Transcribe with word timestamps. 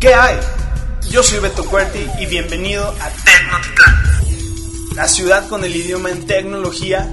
¿Qué 0.00 0.14
hay? 0.14 0.38
Yo 1.10 1.24
soy 1.24 1.40
Beto 1.40 1.64
Cuerti 1.64 2.06
y 2.20 2.26
bienvenido 2.26 2.86
a 3.00 3.10
Tecnotitlán, 3.10 4.94
la 4.94 5.08
ciudad 5.08 5.48
con 5.48 5.64
el 5.64 5.74
idioma 5.74 6.10
en 6.10 6.24
tecnología 6.24 7.12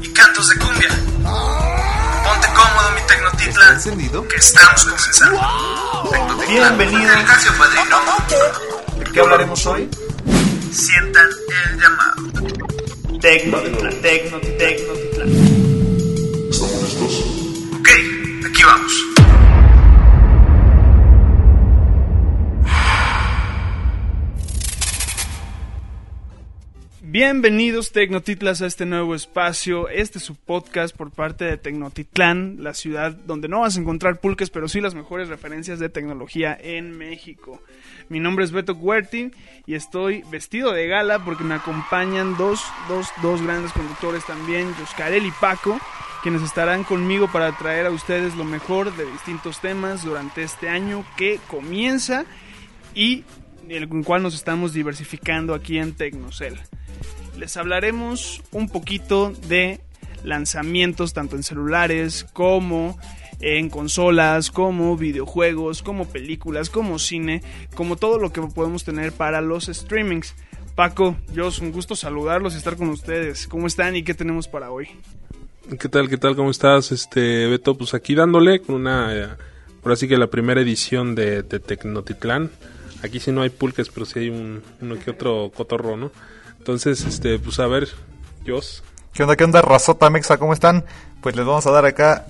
y 0.00 0.08
cantos 0.14 0.48
de 0.48 0.56
cumbia. 0.56 0.88
Ponte 0.88 2.46
cómodo, 2.54 2.90
mi 2.94 3.02
Tecnotitlán, 3.06 3.74
encendido? 3.74 4.26
que 4.28 4.36
estamos 4.36 4.84
comenzando. 4.84 5.40
Bienvenido. 6.48 7.12
padrino. 7.58 8.00
¿De 8.98 9.04
qué 9.12 9.20
hablaremos 9.20 9.66
hoy? 9.66 9.90
Sientan 10.72 11.28
el 11.66 11.80
llamado. 11.80 12.22
Tecnotitlán, 13.20 14.00
Tecnotitlán, 14.00 14.58
Tecnotitlán. 14.58 15.28
¿Estamos 16.50 16.82
listos? 16.82 17.24
Ok, 17.78 17.88
aquí 18.46 18.62
vamos. 18.62 19.15
Bienvenidos 27.18 27.92
Tecnotitlas 27.92 28.60
a 28.60 28.66
este 28.66 28.84
nuevo 28.84 29.14
espacio. 29.14 29.88
Este 29.88 30.18
es 30.18 30.24
su 30.24 30.34
podcast 30.34 30.94
por 30.94 31.10
parte 31.10 31.46
de 31.46 31.56
Tecnotitlán, 31.56 32.62
la 32.62 32.74
ciudad 32.74 33.12
donde 33.12 33.48
no 33.48 33.60
vas 33.60 33.74
a 33.74 33.80
encontrar 33.80 34.20
pulques, 34.20 34.50
pero 34.50 34.68
sí 34.68 34.82
las 34.82 34.94
mejores 34.94 35.30
referencias 35.30 35.78
de 35.78 35.88
tecnología 35.88 36.54
en 36.60 36.92
México. 36.92 37.62
Mi 38.10 38.20
nombre 38.20 38.44
es 38.44 38.52
Beto 38.52 38.74
Huertin 38.74 39.32
y 39.64 39.76
estoy 39.76 40.24
vestido 40.30 40.72
de 40.72 40.88
gala 40.88 41.24
porque 41.24 41.42
me 41.42 41.54
acompañan 41.54 42.36
dos, 42.36 42.62
dos, 42.86 43.08
dos 43.22 43.40
grandes 43.40 43.72
conductores 43.72 44.26
también, 44.26 44.74
Yoscarel 44.78 45.24
y 45.24 45.32
Paco, 45.40 45.80
quienes 46.22 46.42
estarán 46.42 46.84
conmigo 46.84 47.32
para 47.32 47.56
traer 47.56 47.86
a 47.86 47.92
ustedes 47.92 48.36
lo 48.36 48.44
mejor 48.44 48.94
de 48.94 49.10
distintos 49.10 49.62
temas 49.62 50.04
durante 50.04 50.42
este 50.42 50.68
año 50.68 51.02
que 51.16 51.40
comienza 51.48 52.26
y 52.94 53.24
el 53.68 53.88
cual 54.04 54.22
nos 54.22 54.34
estamos 54.34 54.72
diversificando 54.72 55.54
aquí 55.54 55.78
en 55.78 55.92
Tecnocel. 55.94 56.54
Les 57.38 57.56
hablaremos 57.56 58.42
un 58.52 58.68
poquito 58.68 59.32
de 59.48 59.80
lanzamientos 60.24 61.12
tanto 61.12 61.36
en 61.36 61.42
celulares 61.42 62.24
como 62.32 62.98
en 63.40 63.68
consolas, 63.68 64.50
como 64.50 64.96
videojuegos, 64.96 65.82
como 65.82 66.06
películas, 66.06 66.70
como 66.70 66.98
cine, 66.98 67.42
como 67.74 67.96
todo 67.96 68.18
lo 68.18 68.32
que 68.32 68.40
podemos 68.40 68.84
tener 68.84 69.12
para 69.12 69.40
los 69.40 69.66
streamings. 69.66 70.34
Paco, 70.74 71.16
yo 71.32 71.48
es 71.48 71.58
un 71.58 71.72
gusto 71.72 71.96
saludarlos 71.96 72.54
y 72.54 72.58
estar 72.58 72.76
con 72.76 72.88
ustedes. 72.88 73.46
¿Cómo 73.46 73.66
están 73.66 73.96
y 73.96 74.02
qué 74.02 74.14
tenemos 74.14 74.48
para 74.48 74.70
hoy? 74.70 74.88
¿Qué 75.80 75.88
tal? 75.88 76.08
¿Qué 76.08 76.16
tal? 76.16 76.36
¿Cómo 76.36 76.50
estás? 76.50 76.92
Este, 76.92 77.46
Beto, 77.46 77.76
pues 77.76 77.94
aquí 77.94 78.14
dándole 78.14 78.60
con 78.60 78.76
una, 78.76 79.14
eh, 79.14 79.28
así 79.84 80.06
que 80.06 80.16
la 80.16 80.28
primera 80.28 80.60
edición 80.60 81.14
de, 81.14 81.42
de 81.42 81.60
Tecnotitlán. 81.60 82.50
Aquí 83.06 83.20
sí 83.20 83.32
no 83.32 83.42
hay 83.42 83.50
pulques, 83.50 83.88
pero 83.88 84.04
sí 84.04 84.18
hay 84.18 84.30
un, 84.30 84.62
uno 84.80 84.98
que 84.98 85.12
otro 85.12 85.52
cotorro, 85.54 85.96
¿no? 85.96 86.10
Entonces, 86.58 87.04
este, 87.04 87.38
pues 87.38 87.60
a 87.60 87.66
ver, 87.66 87.88
Jos. 88.46 88.82
¿Qué 89.12 89.22
onda, 89.22 89.36
qué 89.36 89.44
onda, 89.44 89.62
Razota 89.62 90.10
Mexa? 90.10 90.38
¿Cómo 90.38 90.52
están? 90.52 90.84
Pues 91.22 91.36
les 91.36 91.46
vamos 91.46 91.66
a 91.66 91.70
dar 91.70 91.86
acá 91.86 92.26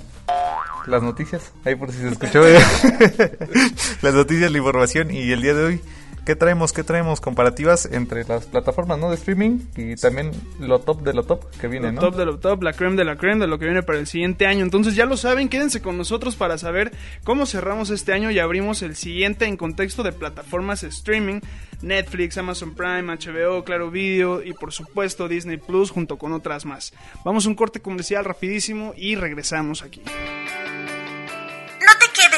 las 0.87 1.03
noticias, 1.03 1.53
ahí 1.65 1.75
por 1.75 1.91
si 1.91 1.99
se 1.99 2.09
escuchó. 2.09 2.43
las 4.03 4.15
noticias, 4.15 4.53
la 4.53 4.59
información 4.59 5.11
y 5.11 5.33
el 5.33 5.43
día 5.43 5.55
de 5.55 5.65
hoy, 5.65 5.81
¿qué 6.27 6.37
traemos? 6.37 6.73
¿Qué 6.73 6.83
traemos? 6.83 7.21
Comparativas 7.21 7.89
entre 7.91 8.25
las 8.25 8.47
plataformas, 8.47 8.99
¿no? 8.99 9.09
De 9.09 9.15
streaming 9.15 9.61
y 9.77 9.95
también 9.95 10.33
lo 10.59 10.81
top 10.81 11.03
de 11.03 11.15
lo 11.15 11.23
top 11.23 11.49
que 11.59 11.69
viene, 11.69 11.87
Lo 11.87 11.93
¿no? 11.93 12.01
top 12.01 12.17
de 12.17 12.27
lo 12.27 12.39
top, 12.39 12.63
la 12.65 12.73
creme 12.73 12.97
de 12.97 13.05
la 13.05 13.17
creme 13.17 13.41
de 13.41 13.47
lo 13.47 13.59
que 13.59 13.65
viene 13.65 13.83
para 13.83 13.99
el 13.99 14.07
siguiente 14.07 14.47
año. 14.47 14.65
Entonces 14.65 14.97
ya 14.97 15.07
lo 15.07 15.17
saben, 15.17 15.49
quédense 15.49 15.81
con 15.81 15.97
nosotros 15.97 16.37
para 16.37 16.59
saber 16.59 16.93
cómo 17.25 17.47
cerramos 17.47 17.91
este 17.91 18.13
año 18.13 18.31
y 18.31 18.41
abrimos 18.41 18.83
el 18.83 18.97
siguiente 18.97 19.47
en 19.47 19.57
contexto 19.57 20.03
de 20.03 20.13
plataformas 20.13 20.83
streaming, 20.83 21.41
Netflix, 21.81 22.37
Amazon 22.37 22.75
Prime, 22.75 23.05
HBO, 23.05 23.63
Claro 23.65 23.91
Video 23.91 24.43
y 24.43 24.53
por 24.53 24.73
supuesto 24.73 25.29
Disney 25.29 25.59
Plus 25.59 25.93
junto 25.93 26.19
con 26.19 26.33
otras 26.33 26.67
más. 26.67 26.93
Vamos 27.25 27.47
a 27.47 27.49
un 27.49 27.55
corte 27.55 27.81
comercial 27.81 28.25
rapidísimo 28.25 28.93
y 28.97 29.15
regresamos 29.15 29.83
aquí. 29.83 30.03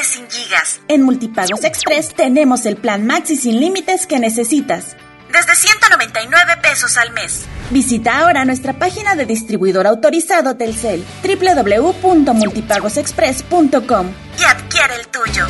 Sin 0.09 0.27
gigas. 0.27 0.81
En 0.87 1.03
Multipagos 1.03 1.63
Express 1.63 2.15
tenemos 2.15 2.65
el 2.65 2.77
plan 2.77 3.05
Maxi 3.05 3.35
sin 3.35 3.59
límites 3.59 4.07
que 4.07 4.17
necesitas. 4.17 4.97
Desde 5.31 5.55
199 5.55 6.57
pesos 6.63 6.97
al 6.97 7.11
mes. 7.11 7.45
Visita 7.69 8.21
ahora 8.21 8.43
nuestra 8.43 8.73
página 8.73 9.13
de 9.13 9.27
distribuidor 9.27 9.85
autorizado 9.85 10.57
Telcel 10.57 11.05
www.multipagosexpress.com 11.21 14.11
y 14.39 14.43
adquiere 14.45 14.95
el 14.95 15.07
tuyo. 15.09 15.45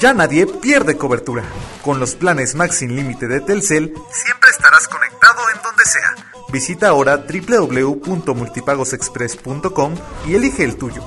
Ya 0.00 0.12
nadie 0.12 0.48
pierde 0.48 0.96
cobertura. 0.96 1.44
Con 1.84 2.00
los 2.00 2.16
planes 2.16 2.56
Max 2.56 2.78
sin 2.78 2.96
límite 2.96 3.28
de 3.28 3.40
Telcel, 3.40 3.94
siempre 4.10 4.50
estarás 4.50 4.88
conectado 4.88 5.40
en 5.54 5.62
donde 5.62 5.84
sea. 5.84 6.33
Visita 6.52 6.88
ahora 6.88 7.18
www.multipagosexpress.com 7.18 9.94
y 10.28 10.34
elige 10.34 10.64
el 10.64 10.76
tuyo. 10.76 11.04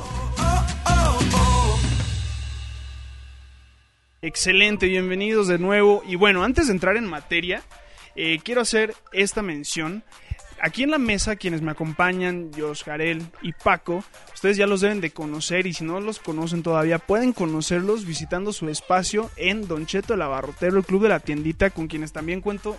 Excelente, 4.21 4.87
bienvenidos 4.87 5.47
de 5.47 5.57
nuevo. 5.57 6.03
Y 6.05 6.15
bueno, 6.15 6.43
antes 6.43 6.67
de 6.67 6.73
entrar 6.73 6.97
en 6.97 7.05
materia, 7.05 7.63
eh, 8.15 8.39
quiero 8.43 8.61
hacer 8.61 8.93
esta 9.13 9.41
mención. 9.41 10.03
Aquí 10.59 10.81
en 10.81 10.89
la 10.89 10.97
mesa, 10.97 11.35
quienes 11.35 11.61
me 11.61 11.69
acompañan, 11.69 12.49
Jos 12.57 12.83
y 13.43 13.53
Paco, 13.53 14.03
ustedes 14.33 14.57
ya 14.57 14.65
los 14.65 14.81
deben 14.81 15.01
de 15.01 15.11
conocer 15.11 15.67
y 15.67 15.73
si 15.73 15.83
no 15.83 15.99
los 15.99 16.17
conocen 16.17 16.63
todavía, 16.63 16.97
pueden 16.97 17.31
conocerlos 17.31 18.05
visitando 18.05 18.51
su 18.51 18.67
espacio 18.67 19.29
en 19.35 19.67
Don 19.67 19.85
Cheto 19.85 20.15
el 20.15 20.21
Abarrotero, 20.23 20.79
el 20.79 20.85
club 20.85 21.03
de 21.03 21.09
la 21.09 21.19
tiendita, 21.19 21.69
con 21.69 21.87
quienes 21.87 22.11
también 22.11 22.41
cuento 22.41 22.75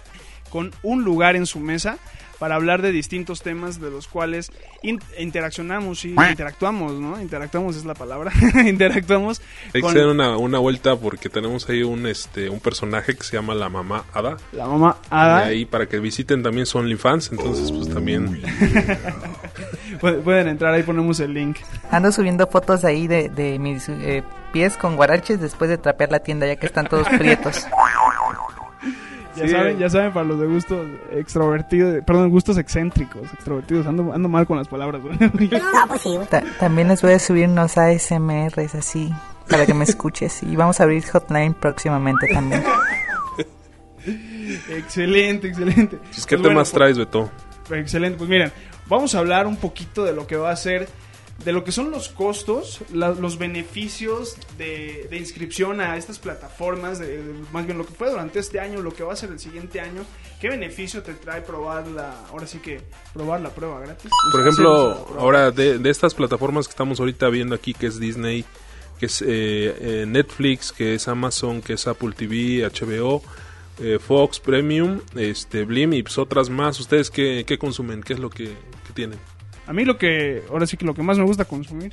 con 0.49 0.73
un 0.83 1.05
lugar 1.05 1.37
en 1.37 1.47
su 1.47 1.61
mesa 1.61 1.99
para 2.39 2.55
hablar 2.55 2.83
de 2.83 2.93
distintos 2.93 3.43
temas 3.43 3.81
de 3.81 3.91
los 3.91 4.07
cuales 4.07 4.53
in- 4.83 5.01
interaccionamos 5.19 6.05
y 6.05 6.11
interactuamos, 6.31 6.93
¿no? 6.93 7.21
Interactuamos 7.21 7.75
es 7.75 7.85
la 7.85 7.95
palabra, 7.95 8.31
interactuamos 8.65 9.43
Hay 9.75 9.81
que 9.83 9.89
hacer 9.89 10.07
una, 10.07 10.37
una 10.37 10.61
vuelta 10.61 10.95
porque 10.95 11.29
tenemos 11.29 11.69
ahí 11.69 11.83
un, 11.83 12.07
este, 12.07 12.49
un 12.49 12.61
personaje 12.61 13.17
que 13.17 13.25
se 13.25 13.35
llama 13.37 13.57
la 13.57 13.69
mamá 13.69 14.05
Ada. 14.15 14.37
la 14.53 14.67
mamá 14.69 14.99
Y 15.03 15.07
Ada. 15.11 15.39
ahí 15.47 15.65
para 15.65 15.87
que 15.87 15.99
visiten 15.99 16.45
también 16.45 16.65
son 16.67 16.83
OnlyFans, 16.85 17.33
entonces 17.33 17.73
pues 17.73 17.93
también... 17.93 18.41
Pu- 20.01 20.23
Pueden 20.23 20.47
entrar, 20.47 20.73
ahí 20.75 20.83
ponemos 20.85 21.19
el 21.21 21.35
link. 21.35 21.57
Ando 21.91 22.13
subiendo 22.13 22.47
fotos 22.47 22.85
ahí 22.85 23.09
de, 23.09 23.29
de 23.31 23.59
mis 23.59 23.89
eh, 23.89 24.23
pies 24.53 24.77
con 24.77 24.95
guaraches 24.97 25.41
después 25.41 25.69
de 25.71 25.79
trapear 25.79 26.13
la 26.13 26.21
tienda 26.21 26.47
ya 26.47 26.55
que 26.57 26.67
están 26.67 26.87
todos 26.87 27.09
prietos. 27.19 27.67
Ya 29.39 29.47
Sí. 29.47 29.53
saben, 29.53 29.79
ya 29.79 29.89
saben 29.91 30.13
para 30.13 30.27
los 30.27 30.41
de 30.41 30.47
gustos 30.47 30.87
extrovertidos, 31.13 32.03
perdón, 32.05 32.31
gustos 32.31 32.59
excéntricos, 32.59 33.23
extrovertidos. 33.33 33.87
Ando, 33.87 34.13
ando 34.13 34.29
mal 34.29 34.47
con 34.47 34.57
las 34.59 34.69
palabras. 34.69 35.03
güey. 35.03 35.19
Ta- 36.31 36.43
también 36.59 36.89
les 36.89 37.03
voy 37.03 37.13
a 37.13 37.19
subir 37.19 37.49
unos 37.49 37.77
ASMRs 37.79 38.75
así 38.75 39.11
para 39.49 39.65
que 39.67 39.75
me 39.75 39.85
escuches 39.85 40.43
y 40.43 40.57
vamos 40.57 40.81
a 40.81 40.85
abrir 40.85 41.05
hotline 41.07 41.55
próximamente 41.55 42.27
también. 42.33 42.63
excelente, 44.71 45.49
excelente. 45.49 45.97
Pues, 45.99 46.27
¿Qué 46.27 46.37
Pues 46.37 46.49
temas 46.49 46.71
bueno, 46.73 46.85
traes, 46.85 46.99
Beto? 46.99 47.31
pues, 47.67 47.81
Excelente, 47.81 48.19
pues 48.19 48.31
miren, 48.31 48.53
vamos 48.87 49.15
a 49.15 49.19
hablar 49.19 49.47
un 49.47 49.57
poquito 49.57 50.05
de 50.05 50.13
lo 50.13 50.27
que 50.27 50.37
va 50.37 50.51
a 50.51 50.57
ser, 50.57 50.89
de 51.45 51.53
lo 51.53 51.63
que 51.63 51.71
son 51.73 51.91
los 51.93 52.09
costos, 52.09 52.81
la- 52.93 53.11
los 53.11 53.39
beneficios 53.39 54.37
de, 54.59 55.07
de 55.09 55.17
inscripción 55.19 55.81
a 55.81 55.97
estas 55.97 56.19
plataformas, 56.19 56.99
de, 56.99 57.23
de- 57.23 57.35
más 57.53 57.65
bien 57.65 57.79
lo 57.79 57.87
que 57.87 57.95
fue 57.95 58.11
durante 58.11 58.39
este 58.41 58.59
año, 58.61 58.81
lo 58.83 58.93
que 58.93 59.05
va 59.05 59.13
a 59.13 59.17
ser 59.17 59.31
el 59.31 59.39
siguiente 59.39 59.81
año, 59.81 60.03
qué 60.41 60.49
beneficio 60.49 61.03
te 61.03 61.15
trae 61.15 61.43
probar 61.43 61.87
la, 61.87 62.27
ahora 62.27 62.47
sí 62.47 62.59
que 62.59 62.81
probar 63.15 63.41
la 63.41 63.51
prueba 63.51 63.79
gratis. 63.81 64.11
Por 64.33 64.41
la 64.41 64.47
ejemplo, 64.49 65.07
ahora 65.19 65.51
de, 65.53 65.79
de 65.79 65.91
estas 65.91 66.13
plataformas 66.15 66.67
que 66.67 66.73
estamos 66.73 66.99
ahorita 66.99 67.29
viendo 67.29 67.55
aquí, 67.55 67.73
que 67.73 67.87
es 67.87 68.01
Disney, 68.01 68.45
que 68.99 69.07
es 69.07 69.23
eh, 69.23 69.27
eh, 69.29 70.05
Netflix, 70.09 70.73
que 70.73 70.95
es 70.97 71.07
Amazon, 71.07 71.63
que 71.63 71.75
es 71.75 71.87
Apple 71.87 72.11
TV, 72.17 72.69
HBO, 72.69 73.23
eh, 73.81 74.01
Fox 74.01 74.41
Premium, 74.41 74.99
este 75.15 75.65
Blim 75.65 75.93
y 75.93 76.03
pues 76.03 76.19
otras 76.19 76.51
más. 76.51 76.81
¿Ustedes 76.81 77.11
qué, 77.11 77.45
qué 77.47 77.59
consumen? 77.59 78.03
¿Qué 78.03 78.15
es 78.15 78.19
lo 78.19 78.29
que, 78.29 78.47
que 78.47 78.93
tienen? 78.93 79.21
A 79.69 79.75
mí 79.75 79.85
lo 79.85 79.99
que, 79.99 80.43
ahora 80.49 80.67
sí 80.67 80.79
que 80.79 80.87
lo 80.87 80.95
que 80.95 81.03
más 81.03 81.19
me 81.19 81.25
gusta 81.25 81.45
consumir, 81.45 81.91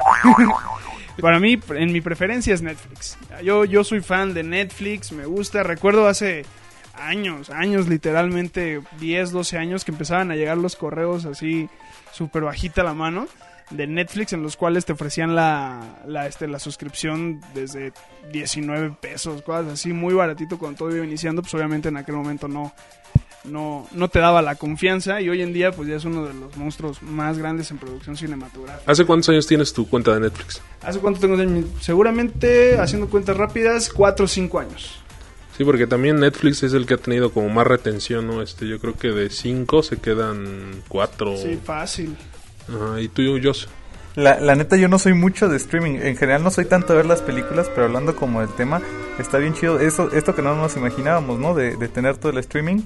para 1.21 1.41
mí, 1.41 1.59
en 1.71 1.91
mi 1.91 1.99
preferencia 1.99 2.53
es 2.53 2.61
Netflix. 2.61 3.17
Yo, 3.43 3.65
yo 3.65 3.83
soy 3.83 3.99
fan 3.99 4.33
de 4.33 4.43
Netflix, 4.43 5.11
me 5.11 5.25
gusta, 5.25 5.61
recuerdo 5.61 6.07
hace 6.07 6.45
años, 6.93 7.49
años 7.49 7.89
literalmente, 7.89 8.81
10, 9.01 9.31
12 9.31 9.57
años 9.57 9.83
que 9.83 9.91
empezaban 9.91 10.31
a 10.31 10.37
llegar 10.37 10.57
los 10.57 10.77
correos 10.77 11.25
así, 11.25 11.67
súper 12.13 12.43
bajita 12.43 12.81
la 12.81 12.93
mano, 12.93 13.27
de 13.71 13.87
Netflix 13.87 14.31
en 14.31 14.41
los 14.41 14.55
cuales 14.55 14.85
te 14.85 14.93
ofrecían 14.93 15.35
la, 15.35 15.99
la, 16.05 16.27
este, 16.27 16.47
la 16.47 16.59
suscripción 16.59 17.41
desde 17.53 17.91
19 18.31 18.95
pesos, 19.01 19.41
cosas 19.41 19.73
así, 19.73 19.91
muy 19.91 20.13
baratito 20.13 20.57
cuando 20.57 20.77
todo 20.77 20.95
iba 20.95 21.03
iniciando, 21.03 21.41
pues 21.41 21.53
obviamente 21.55 21.89
en 21.89 21.97
aquel 21.97 22.15
momento 22.15 22.47
no, 22.47 22.73
no, 23.49 23.87
no 23.91 24.07
te 24.09 24.19
daba 24.19 24.41
la 24.41 24.55
confianza 24.55 25.21
y 25.21 25.29
hoy 25.29 25.41
en 25.41 25.53
día 25.53 25.71
pues 25.71 25.87
ya 25.87 25.95
es 25.95 26.05
uno 26.05 26.25
de 26.25 26.33
los 26.33 26.55
monstruos 26.57 27.01
más 27.01 27.37
grandes 27.37 27.71
en 27.71 27.77
producción 27.77 28.17
cinematográfica. 28.17 28.91
¿Hace 28.91 29.05
cuántos 29.05 29.29
años 29.29 29.47
tienes 29.47 29.73
tu 29.73 29.87
cuenta 29.87 30.13
de 30.13 30.21
Netflix? 30.21 30.61
¿Hace 30.81 30.99
cuánto 30.99 31.19
tengo 31.19 31.35
Seguramente, 31.81 32.77
haciendo 32.79 33.09
cuentas 33.09 33.37
rápidas, 33.37 33.89
4 33.89 34.25
o 34.25 34.27
5 34.27 34.59
años. 34.59 34.99
Sí, 35.57 35.63
porque 35.63 35.87
también 35.87 36.19
Netflix 36.19 36.63
es 36.63 36.73
el 36.73 36.85
que 36.85 36.95
ha 36.95 36.97
tenido 36.97 37.31
como 37.31 37.47
más 37.49 37.65
retención, 37.65 38.27
¿no? 38.27 38.41
Este, 38.41 38.67
yo 38.67 38.79
creo 38.79 38.95
que 38.95 39.09
de 39.09 39.29
5 39.29 39.83
se 39.83 39.97
quedan 39.97 40.83
4. 40.89 41.37
Sí, 41.37 41.59
fácil. 41.63 42.17
Ajá, 42.67 42.99
¿Y 42.99 43.07
tú, 43.07 43.21
Jos? 43.41 43.69
La, 44.15 44.39
la 44.39 44.55
neta, 44.55 44.75
yo 44.77 44.87
no 44.87 44.99
soy 44.99 45.13
mucho 45.13 45.47
de 45.47 45.57
streaming. 45.57 45.99
En 46.01 46.17
general, 46.17 46.43
no 46.43 46.51
soy 46.51 46.65
tanto 46.65 46.93
de 46.93 46.97
ver 46.97 47.05
las 47.05 47.21
películas, 47.21 47.69
pero 47.73 47.87
hablando 47.87 48.15
como 48.15 48.41
del 48.41 48.49
tema, 48.49 48.81
está 49.19 49.37
bien 49.37 49.53
chido. 49.53 49.79
Eso, 49.79 50.11
esto 50.11 50.35
que 50.35 50.41
no 50.41 50.55
nos 50.55 50.75
imaginábamos, 50.75 51.39
¿no? 51.39 51.53
De, 51.53 51.75
de 51.77 51.87
tener 51.87 52.17
todo 52.17 52.31
el 52.31 52.37
streaming. 52.39 52.81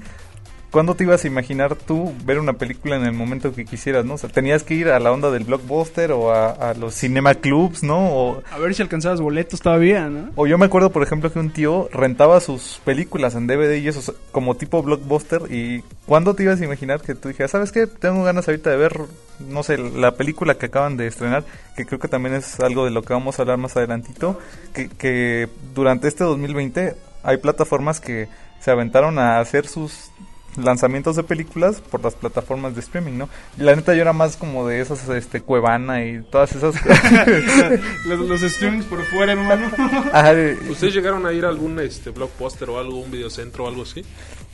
¿Cuándo 0.72 0.96
te 0.96 1.04
ibas 1.04 1.24
a 1.24 1.28
imaginar 1.28 1.76
tú 1.76 2.14
ver 2.26 2.38
una 2.38 2.54
película 2.54 2.96
en 2.96 3.04
el 3.04 3.14
momento 3.14 3.54
que 3.54 3.66
quisieras, 3.66 4.06
no? 4.06 4.14
O 4.14 4.18
sea, 4.20 4.30
tenías 4.30 4.64
que 4.64 4.76
ir 4.76 4.90
a 4.90 5.00
la 5.00 5.12
onda 5.12 5.32
del 5.32 5.44
blockbuster 5.44 6.12
o 6.12 6.32
a, 6.32 6.52
a 6.52 6.74
los 6.76 6.94
cinema 6.94 7.34
clubs, 7.34 7.82
¿no? 7.82 7.98
O, 8.14 8.44
A 8.52 8.60
ver 8.60 8.76
si 8.76 8.84
alcanzabas 8.84 9.20
boletos 9.20 9.62
todavía, 9.62 10.10
¿no? 10.10 10.30
o 10.36 10.46
yo 10.46 10.58
me 10.60 10.66
acuerdo, 10.66 10.92
por 10.92 11.02
ejemplo, 11.02 11.32
que 11.32 11.40
un 11.40 11.50
tío 11.52 11.90
rentaba 11.92 12.40
sus 12.40 12.80
películas 12.86 13.34
en 13.34 13.48
DVD 13.48 13.78
y 13.78 13.88
eso, 13.88 14.14
como 14.32 14.56
tipo 14.56 14.84
blockbuster. 14.84 15.42
¿Y 15.50 15.84
cuándo 16.06 16.36
te 16.36 16.44
ibas 16.44 16.62
a 16.62 16.66
imaginar 16.66 17.02
que 17.02 17.16
tú 17.16 17.30
dijeras, 17.30 17.52
¿sabes 17.52 17.72
qué? 17.72 17.88
Tengo 17.88 18.24
ganas 18.24 18.48
ahorita 18.48 18.70
de 18.70 18.78
ver, 18.78 18.96
no 19.40 19.64
sé, 19.64 19.78
la 19.78 20.16
película 20.16 20.56
que 20.56 20.68
acaban 20.68 20.98
de 20.98 21.08
estrenar, 21.08 21.44
que 21.76 21.86
creo 21.86 22.00
que 22.00 22.08
también 22.08 22.36
es 22.36 22.60
algo 22.60 22.86
de 22.86 22.92
lo 22.92 23.02
que 23.02 23.14
vamos 23.14 23.40
a 23.40 23.42
hablar 23.42 23.58
más 23.58 23.76
adelantito, 23.76 24.38
que, 24.74 24.88
que 24.88 25.50
durante 25.74 26.08
este 26.08 26.24
2020 26.24 26.96
hay 27.24 27.38
plataformas 27.38 28.00
que 28.00 28.28
se 28.60 28.72
aventaron 28.72 29.20
a 29.20 29.40
hacer 29.40 29.68
sus 29.68 30.12
lanzamientos 30.58 31.16
de 31.16 31.24
películas 31.24 31.80
por 31.82 32.04
las 32.04 32.16
plataformas 32.16 32.74
de 32.76 32.82
streaming, 32.82 33.18
¿no? 33.18 33.30
Y 33.58 33.62
la 33.64 33.76
neta 33.76 33.94
yo 33.94 34.02
era 34.02 34.14
más 34.14 34.36
como 34.38 34.68
de 34.68 34.82
esas, 34.82 35.08
este, 35.10 35.42
Cuevana 35.42 36.04
y 36.06 36.22
todas 36.24 36.54
esas... 36.56 36.76
los, 38.06 38.20
los 38.20 38.42
streamings 38.42 38.86
por 38.86 39.04
fuera, 39.06 39.34
hermano. 39.34 39.72
Ajá, 40.14 40.34
de- 40.34 40.54
¿Ustedes 40.70 40.94
llegaron 40.94 41.26
a 41.26 41.34
ir 41.34 41.46
a 41.46 41.50
algún 41.50 41.80
este, 41.80 42.10
blockbuster 42.10 42.70
o 42.70 42.80
algo, 42.80 43.00
un 43.00 43.12
videocentro 43.12 43.66
o 43.66 43.68
algo 43.68 43.84
así? 43.84 44.04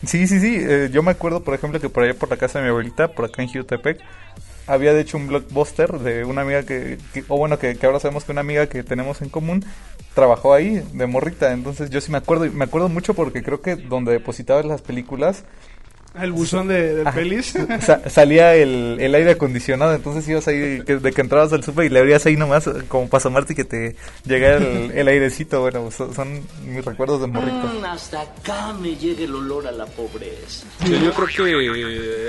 Sí, 0.06 0.28
sí, 0.28 0.40
sí. 0.40 0.58
eh, 0.60 0.90
yo 0.92 1.02
me 1.04 1.12
acuerdo, 1.12 1.44
por 1.44 1.54
ejemplo, 1.54 1.80
que 1.80 1.90
por 1.90 2.04
allá 2.04 2.14
por 2.14 2.30
la 2.30 2.38
casa 2.38 2.60
de 2.60 2.66
mi 2.66 2.70
abuelita, 2.70 3.10
por 3.10 3.26
acá 3.26 3.42
en 3.42 3.50
Jutepec, 3.52 4.00
había 4.68 4.94
de 4.94 5.02
hecho 5.02 5.18
un 5.18 5.28
blockbuster 5.28 6.00
de 6.00 6.26
una 6.26 6.42
amiga 6.42 6.64
que, 6.64 6.98
que- 7.14 7.24
o 7.28 7.38
bueno, 7.38 7.58
que, 7.60 7.76
que 7.76 7.86
ahora 7.86 8.00
sabemos 8.00 8.24
que 8.26 8.32
una 8.32 8.42
amiga 8.42 8.68
que 8.68 8.84
tenemos 8.84 9.22
en 9.22 9.30
común 9.30 9.64
trabajó 10.14 10.54
ahí 10.54 10.84
de 10.94 11.08
morrita. 11.08 11.52
Entonces 11.54 11.90
yo 11.90 12.02
sí 12.02 12.12
me 12.12 12.18
acuerdo, 12.18 12.46
y 12.46 12.50
me 12.50 12.66
acuerdo 12.66 12.90
mucho 12.90 13.14
porque 13.14 13.44
creo 13.44 13.62
que 13.62 13.76
donde 13.76 14.12
depositabas 14.12 14.66
las 14.66 14.82
películas 14.82 15.44
El 16.22 16.32
buzón 16.32 16.68
de, 16.68 16.96
de 16.96 17.02
Ajá. 17.02 17.12
pelis. 17.14 17.54
sa- 17.82 18.10
salía 18.10 18.56
el, 18.56 18.98
el 19.00 19.14
aire 19.16 19.32
acondicionado. 19.32 19.94
Entonces 19.94 20.28
ibas 20.30 20.48
ahí, 20.48 20.82
que- 20.86 20.98
de 20.98 21.12
que 21.12 21.22
entrabas 21.22 21.52
al 21.54 21.64
súper 21.64 21.86
y 21.86 21.90
le 21.90 22.00
abrías 22.00 22.26
ahí 22.26 22.38
nomás, 22.38 22.70
como 22.88 23.10
para 23.10 23.20
asomarte 23.20 23.54
y 23.54 23.56
que 23.56 23.64
te 23.66 23.96
llegara 24.26 24.58
el, 24.58 24.92
el 24.92 25.08
airecito. 25.08 25.62
Bueno, 25.62 25.90
so- 25.92 26.14
son 26.14 26.42
mis 26.66 26.84
recuerdos 26.86 27.22
de 27.22 27.28
morrito. 27.28 27.56
Mm, 27.80 27.86
hasta 27.86 28.22
acá 28.22 28.74
me 28.74 28.96
llega 28.96 29.24
el 29.24 29.36
olor 29.36 29.68
a 29.68 29.72
la 29.72 29.86
pobreza. 29.86 30.66
Sí, 30.86 30.92
yo 31.04 31.12
creo 31.14 31.28
que 31.28 31.52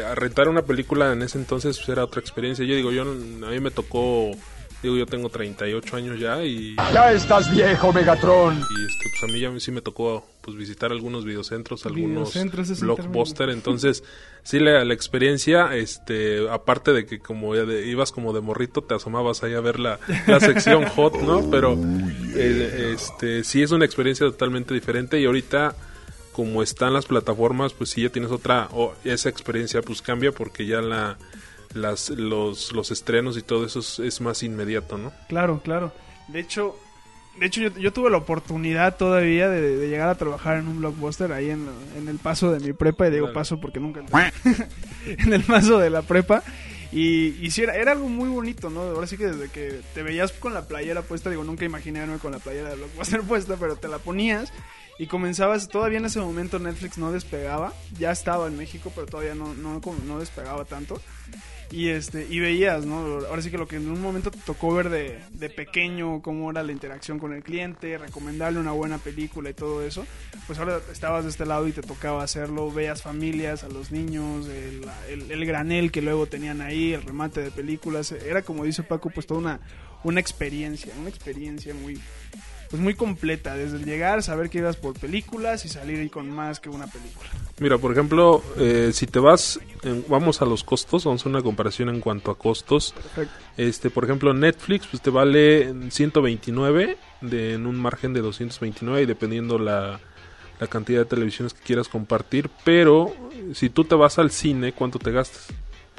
eh, 0.03 0.15
rentar 0.15 0.49
una 0.49 0.63
película 0.63 1.13
en 1.13 1.23
ese 1.23 1.39
entonces 1.39 1.77
pues, 1.79 1.89
era 1.89 2.05
otra 2.05 2.21
experiencia. 2.21 2.65
Yo 2.65 2.75
digo, 2.75 2.91
yo 2.93 3.03
a 3.03 3.05
mí 3.51 3.61
me 3.61 3.71
tocó, 3.71 4.33
digo, 4.87 4.97
yo 4.97 5.07
tengo 5.07 5.29
38 5.29 5.97
años 5.97 6.19
ya 6.19 6.43
y, 6.45 6.75
Ya 6.93 7.13
estás 7.13 7.51
viejo, 7.55 7.93
Megatron. 7.93 8.55
y 8.57 8.59
este, 8.61 9.11
pues 9.11 9.23
a 9.23 9.27
mí 9.33 9.41
ya 9.41 9.61
sí 9.61 9.71
me 9.73 9.81
tocó 9.83 10.27
pues 10.41 10.57
visitar 10.57 10.93
algunos 10.93 11.25
videocentros, 11.25 11.87
algunos 11.87 12.33
Videocentros, 12.35 12.81
blockbuster. 12.81 13.51
Entonces, 13.51 14.05
sí, 14.45 14.61
la, 14.61 14.85
la 14.85 14.95
experiencia, 14.95 15.75
este, 15.77 16.49
aparte 16.49 16.93
de 16.93 17.05
que 17.07 17.19
como 17.19 17.55
ya 17.55 17.65
de- 17.65 17.87
ibas 17.87 18.13
como 18.13 18.33
de 18.33 18.41
morrito, 18.41 18.83
te 18.83 18.95
asomabas 18.95 19.43
ahí 19.43 19.55
a 19.55 19.61
ver 19.61 19.79
la, 19.81 19.99
la 20.27 20.39
sección 20.41 20.85
hot, 20.95 21.15
¿no? 21.21 21.51
Pero, 21.51 21.77
eh, 22.35 22.93
este, 22.95 23.43
sí 23.45 23.63
es 23.63 23.73
una 23.73 23.85
experiencia 23.85 24.27
totalmente 24.27 24.73
diferente 24.75 25.21
y 25.21 25.25
ahorita 25.27 25.75
como 26.33 26.63
están 26.63 26.93
las 26.93 27.07
plataformas, 27.07 27.73
pues 27.73 27.91
sí 27.91 28.03
ya 28.03 28.11
tienes 28.11 28.31
otra, 28.31 28.69
o 28.73 28.95
esa 29.05 29.31
experiencia 29.31 29.81
pues 29.81 30.03
cambia 30.03 30.33
porque 30.33 30.67
ya 30.67 30.83
la, 30.83 31.17
las, 31.77 32.11
los, 32.11 32.73
los 32.73 32.91
estrenos 32.91 33.37
y 33.37 33.43
todo 33.43 33.65
eso 33.67 33.81
es, 33.81 33.99
es 33.99 34.21
más 34.21 34.43
inmediato, 34.43 34.99
¿no? 34.99 35.13
Claro, 35.29 35.61
claro. 35.63 35.93
De 36.29 36.41
hecho, 36.41 36.77
de 37.39 37.47
hecho 37.47 37.61
yo, 37.61 37.69
yo 37.79 37.93
tuve 37.93 38.11
la 38.11 38.17
oportunidad 38.17 38.97
todavía 38.97 39.49
de, 39.49 39.77
de 39.77 39.89
llegar 39.89 40.09
a 40.09 40.15
trabajar 40.17 40.57
en 40.59 40.69
un 40.69 40.79
blockbuster 40.79 41.33
ahí 41.33 41.51
en, 41.51 41.69
en 41.97 42.09
el 42.09 42.19
paso 42.19 42.51
de 42.51 42.61
mi 42.61 42.73
prepa. 42.73 43.07
Y 43.07 43.11
digo 43.11 43.27
Claro. 43.27 43.35
paso 43.35 43.61
porque 43.61 43.79
nunca 43.81 44.01
en 45.07 45.33
el 45.33 45.43
paso 45.45 45.79
de 45.79 45.91
la 45.91 46.03
prepa. 46.03 46.43
Y, 46.93 47.37
y 47.45 47.51
sí, 47.51 47.63
era, 47.63 47.75
era 47.75 47.93
algo 47.93 48.09
muy 48.09 48.29
bonito, 48.29 48.71
¿no? 48.71 48.81
Ahora 48.83 49.07
sí 49.07 49.17
que 49.19 49.27
desde 49.27 49.49
que 49.51 49.81
te 49.93 50.03
veías 50.03 50.33
con 50.33 50.55
la 50.55 50.67
playera 50.67 51.03
puesta, 51.03 51.29
digo, 51.31 51.43
nunca 51.45 51.65
imaginé 51.65 51.99
verme 52.01 52.19
con 52.19 52.31
la 52.33 52.39
playera 52.39 52.71
de 52.71 52.77
Blockbuster 52.77 53.21
puesta, 53.29 53.57
pero 53.57 53.77
te 53.77 53.89
la 53.89 53.99
ponías 53.99 54.53
y 54.99 55.07
comenzabas, 55.09 55.69
todavía 55.69 55.99
en 55.99 56.07
ese 56.07 56.21
momento 56.21 56.59
Netflix 56.59 56.97
no 56.97 57.13
despegaba, 57.13 57.75
ya 57.99 58.13
estaba 58.13 58.47
en 58.47 58.57
México, 58.57 58.91
pero 58.95 59.07
todavía 59.07 59.35
no, 59.35 59.53
no 59.53 60.19
despegaba 60.19 60.65
tanto. 60.65 61.03
Y 61.73 61.89
este 61.89 62.27
y 62.31 62.39
veías, 62.39 62.87
¿no? 62.87 62.99
Ahora 63.29 63.43
sí 63.43 63.51
que 63.51 63.59
lo 63.59 63.67
que 63.67 63.77
en 63.77 63.91
un 63.91 64.01
momento 64.01 64.31
te 64.31 64.39
tocó 64.39 64.73
ver 64.73 64.89
de, 64.89 65.19
de 65.33 65.51
pequeño, 65.51 66.23
cómo 66.23 66.51
era 66.51 66.63
la 66.63 66.71
interacción 66.73 67.19
con 67.19 67.33
el 67.33 67.43
cliente, 67.43 67.99
recomendarle 67.99 68.61
una 68.61 68.71
buena 68.71 68.99
película 68.99 69.51
y 69.51 69.55
todo 69.55 69.83
eso, 69.85 70.07
pues 70.47 70.59
ahora 70.61 70.81
estabas 70.93 71.25
de 71.25 71.31
este 71.31 71.45
lado 71.45 71.67
y 71.67 71.73
te 71.73 71.83
tocaba 71.83 72.23
hacerlo, 72.23 72.71
veías 72.71 73.03
familias, 73.03 73.65
a 73.65 73.69
los 73.69 73.91
niños, 73.91 74.47
el, 74.47 74.87
el- 75.11 75.31
el 75.31 75.45
granel 75.45 75.91
que 75.91 76.03
luego 76.03 76.27
tenían 76.27 76.61
ahí, 76.61 76.93
el 76.93 77.03
remate 77.03 77.41
de 77.43 77.51
películas, 77.51 78.13
era 78.13 78.43
como 78.43 78.65
dice 78.65 78.85
Paco, 78.85 79.11
pues 79.11 79.27
toda 79.27 79.41
una, 79.41 79.61
una 80.05 80.21
experiencia, 80.21 80.93
una 81.01 81.09
experiencia 81.09 81.75
muy, 81.75 82.01
pues 82.71 82.83
muy 82.83 82.95
completa, 82.95 83.55
desde 83.55 83.77
el 83.77 83.85
llegar, 83.85 84.23
saber 84.23 84.51
que 84.51 84.59
ibas 84.59 84.77
por 84.77 84.99
películas 84.99 85.65
y 85.65 85.69
salir 85.69 86.01
ahí 86.01 86.09
con 86.09 86.31
más 86.31 86.61
que 86.61 86.69
una 86.69 86.87
película. 86.87 87.29
Mira, 87.59 87.79
por 87.79 87.93
ejemplo, 87.93 88.43
eh, 88.59 88.91
si 88.93 89.07
te 89.07 89.19
vas, 89.19 89.59
vamos 90.09 90.43
a 90.43 90.45
los 90.45 90.63
costos, 90.63 91.05
vamos 91.05 91.21
a 91.21 91.23
hacer 91.23 91.31
una 91.31 91.43
comparación 91.43 91.89
en 91.89 92.01
cuanto 92.01 92.31
a 92.31 92.39
costos. 92.39 92.93
Perfecto. 92.93 93.35
Este, 93.57 93.91
por 93.91 94.05
ejemplo, 94.05 94.35
Netflix, 94.35 94.87
pues 94.87 95.03
te 95.03 95.11
vale 95.11 95.75
129 95.91 96.99
de, 97.23 97.55
en 97.55 97.67
un 97.67 97.77
margen 97.77 98.13
de 98.13 98.21
229 98.21 99.03
y 99.03 99.07
dependiendo 99.07 99.59
la, 99.59 100.01
la 100.61 100.67
cantidad 100.67 101.01
de 101.01 101.07
televisiones 101.07 101.55
que 101.55 101.63
quieras 101.63 101.89
compartir. 101.89 102.51
Pero 102.65 103.15
si 103.55 103.71
tú 103.71 103.85
te 103.85 103.95
vas 103.95 104.19
al 104.19 104.31
cine, 104.31 104.73
¿cuánto 104.73 104.99
te 104.99 105.11
gastas? 105.13 105.49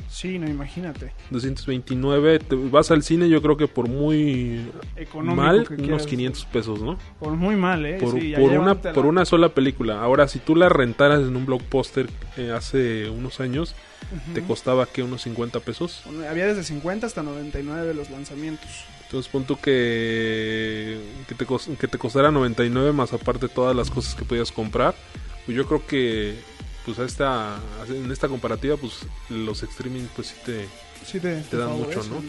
Sí, 0.10 0.40
no, 0.40 0.50
imagínate. 0.50 1.12
229, 1.30 2.40
te 2.40 2.56
vas 2.56 2.92
al 2.92 3.04
cine 3.04 3.30
yo 3.30 3.42
creo 3.42 3.58
que 3.58 3.68
por 3.68 3.88
muy 3.90 4.66
Económico 4.96 5.42
mal, 5.42 5.68
que 5.68 5.74
unos 5.74 5.86
quieras. 5.86 6.08
500 6.08 6.46
pesos, 6.46 6.82
¿no? 6.82 6.98
Por 7.20 7.34
muy 7.34 7.56
mal, 7.56 7.86
¿eh? 7.86 7.98
por, 8.00 8.20
Sí, 8.20 8.30
ya 8.30 8.40
por 8.40 8.52
una 8.52 8.76
por 8.76 9.06
una 9.06 9.26
sola 9.26 9.50
película. 9.50 10.02
Ahora, 10.02 10.28
si 10.28 10.40
tú 10.40 10.56
la 10.56 10.70
rentaras 10.70 11.22
en 11.22 11.36
un 11.36 11.46
blockbuster 11.46 12.10
eh, 12.38 12.52
hace 12.52 13.10
unos 13.10 13.40
años, 13.40 13.76
te 14.34 14.42
costaba 14.42 14.86
que 14.86 15.04
unos 15.04 15.24
50 15.24 15.60
pesos. 15.60 16.02
Bueno, 16.06 16.28
Había 16.28 16.48
desde 16.48 16.64
50 16.64 17.06
hasta 17.06 17.24
99 17.24 17.94
los 17.94 18.10
lanzamientos. 18.10 18.86
Entonces, 19.04 19.32
punto 19.32 19.58
que 19.62 21.00
que 21.28 21.36
te, 21.36 21.46
que 21.78 21.88
te 21.88 21.98
costara 21.98 22.32
99 22.32 22.92
más 22.92 23.14
aparte 23.14 23.48
todas 23.48 23.76
las 23.76 23.90
cosas 23.90 24.16
que 24.16 24.26
podías 24.26 24.52
comprar. 24.52 24.96
Pues 25.46 25.56
yo 25.56 25.66
creo 25.66 25.86
que 25.86 26.36
pues 26.88 27.00
a 27.00 27.04
esta 27.04 27.60
en 27.90 28.10
esta 28.12 28.30
comparativa 28.30 28.78
pues 28.78 28.94
los 29.30 29.62
streaming 29.62 30.06
pues 30.16 30.28
sí 30.30 30.36
te, 30.46 30.68
Sí 31.06 31.20
te, 31.20 31.42
te 31.42 31.58
dan 31.58 31.74
mucho, 31.78 32.02
¿no? 32.06 32.18
Ujú. 32.18 32.26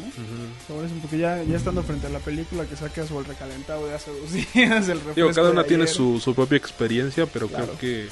Favorecen, 0.66 1.00
porque 1.00 1.18
ya, 1.18 1.42
ya 1.44 1.56
estando 1.56 1.82
frente 1.82 2.06
a 2.08 2.10
la 2.10 2.18
película 2.18 2.66
que 2.66 2.76
sacas 2.76 3.10
o 3.10 3.18
el 3.20 3.24
recalentado 3.24 3.86
de 3.86 3.94
hace 3.94 4.10
dos 4.10 4.30
días, 4.54 4.88
el 4.88 5.00
Digo, 5.14 5.30
cada 5.32 5.50
una 5.50 5.64
tiene 5.64 5.86
su, 5.86 6.20
su 6.20 6.34
propia 6.34 6.58
experiencia, 6.58 7.26
pero 7.26 7.48
Claro. 7.48 7.64
creo 7.66 7.78
que, 7.78 8.08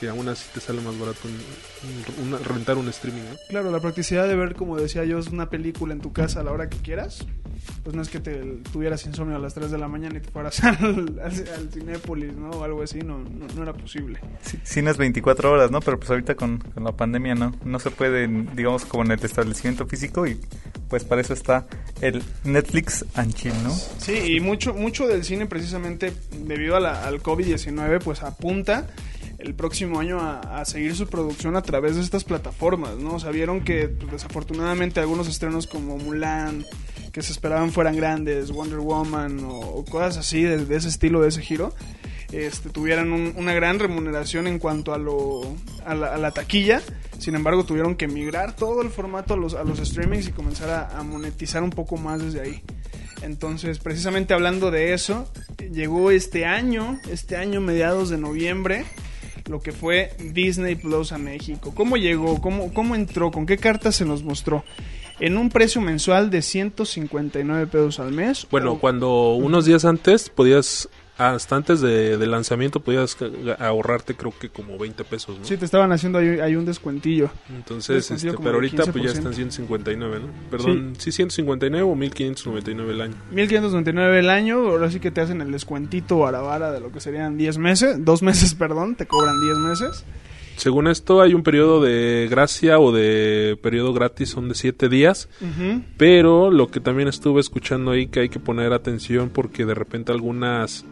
que 0.00 0.08
aún 0.08 0.26
así 0.28 0.46
te 0.54 0.60
sale 0.60 0.80
más 0.80 0.98
barato 0.98 1.20
un- 2.22 2.38
rentar 2.44 2.78
un 2.78 2.88
streaming, 2.88 3.20
¿no? 3.20 3.36
Claro, 3.50 3.70
la 3.70 3.80
practicidad 3.80 4.26
de 4.26 4.34
ver, 4.34 4.54
como 4.54 4.76
decía 4.78 5.04
yo, 5.04 5.18
es 5.18 5.28
una 5.28 5.50
película 5.50 5.92
en 5.92 6.00
tu 6.00 6.12
casa 6.12 6.40
a 6.40 6.42
la 6.42 6.52
hora 6.52 6.68
que 6.70 6.78
quieras. 6.78 7.26
Pues 7.84 7.94
no 7.94 8.00
es 8.00 8.08
que 8.08 8.20
te 8.20 8.36
tuvieras 8.72 9.04
insomnio 9.04 9.36
a 9.36 9.38
las 9.38 9.52
3 9.52 9.70
de 9.70 9.76
la 9.76 9.86
mañana 9.88 10.16
y 10.16 10.20
te 10.22 10.30
fueras 10.30 10.62
al, 10.64 10.76
al, 11.22 11.22
al 11.22 11.70
Cinépolis, 11.72 12.32
¿no? 12.34 12.50
O 12.50 12.64
algo 12.64 12.82
así, 12.82 13.00
no, 13.00 13.18
no, 13.18 13.46
no 13.54 13.62
era 13.62 13.74
posible. 13.74 14.18
Sí, 14.42 14.58
cines 14.64 14.96
24 14.96 15.50
horas, 15.52 15.70
¿no? 15.70 15.80
Pero 15.80 15.98
pues 15.98 16.08
ahorita 16.10 16.34
con, 16.34 16.58
con 16.58 16.84
la 16.84 16.92
pandemia 16.92 17.34
no, 17.34 17.54
no 17.64 17.78
se 17.78 17.90
puede, 17.90 18.26
digamos, 18.56 18.86
como 18.86 19.04
en 19.04 19.12
el 19.12 19.22
establecimiento 19.22 19.86
físico 19.86 20.26
y 20.26 20.40
pues 20.88 21.04
para 21.04 21.20
eso 21.20 21.34
está 21.34 21.66
el 22.00 22.22
Netflix 22.44 23.04
and 23.14 23.34
Chill, 23.34 23.52
¿no? 23.62 23.70
Sí, 23.98 24.36
y 24.36 24.40
mucho, 24.40 24.72
mucho 24.72 25.06
del 25.06 25.22
cine 25.24 25.46
precisamente 25.46 26.12
debido 26.44 26.76
a 26.76 26.80
la- 26.80 27.04
al 27.06 27.22
COVID-19 27.22 28.00
pues 28.02 28.22
apunta 28.22 28.86
el 29.40 29.54
próximo 29.54 30.00
año 30.00 30.18
a, 30.20 30.64
seguir 30.64 30.94
su 30.94 31.06
producción 31.06 31.56
a 31.56 31.62
través 31.62 31.96
de 31.96 32.02
estas 32.02 32.24
plataformas, 32.24 32.96
¿no? 32.96 33.14
O 33.16 33.62
que 33.64 33.88
pues, 33.88 34.12
desafortunadamente 34.12 35.00
algunos 35.00 35.28
estrenos 35.28 35.66
como 35.66 35.98
Mulan, 35.98 36.64
que 37.12 37.22
se 37.22 37.32
esperaban 37.32 37.70
fueran 37.72 37.96
grandes, 37.96 38.50
Wonder 38.52 38.78
Woman 38.78 39.40
o, 39.44 39.84
cosas 39.84 40.18
así 40.18 40.42
de, 40.42 40.76
ese 40.76 40.88
estilo, 40.88 41.20
de 41.22 41.28
ese 41.28 41.42
giro, 41.42 41.74
este, 42.32 42.68
tuvieran 42.70 43.12
un- 43.12 43.32
una 43.36 43.52
gran 43.54 43.78
remuneración 43.78 44.46
en 44.46 44.58
cuanto 44.58 44.92
a, 44.92 44.98
lo, 44.98 45.42
a, 45.84 45.94
la, 45.94 46.14
a 46.14 46.18
la 46.18 46.30
taquilla. 46.30 46.80
Sin 47.18 47.34
embargo, 47.34 47.64
tuvieron 47.64 47.96
que 47.96 48.08
migrar 48.08 48.54
todo 48.54 48.82
el 48.82 48.90
formato 48.90 49.34
a 49.34 49.36
los, 49.36 49.54
a 49.54 49.64
los 49.64 49.78
streamings 49.78 50.28
y 50.28 50.32
comenzar 50.32 50.90
a 50.94 51.02
monetizar 51.02 51.62
un 51.62 51.70
poco 51.70 51.96
más 51.96 52.22
desde 52.22 52.40
ahí. 52.40 52.62
Entonces, 53.22 53.78
precisamente 53.80 54.32
hablando 54.32 54.70
de 54.70 54.94
eso, 54.94 55.30
llegó 55.72 56.10
este 56.10 56.46
año, 56.46 56.98
este 57.10 57.36
año 57.36 57.60
mediados 57.60 58.08
de 58.08 58.16
noviembre, 58.16 58.86
lo 59.48 59.60
que 59.60 59.72
fue 59.72 60.12
Disney 60.32 60.74
Plus 60.76 61.12
a 61.12 61.18
México. 61.18 61.72
¿Cómo 61.74 61.96
llegó? 61.96 62.40
¿Cómo, 62.40 62.72
cómo 62.74 62.94
entró? 62.94 63.30
¿Con 63.30 63.46
qué 63.46 63.56
cartas 63.58 63.96
se 63.96 64.04
nos 64.04 64.22
mostró? 64.22 64.64
En 65.18 65.36
un 65.36 65.50
precio 65.50 65.80
mensual 65.80 66.30
de 66.30 66.40
159 66.42 67.66
pesos 67.66 68.00
al 68.00 68.12
mes. 68.12 68.46
Bueno, 68.50 68.72
o- 68.72 68.78
cuando 68.80 69.34
unos 69.34 69.64
días 69.66 69.84
antes 69.84 70.30
podías, 70.30 70.88
hasta 71.20 71.56
antes 71.56 71.80
de, 71.80 72.16
lanzamiento, 72.26 72.80
podías 72.80 73.16
ahorrarte 73.58 74.14
creo 74.14 74.32
que 74.38 74.48
como 74.48 74.78
20 74.78 75.04
pesos, 75.04 75.38
¿no? 75.38 75.44
Sí, 75.44 75.56
te 75.56 75.64
estaban 75.64 75.92
haciendo 75.92 76.18
ahí, 76.18 76.40
ahí 76.40 76.56
un 76.56 76.64
descuentillo. 76.64 77.30
Entonces, 77.54 77.96
descuentillo 77.96 78.30
este, 78.32 78.42
pero 78.42 78.54
ahorita 78.56 78.84
pues 78.86 79.04
ya 79.04 79.10
15%. 79.10 79.12
están 79.12 79.34
159, 79.34 80.20
¿no? 80.20 80.50
Perdón, 80.50 80.94
sí, 80.98 81.12
159 81.12 81.82
o 81.82 81.94
1599 81.94 82.92
el 82.92 83.00
año. 83.00 83.14
1599 83.32 84.18
el 84.18 84.30
año, 84.30 84.58
ahora 84.68 84.90
sí 84.90 85.00
que 85.00 85.10
te 85.10 85.20
hacen 85.20 85.40
el 85.40 85.52
descuentito 85.52 86.18
barabara 86.18 86.72
de 86.72 86.80
lo 86.80 86.90
que 86.90 87.00
serían 87.00 87.36
10 87.36 87.58
meses, 87.58 88.04
dos 88.04 88.22
meses, 88.22 88.54
perdón, 88.58 88.96
te 88.96 89.06
cobran 89.06 89.40
10 89.40 89.58
meses. 89.58 90.04
Según 90.60 90.88
esto, 90.88 91.22
hay 91.22 91.32
un 91.32 91.42
periodo 91.42 91.80
de 91.80 92.28
gracia 92.30 92.78
o 92.78 92.92
de 92.92 93.58
periodo 93.62 93.94
gratis, 93.94 94.28
son 94.28 94.50
de 94.50 94.54
7 94.54 94.90
días. 94.90 95.30
Pero 95.96 96.50
lo 96.50 96.66
que 96.66 96.80
también 96.80 97.08
estuve 97.08 97.40
escuchando 97.40 97.92
ahí 97.92 98.08
que 98.08 98.20
hay 98.20 98.28
que 98.28 98.40
poner 98.40 98.74
atención 98.74 99.30
porque 99.30 99.64
de 99.64 99.72
repente 99.72 100.12
algunas, 100.12 100.84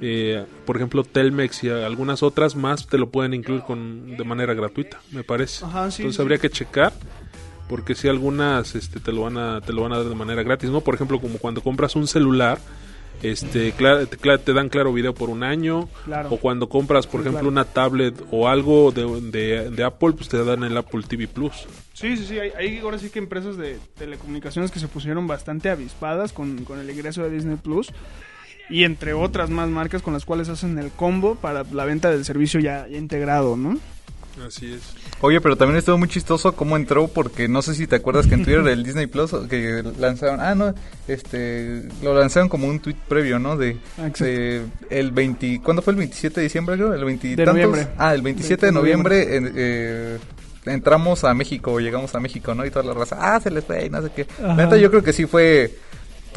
eh, 0.00 0.44
por 0.66 0.76
ejemplo 0.76 1.04
Telmex 1.04 1.64
y 1.64 1.70
algunas 1.70 2.22
otras 2.22 2.54
más 2.56 2.86
te 2.86 2.98
lo 2.98 3.08
pueden 3.10 3.34
incluir 3.34 3.62
con 3.62 4.16
de 4.16 4.24
manera 4.24 4.54
gratuita, 4.54 5.00
me 5.12 5.24
parece. 5.24 5.64
Ajá, 5.64 5.90
sí, 5.90 6.02
Entonces 6.02 6.16
sí. 6.16 6.22
habría 6.22 6.38
que 6.38 6.50
checar 6.50 6.92
porque 7.68 7.94
si 7.94 8.06
algunas 8.08 8.74
este, 8.74 9.00
te 9.00 9.10
lo 9.12 9.22
van 9.22 9.38
a 9.38 9.60
te 9.60 9.72
lo 9.72 9.82
van 9.82 9.92
a 9.92 9.98
dar 9.98 10.06
de 10.08 10.14
manera 10.14 10.42
gratis, 10.42 10.70
¿no? 10.70 10.80
Por 10.82 10.94
ejemplo, 10.94 11.20
como 11.20 11.38
cuando 11.38 11.62
compras 11.62 11.96
un 11.96 12.06
celular 12.06 12.58
este 13.22 13.72
te, 13.72 14.52
dan 14.52 14.68
claro 14.68 14.92
video 14.92 15.14
por 15.14 15.30
un 15.30 15.42
año 15.42 15.88
Claro. 16.04 16.28
o 16.32 16.36
cuando 16.36 16.68
compras 16.68 17.06
por 17.06 17.20
Sí, 17.22 17.28
ejemplo 17.28 17.40
claro. 17.40 17.48
una 17.48 17.64
tablet 17.64 18.14
o 18.30 18.46
algo 18.46 18.92
de, 18.92 19.06
de, 19.30 19.70
de 19.70 19.84
Apple 19.84 20.12
pues 20.12 20.28
te 20.28 20.44
dan 20.44 20.62
el 20.64 20.76
Apple 20.76 21.02
TV 21.08 21.26
Plus 21.26 21.64
Sí, 21.94 22.14
sí, 22.18 22.26
sí, 22.26 22.38
hay, 22.38 22.50
hay 22.50 22.78
ahora 22.80 22.98
sí 22.98 23.08
que 23.08 23.18
empresas 23.18 23.56
de 23.56 23.78
telecomunicaciones 23.96 24.70
que 24.70 24.78
se 24.80 24.86
pusieron 24.88 25.26
bastante 25.26 25.70
avispadas 25.70 26.34
con, 26.34 26.64
con 26.64 26.78
el 26.78 26.90
ingreso 26.90 27.22
de 27.22 27.30
Disney 27.30 27.56
Plus 27.56 27.88
y 28.68 28.84
entre 28.84 29.12
otras 29.14 29.50
más 29.50 29.68
marcas 29.68 30.02
con 30.02 30.12
las 30.14 30.24
cuales 30.24 30.48
hacen 30.48 30.78
el 30.78 30.90
combo 30.90 31.34
para 31.36 31.64
la 31.72 31.84
venta 31.84 32.10
del 32.10 32.24
servicio 32.24 32.60
ya, 32.60 32.86
ya 32.88 32.96
integrado, 32.98 33.56
¿no? 33.56 33.78
así 34.46 34.70
es 34.74 34.82
Oye, 35.22 35.40
pero 35.40 35.56
también 35.56 35.78
estuvo 35.78 35.96
muy 35.96 36.08
chistoso 36.08 36.52
cómo 36.54 36.76
entró, 36.76 37.08
porque 37.08 37.48
no 37.48 37.62
sé 37.62 37.74
si 37.74 37.86
te 37.86 37.96
acuerdas 37.96 38.26
que 38.26 38.34
en 38.34 38.44
Twitter 38.44 38.66
el 38.68 38.84
Disney 38.84 39.06
Plus 39.06 39.30
que 39.48 39.82
lanzaron, 39.98 40.40
ah, 40.40 40.54
no, 40.54 40.74
este, 41.08 41.84
lo 42.02 42.12
lanzaron 42.18 42.50
como 42.50 42.66
un 42.66 42.80
tweet 42.80 42.96
previo, 43.08 43.38
¿no? 43.38 43.56
De, 43.56 43.78
Ah, 43.96 44.10
de 44.18 44.62
el 44.90 45.10
20, 45.10 45.60
¿cuándo 45.64 45.80
fue 45.80 45.92
el 45.92 45.98
27 46.00 46.40
de 46.40 46.44
diciembre, 46.44 46.76
creo? 46.76 46.92
El 46.92 47.02
20 47.04 47.26
y 47.28 47.30
De 47.34 47.44
tantos? 47.46 47.54
noviembre. 47.64 47.88
Ah, 47.96 48.14
el 48.14 48.20
27 48.20 48.66
de 48.66 48.66
20 48.66 48.66
de 48.66 48.72
noviembre, 48.72 49.36
en- 49.36 49.52
eh, 49.56 50.18
entramos 50.66 51.24
a 51.24 51.32
México, 51.32 51.80
llegamos 51.80 52.14
a 52.14 52.20
México, 52.20 52.54
¿no? 52.54 52.66
Y 52.66 52.70
toda 52.70 52.84
la 52.84 52.92
raza, 52.92 53.16
ah, 53.18 53.40
se 53.40 53.50
les 53.50 53.64
fue, 53.64 53.86
y 53.86 53.88
no 53.88 54.02
sé 54.02 54.10
qué. 54.14 54.26
Ajá. 54.38 54.48
La 54.48 54.56
neta, 54.56 54.76
yo 54.76 54.90
creo 54.90 55.02
que 55.02 55.14
sí 55.14 55.24
fue 55.24 55.74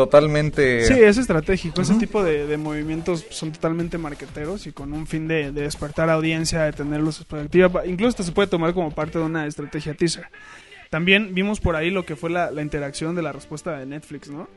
totalmente... 0.06 0.86
Sí, 0.86 0.94
es 0.94 1.18
estratégico. 1.18 1.82
Ese 1.82 1.96
tipo 1.96 2.24
de, 2.24 2.48
de 2.48 2.58
movimientos 2.58 3.25
son 3.29 3.51
totalmente 3.51 3.98
marqueteros 3.98 4.65
y 4.65 4.72
con 4.72 4.94
un 4.94 5.06
fin 5.06 5.27
de, 5.27 5.51
de 5.51 5.62
despertar 5.63 6.10
audiencia, 6.10 6.63
de 6.63 6.72
tenerlos 6.72 7.20
expectativa. 7.20 7.86
Incluso 7.86 8.10
hasta 8.10 8.24
se 8.24 8.32
puede 8.32 8.48
tomar 8.48 8.74
como 8.74 8.91
parte 8.91 9.20
de 9.20 9.25
una 9.25 9.46
estrategia 9.46 9.94
teaser. 9.94 10.27
También 10.89 11.36
vimos 11.36 11.60
por 11.60 11.75
ahí 11.75 11.89
lo 11.89 12.06
que 12.06 12.15
fue 12.15 12.29
la, 12.29 12.50
la 12.50 12.62
interacción 12.62 13.13
de 13.13 13.22
la 13.22 13.34
respuesta 13.34 13.77
de 13.77 13.86
Netflix, 13.86 14.29
¿no? 14.29 14.48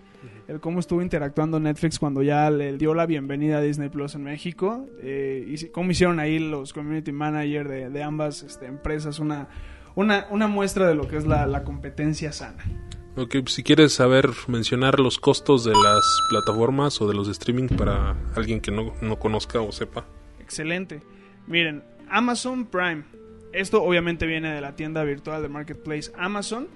El 0.46 0.60
cómo 0.60 0.78
estuvo 0.78 1.02
interactuando 1.02 1.58
Netflix 1.58 1.98
cuando 1.98 2.22
ya 2.22 2.48
le 2.48 2.78
dio 2.78 2.94
la 2.94 3.06
bienvenida 3.06 3.58
a 3.58 3.60
Disney 3.60 3.88
Plus 3.88 4.14
en 4.14 4.22
México. 4.22 4.86
eh, 5.02 5.44
y 5.48 5.66
cómo 5.70 5.90
hicieron 5.90 6.20
ahí 6.20 6.38
los 6.38 6.72
community 6.72 7.10
manager 7.10 7.68
de, 7.68 7.90
de 7.90 8.02
ambas 8.04 8.44
este, 8.44 8.66
empresas 8.66 9.18
una, 9.18 9.48
una, 9.96 10.28
una 10.30 10.46
muestra 10.46 10.86
de 10.86 10.94
lo 10.94 11.08
que 11.08 11.16
es 11.16 11.26
la, 11.26 11.46
la 11.46 11.64
competencia 11.64 12.30
sana. 12.30 12.64
Ok, 13.14 13.36
pues, 13.42 13.52
si 13.52 13.62
quieres 13.62 13.92
saber 13.92 14.30
mencionar 14.48 14.98
los 14.98 15.18
costos 15.18 15.64
de 15.64 15.72
las 15.72 16.02
plataformas 16.30 17.00
o 17.02 17.08
de 17.08 17.14
los 17.14 17.28
streaming 17.28 17.68
para 17.68 18.16
alguien 18.34 18.60
que 18.60 18.70
no, 18.70 18.94
no 19.02 19.18
conozca 19.18 19.60
o 19.60 19.70
sepa. 19.70 20.06
Excelente. 20.40 21.02
Miren, 21.46 21.82
Amazon 22.08 22.66
Prime. 22.66 23.04
Esto 23.52 23.82
obviamente 23.82 24.24
viene 24.24 24.54
de 24.54 24.62
la 24.62 24.76
tienda 24.76 25.04
virtual 25.04 25.42
de 25.42 25.50
Marketplace 25.50 26.10
Amazon. 26.16 26.68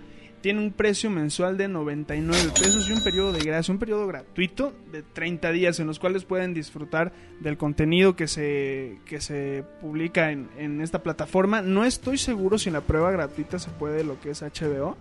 Tiene 0.42 0.60
un 0.60 0.72
precio 0.72 1.08
mensual 1.08 1.56
de 1.56 1.68
99 1.68 2.52
pesos 2.54 2.88
y 2.88 2.92
un 2.92 3.02
periodo 3.02 3.32
de 3.32 3.40
gracia, 3.40 3.72
un 3.72 3.80
periodo 3.80 4.06
gratuito 4.06 4.74
de 4.92 5.02
30 5.02 5.50
días 5.52 5.80
en 5.80 5.86
los 5.86 5.98
cuales 5.98 6.24
pueden 6.24 6.52
disfrutar 6.52 7.12
del 7.40 7.56
contenido 7.56 8.14
que 8.14 8.28
se, 8.28 8.98
que 9.06 9.22
se 9.22 9.64
publica 9.80 10.30
en, 10.30 10.50
en 10.58 10.82
esta 10.82 11.02
plataforma. 11.02 11.62
No 11.62 11.84
estoy 11.84 12.18
seguro 12.18 12.58
si 12.58 12.68
en 12.68 12.74
la 12.74 12.82
prueba 12.82 13.10
gratuita 13.10 13.58
se 13.58 13.70
puede 13.70 14.04
lo 14.04 14.20
que 14.20 14.30
es 14.30 14.42
HBO, 14.42 14.98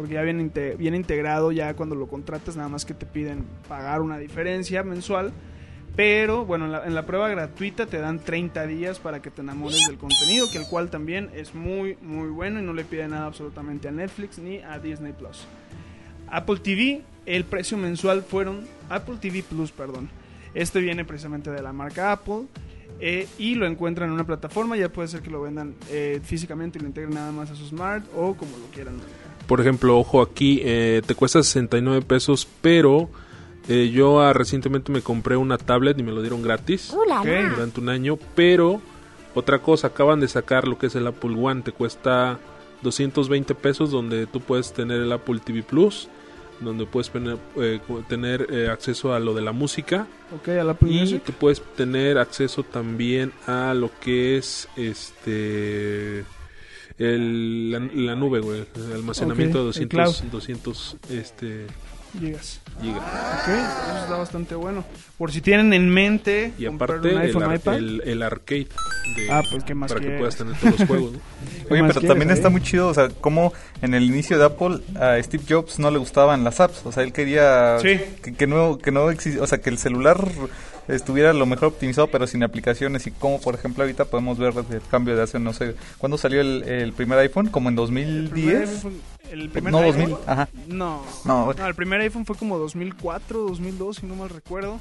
porque 0.00 0.14
ya 0.14 0.22
viene, 0.22 0.42
inte- 0.42 0.76
viene 0.78 0.96
integrado 0.96 1.52
ya 1.52 1.74
cuando 1.74 1.94
lo 1.94 2.06
contratas, 2.06 2.56
nada 2.56 2.70
más 2.70 2.86
que 2.86 2.94
te 2.94 3.04
piden 3.04 3.44
pagar 3.68 4.00
una 4.00 4.16
diferencia 4.16 4.82
mensual. 4.82 5.30
Pero 5.94 6.46
bueno, 6.46 6.64
en 6.64 6.72
la, 6.72 6.86
en 6.86 6.94
la 6.94 7.04
prueba 7.04 7.28
gratuita 7.28 7.84
te 7.84 7.98
dan 7.98 8.18
30 8.18 8.66
días 8.66 8.98
para 8.98 9.20
que 9.20 9.30
te 9.30 9.42
enamores 9.42 9.86
del 9.86 9.98
contenido, 9.98 10.46
que 10.50 10.56
el 10.56 10.64
cual 10.66 10.88
también 10.88 11.28
es 11.34 11.54
muy, 11.54 11.98
muy 12.00 12.28
bueno 12.30 12.60
y 12.60 12.62
no 12.62 12.72
le 12.72 12.84
pide 12.86 13.06
nada 13.08 13.26
absolutamente 13.26 13.88
a 13.88 13.90
Netflix 13.90 14.38
ni 14.38 14.60
a 14.60 14.78
Disney 14.78 15.12
Plus. 15.12 15.44
Apple 16.28 16.60
TV, 16.62 17.02
el 17.26 17.44
precio 17.44 17.76
mensual 17.76 18.22
fueron 18.22 18.66
Apple 18.88 19.16
TV 19.20 19.42
Plus, 19.42 19.70
perdón. 19.70 20.08
Este 20.54 20.80
viene 20.80 21.04
precisamente 21.04 21.50
de 21.50 21.60
la 21.60 21.74
marca 21.74 22.12
Apple 22.12 22.44
eh, 23.00 23.28
y 23.36 23.54
lo 23.54 23.66
encuentran 23.66 24.08
en 24.08 24.14
una 24.14 24.24
plataforma. 24.24 24.78
Ya 24.78 24.88
puede 24.88 25.08
ser 25.08 25.20
que 25.20 25.28
lo 25.30 25.42
vendan 25.42 25.74
eh, 25.90 26.20
físicamente 26.24 26.78
y 26.78 26.82
lo 26.82 26.88
integren 26.88 27.12
nada 27.12 27.32
más 27.32 27.50
a 27.50 27.54
su 27.54 27.66
smart 27.66 28.06
o 28.16 28.34
como 28.34 28.56
lo 28.56 28.64
quieran. 28.72 28.94
Por 29.50 29.60
ejemplo, 29.60 29.98
ojo 29.98 30.22
aquí, 30.22 30.60
eh, 30.62 31.02
te 31.04 31.16
cuesta 31.16 31.42
69 31.42 32.02
pesos, 32.02 32.46
pero 32.60 33.10
eh, 33.68 33.90
yo 33.92 34.20
ah, 34.20 34.32
recientemente 34.32 34.92
me 34.92 35.02
compré 35.02 35.36
una 35.36 35.58
tablet 35.58 35.98
y 35.98 36.04
me 36.04 36.12
lo 36.12 36.20
dieron 36.20 36.40
gratis 36.40 36.92
Ok. 36.92 37.26
durante 37.50 37.80
un 37.80 37.88
año, 37.88 38.16
pero 38.36 38.80
otra 39.34 39.58
cosa, 39.58 39.88
acaban 39.88 40.20
de 40.20 40.28
sacar 40.28 40.68
lo 40.68 40.78
que 40.78 40.86
es 40.86 40.94
el 40.94 41.04
Apple 41.08 41.34
One, 41.36 41.62
te 41.62 41.72
cuesta 41.72 42.38
220 42.82 43.56
pesos 43.56 43.90
donde 43.90 44.28
tú 44.28 44.40
puedes 44.40 44.72
tener 44.72 45.00
el 45.00 45.10
Apple 45.10 45.40
TV 45.44 45.64
Plus, 45.64 46.06
donde 46.60 46.86
puedes 46.86 47.10
tener, 47.10 47.36
eh, 47.56 47.80
tener 48.08 48.46
eh, 48.50 48.68
acceso 48.70 49.14
a 49.14 49.18
lo 49.18 49.34
de 49.34 49.42
la 49.42 49.50
música 49.50 50.06
Ok, 50.32 50.46
a 50.50 50.62
la 50.62 50.76
y 50.82 50.84
Music. 51.00 51.24
tú 51.24 51.32
puedes 51.32 51.60
tener 51.74 52.18
acceso 52.18 52.62
también 52.62 53.32
a 53.48 53.74
lo 53.74 53.90
que 54.00 54.36
es 54.36 54.68
este 54.76 56.24
el, 57.00 57.70
la, 57.72 57.78
la 57.80 58.14
nube, 58.14 58.40
güey, 58.40 58.60
el 58.76 58.92
almacenamiento 58.92 59.58
de 59.58 59.62
el 59.62 59.88
200 59.88 60.18
cloud. 60.20 60.30
200 60.32 60.96
este 61.10 61.66
Gigas. 62.18 62.60
gigas. 62.82 63.02
Ok, 63.02 63.48
eso 63.48 64.02
está 64.02 64.16
bastante 64.16 64.54
bueno. 64.56 64.84
Por 65.16 65.30
si 65.30 65.40
tienen 65.40 65.72
en 65.72 65.88
mente 65.88 66.52
Y 66.58 66.66
aparte 66.66 67.08
un 67.08 67.14
el, 67.14 67.18
iPhone, 67.18 67.42
ar- 67.44 67.54
iPad. 67.56 67.74
el, 67.76 68.02
el 68.04 68.22
arcade 68.22 68.66
de- 69.16 69.30
Ah, 69.30 69.42
pues, 69.50 69.62
¿qué 69.64 69.74
más 69.76 69.92
para 69.92 70.04
que 70.04 70.18
puedas 70.18 70.34
tener 70.36 70.54
todos 70.56 70.78
los 70.80 70.88
juegos, 70.88 71.12
¿no? 71.12 71.18
¿Qué 71.68 71.72
Oye, 71.74 71.82
pero 71.82 71.92
quieres 71.92 72.08
también 72.08 72.30
está 72.32 72.48
muy 72.48 72.62
chido, 72.62 72.88
o 72.88 72.94
sea, 72.94 73.08
como 73.08 73.52
en 73.80 73.94
el 73.94 74.02
inicio 74.04 74.38
de 74.38 74.44
Apple 74.44 74.80
a 75.00 75.22
Steve 75.22 75.44
Jobs 75.48 75.78
no 75.78 75.90
le 75.92 75.98
gustaban 75.98 76.42
las 76.42 76.58
apps, 76.60 76.84
o 76.84 76.90
sea, 76.90 77.04
él 77.04 77.12
quería 77.12 77.78
Sí. 77.80 78.00
que, 78.22 78.34
que 78.34 78.46
no 78.48 78.76
que 78.78 78.90
no 78.90 79.04
o 79.04 79.46
sea, 79.46 79.58
que 79.60 79.70
el 79.70 79.78
celular 79.78 80.26
estuviera 80.94 81.32
lo 81.32 81.46
mejor 81.46 81.68
optimizado, 81.68 82.06
pero 82.08 82.26
sin 82.26 82.42
aplicaciones 82.42 83.06
y 83.06 83.10
como 83.10 83.40
por 83.40 83.54
ejemplo 83.54 83.82
ahorita 83.84 84.04
podemos 84.06 84.38
ver 84.38 84.52
el 84.70 84.80
cambio 84.90 85.16
de 85.16 85.22
hace 85.22 85.38
no 85.38 85.52
sé, 85.52 85.74
¿cuándo 85.98 86.18
salió 86.18 86.40
el, 86.40 86.62
el 86.64 86.92
primer 86.92 87.18
iPhone? 87.18 87.48
Como 87.48 87.68
en 87.68 87.78
El 87.78 88.28
primer 88.30 88.66
2010. 88.68 88.84
iPhone- 88.84 89.00
el 89.30 89.48
primer 89.50 89.72
No, 89.72 89.78
iPhone- 89.80 90.10
2000, 90.10 90.16
ajá. 90.26 90.48
No. 90.68 91.02
No. 91.24 91.52
No, 91.54 91.66
el 91.66 91.74
primer 91.74 92.00
iPhone 92.00 92.26
fue 92.26 92.36
como 92.36 92.58
2004, 92.58 93.40
2002, 93.40 93.96
si 93.98 94.06
no 94.06 94.16
mal 94.16 94.28
recuerdo. 94.28 94.80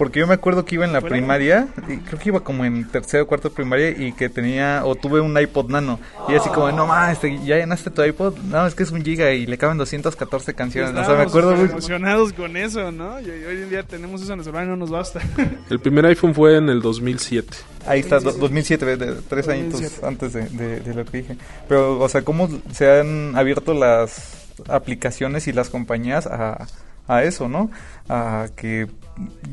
Porque 0.00 0.18
yo 0.20 0.26
me 0.26 0.32
acuerdo 0.32 0.64
que 0.64 0.76
iba 0.76 0.86
en 0.86 0.94
la 0.94 1.00
¿Fue 1.02 1.10
el 1.10 1.16
primaria, 1.16 1.68
y 1.86 1.98
creo 1.98 2.18
que 2.18 2.30
iba 2.30 2.40
como 2.40 2.64
en 2.64 2.88
tercero 2.88 3.24
o 3.24 3.26
cuarto 3.26 3.50
de 3.50 3.54
primaria 3.54 3.90
y 3.90 4.12
que 4.14 4.30
tenía, 4.30 4.80
o 4.86 4.94
tuve 4.94 5.20
un 5.20 5.38
iPod 5.38 5.68
nano. 5.70 6.00
Y 6.26 6.34
así 6.34 6.48
como, 6.48 6.72
no 6.72 6.86
mames, 6.86 7.16
este, 7.22 7.38
ya 7.44 7.58
llenaste 7.58 7.90
tu 7.90 8.02
iPod. 8.02 8.38
No, 8.44 8.66
es 8.66 8.74
que 8.74 8.82
es 8.82 8.90
un 8.92 9.04
giga 9.04 9.30
y 9.32 9.44
le 9.44 9.58
caben 9.58 9.76
214 9.76 10.54
canciones. 10.54 10.92
O 10.98 11.04
sea, 11.04 11.14
me 11.16 11.24
acuerdo 11.24 11.54
muy... 11.54 11.68
emocionados 11.68 12.32
con 12.32 12.56
eso, 12.56 12.90
¿no? 12.90 13.20
Y 13.20 13.28
hoy 13.28 13.62
en 13.62 13.68
día 13.68 13.82
tenemos 13.82 14.22
eso 14.22 14.32
en 14.32 14.38
el 14.38 14.44
celular 14.46 14.64
y 14.64 14.68
no 14.68 14.76
nos 14.76 14.88
basta. 14.90 15.20
El 15.68 15.78
primer 15.80 16.06
iPhone 16.06 16.34
fue 16.34 16.56
en 16.56 16.70
el 16.70 16.80
2007. 16.80 17.54
Ahí 17.86 18.00
está, 18.00 18.20
do- 18.20 18.32
2007, 18.32 18.84
ve, 18.86 18.96
de- 18.96 19.14
tres 19.28 19.48
añitos 19.48 19.82
2007. 19.82 20.06
antes 20.06 20.32
de, 20.32 20.48
de- 20.48 20.80
de 20.80 20.94
lo 20.94 21.04
que 21.04 21.18
dije. 21.18 21.36
Pero, 21.68 22.00
o 22.00 22.08
sea, 22.08 22.22
cómo 22.22 22.48
se 22.72 23.00
han 23.00 23.36
abierto 23.36 23.74
las 23.74 24.48
aplicaciones 24.66 25.46
y 25.46 25.52
las 25.52 25.68
compañías 25.68 26.26
a, 26.26 26.66
a 27.10 27.24
eso, 27.24 27.48
¿no? 27.48 27.70
A 28.08 28.46
que 28.56 28.86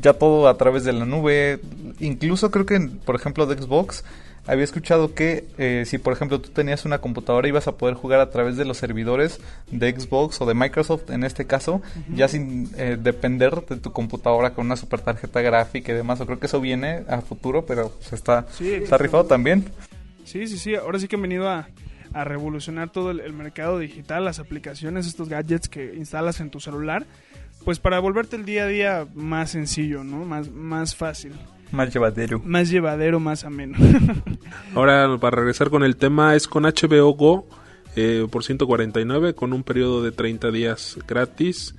ya 0.00 0.14
todo 0.14 0.48
a 0.48 0.56
través 0.56 0.84
de 0.84 0.92
la 0.92 1.04
nube, 1.04 1.60
incluso 2.00 2.50
creo 2.50 2.64
que, 2.64 2.80
por 3.04 3.16
ejemplo, 3.16 3.46
de 3.46 3.60
Xbox, 3.60 4.04
había 4.46 4.64
escuchado 4.64 5.12
que 5.14 5.44
eh, 5.58 5.82
si 5.84 5.98
por 5.98 6.14
ejemplo 6.14 6.40
tú 6.40 6.48
tenías 6.48 6.86
una 6.86 7.00
computadora 7.00 7.48
ibas 7.48 7.68
a 7.68 7.76
poder 7.76 7.94
jugar 7.94 8.20
a 8.20 8.30
través 8.30 8.56
de 8.56 8.64
los 8.64 8.78
servidores 8.78 9.40
de 9.70 9.92
Xbox 9.92 10.40
o 10.40 10.46
de 10.46 10.54
Microsoft 10.54 11.10
en 11.10 11.22
este 11.22 11.46
caso, 11.46 11.82
ya 12.14 12.28
sin 12.28 12.70
eh, 12.78 12.96
depender 12.98 13.66
de 13.66 13.76
tu 13.76 13.92
computadora 13.92 14.54
con 14.54 14.64
una 14.64 14.76
super 14.76 15.02
tarjeta 15.02 15.42
gráfica 15.42 15.92
y 15.92 15.96
demás. 15.96 16.22
O 16.22 16.26
creo 16.26 16.38
que 16.38 16.46
eso 16.46 16.62
viene 16.62 17.02
a 17.08 17.20
futuro, 17.20 17.66
pero 17.66 17.90
pues, 17.90 18.14
está, 18.14 18.46
Sí, 18.52 18.72
está 18.72 18.96
rifado 18.96 19.26
también. 19.26 19.66
Sí, 20.24 20.46
sí, 20.46 20.56
sí. 20.56 20.74
Ahora 20.74 20.98
sí 20.98 21.08
que 21.08 21.16
han 21.16 21.22
venido 21.22 21.50
a, 21.50 21.68
a 22.14 22.24
revolucionar 22.24 22.90
todo 22.90 23.10
el, 23.10 23.20
el 23.20 23.34
mercado 23.34 23.78
digital, 23.78 24.24
las 24.24 24.38
aplicaciones, 24.38 25.06
estos 25.06 25.28
gadgets 25.28 25.68
que 25.68 25.94
instalas 25.94 26.40
en 26.40 26.48
tu 26.48 26.58
celular, 26.58 27.04
pues 27.64 27.78
para 27.78 27.98
volverte 28.00 28.36
el 28.36 28.44
día 28.44 28.64
a 28.64 28.66
día 28.68 29.06
más 29.14 29.50
sencillo, 29.50 30.04
¿no? 30.04 30.24
Más, 30.24 30.50
más 30.50 30.94
fácil, 30.96 31.32
Más 31.72 31.92
llevadero. 31.92 32.40
más 32.44 32.70
llevadero, 32.70 33.20
más 33.20 33.44
ameno. 33.44 33.76
Ahora, 34.74 35.18
para 35.18 35.36
regresar 35.36 35.70
con 35.70 35.82
el 35.84 35.96
tema, 35.96 36.34
es 36.34 36.48
con 36.48 36.64
HBO 36.64 37.12
Go 37.14 37.46
eh, 37.96 38.26
por 38.30 38.44
149, 38.44 39.34
con 39.34 39.52
un 39.52 39.62
periodo 39.64 40.02
de 40.02 40.12
30 40.12 40.50
días 40.50 40.98
gratis. 41.06 41.74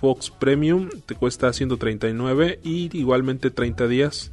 Fox 0.00 0.30
Premium 0.30 0.88
te 1.06 1.14
cuesta 1.16 1.52
139 1.52 2.60
y 2.62 2.96
igualmente 2.96 3.50
30 3.50 3.88
días 3.88 4.30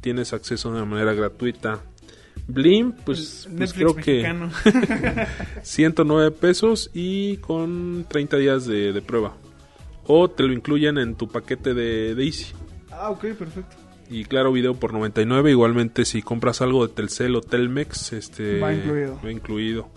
tienes 0.00 0.32
acceso 0.32 0.70
de 0.70 0.76
una 0.76 0.86
manera 0.86 1.12
gratuita. 1.12 1.80
Blim, 2.46 2.92
pues, 2.92 3.46
pues 3.46 3.48
Netflix 3.48 3.72
creo 3.74 3.94
mexicano. 3.94 4.50
que 4.64 5.26
109 5.62 6.30
pesos 6.32 6.90
y 6.92 7.36
con 7.38 8.04
30 8.08 8.36
días 8.38 8.66
de, 8.66 8.92
de 8.92 9.02
prueba. 9.02 9.34
O 10.06 10.28
te 10.30 10.42
lo 10.42 10.52
incluyen 10.52 10.98
en 10.98 11.14
tu 11.14 11.28
paquete 11.28 11.74
de, 11.74 12.14
de 12.14 12.24
Easy. 12.24 12.52
ah, 12.90 13.10
ok, 13.10 13.24
perfecto. 13.38 13.76
Y 14.10 14.24
claro, 14.24 14.52
video 14.52 14.74
por 14.74 14.92
99. 14.92 15.50
Igualmente, 15.50 16.04
si 16.04 16.20
compras 16.20 16.60
algo 16.60 16.86
de 16.86 16.92
Telcel 16.92 17.34
o 17.36 17.40
Telmex, 17.40 18.12
este, 18.12 18.60
Va 18.60 18.72
incluido. 18.74 19.18
va 19.24 19.32
incluido. 19.32 19.88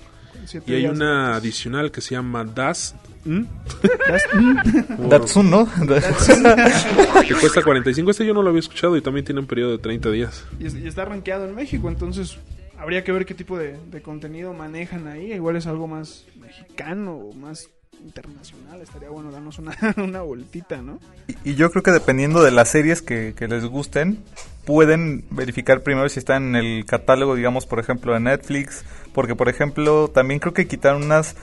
Siete 0.46 0.72
Y 0.72 0.76
hay 0.76 0.86
una 0.88 1.36
adicional 1.36 1.92
que 1.92 2.00
se 2.00 2.12
llama 2.16 2.46
DAS, 2.46 2.96
¿m? 3.26 3.46
Datsun, 5.10 5.50
¿no? 5.50 5.68
que 7.28 7.34
cuesta 7.36 7.62
45. 7.64 8.12
Este 8.12 8.26
yo 8.26 8.34
no 8.34 8.42
lo 8.42 8.50
había 8.50 8.60
escuchado 8.60 8.96
y 8.96 9.02
también 9.02 9.26
tiene 9.26 9.42
un 9.42 9.48
periodo 9.48 9.72
de 9.72 9.78
30 9.80 10.10
días. 10.12 10.46
Y, 10.60 10.68
es- 10.68 10.76
y 10.76 10.88
está 10.88 11.06
rankeado 11.06 11.46
en 11.48 11.56
México, 11.56 11.90
entonces 11.90 12.38
habría 12.78 13.04
que 13.04 13.12
ver 13.12 13.26
qué 13.26 13.34
tipo 13.34 13.58
de, 13.58 13.78
de 13.92 14.02
contenido 14.02 14.54
manejan 14.54 15.08
ahí. 15.08 15.34
Igual 15.34 15.56
es 15.58 15.68
algo 15.68 15.88
más 15.88 16.26
mexicano 16.40 17.16
o 17.16 17.34
más 17.34 17.70
internacional. 18.04 18.82
Estaría 18.82 19.10
bueno 19.10 19.32
darnos 19.32 19.60
una, 19.60 19.76
una 19.98 20.22
vueltita, 20.22 20.82
¿no? 20.82 21.00
Y 21.44 21.56
yo 21.56 21.72
creo 21.72 21.84
que 21.84 21.92
dependiendo 21.92 22.44
de 22.44 22.52
las 22.52 22.70
series 22.70 23.02
que, 23.02 23.34
que 23.36 23.48
les 23.48 23.66
gusten, 23.66 24.24
pueden 24.66 25.26
verificar 25.30 25.82
primero 25.82 26.10
si 26.10 26.20
están 26.20 26.56
en 26.56 26.56
el 26.56 26.86
catálogo, 26.86 27.36
digamos, 27.36 27.66
por 27.66 27.80
ejemplo, 27.80 28.14
de 28.14 28.20
Netflix. 28.20 28.84
Porque, 29.14 29.36
por 29.36 29.50
ejemplo, 29.50 30.10
también 30.10 30.40
creo 30.40 30.54
que 30.54 30.68
quitaron 30.68 31.04
unas 31.04 31.36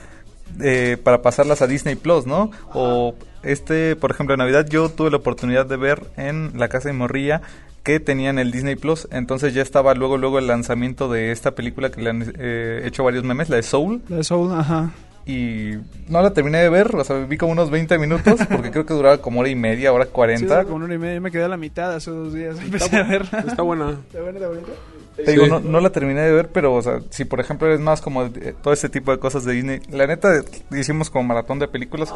eh, 0.61 0.97
para 1.03 1.21
pasarlas 1.21 1.61
a 1.61 1.67
Disney 1.67 1.95
Plus, 1.95 2.25
¿no? 2.25 2.51
O 2.73 3.15
este, 3.43 3.95
por 3.95 4.11
ejemplo, 4.11 4.35
en 4.35 4.39
Navidad 4.39 4.67
yo 4.69 4.89
tuve 4.89 5.11
la 5.11 5.17
oportunidad 5.17 5.65
de 5.65 5.75
ver 5.75 6.03
en 6.17 6.51
la 6.55 6.67
casa 6.69 6.89
de 6.89 6.93
Morrilla 6.93 7.41
que 7.83 7.99
tenían 7.99 8.39
el 8.39 8.51
Disney 8.51 8.75
Plus, 8.75 9.07
entonces 9.11 9.53
ya 9.53 9.61
estaba 9.61 9.93
luego 9.93 10.17
luego 10.17 10.39
el 10.39 10.47
lanzamiento 10.47 11.11
de 11.11 11.31
esta 11.31 11.51
película 11.51 11.91
que 11.91 12.01
le 12.01 12.09
han 12.09 12.33
eh, 12.39 12.81
hecho 12.85 13.03
varios 13.03 13.23
memes, 13.23 13.49
la 13.49 13.57
de 13.57 13.63
Soul, 13.63 14.01
La 14.09 14.17
de 14.17 14.23
Soul, 14.23 14.51
ajá. 14.53 14.91
Y 15.25 15.71
no 16.07 16.21
la 16.21 16.31
terminé 16.33 16.59
de 16.59 16.69
ver, 16.69 16.95
o 16.95 17.03
sea, 17.03 17.17
vi 17.25 17.37
como 17.37 17.51
unos 17.53 17.69
20 17.71 17.97
minutos, 17.97 18.39
porque 18.51 18.69
creo 18.71 18.85
que 18.85 18.93
duraba 18.93 19.17
como 19.19 19.39
hora 19.39 19.49
y 19.49 19.55
media, 19.55 19.91
hora 19.91 20.05
Sí, 20.05 20.11
40. 20.13 20.45
dura 20.45 20.63
como 20.63 20.75
una 20.75 20.85
hora 20.85 20.93
y 20.95 20.97
media. 20.99 21.15
Yo 21.15 21.21
me 21.21 21.31
quedé 21.31 21.43
a 21.43 21.47
la 21.47 21.57
mitad 21.57 21.93
hace 21.93 22.11
dos 22.11 22.33
días. 22.33 22.57
Empecé 22.61 22.95
a 22.97 23.03
verla. 23.03 23.43
Está 23.47 23.61
buena. 23.63 23.91
¿Está 24.07 24.21
buena, 24.21 24.37
está 24.39 24.47
bonita? 24.49 24.71
Te 25.15 25.31
digo, 25.31 25.45
Sí. 25.45 25.49
no, 25.51 25.59
no 25.61 25.79
la 25.79 25.89
terminé 25.91 26.21
de 26.21 26.31
ver, 26.33 26.49
pero, 26.49 26.73
o 26.75 26.81
sea, 26.81 26.99
si 27.09 27.23
por 27.23 27.39
ejemplo 27.39 27.67
eres 27.67 27.79
más 27.79 28.01
como 28.01 28.27
de- 28.27 28.51
todo 28.51 28.73
ese 28.73 28.89
tipo 28.89 29.11
de 29.11 29.17
cosas 29.17 29.45
de 29.45 29.53
Disney, 29.53 29.79
la 29.89 30.07
neta 30.07 30.41
hicimos 30.71 31.09
como 31.09 31.23
maratón 31.23 31.57
de 31.57 31.69
películas 31.69 32.13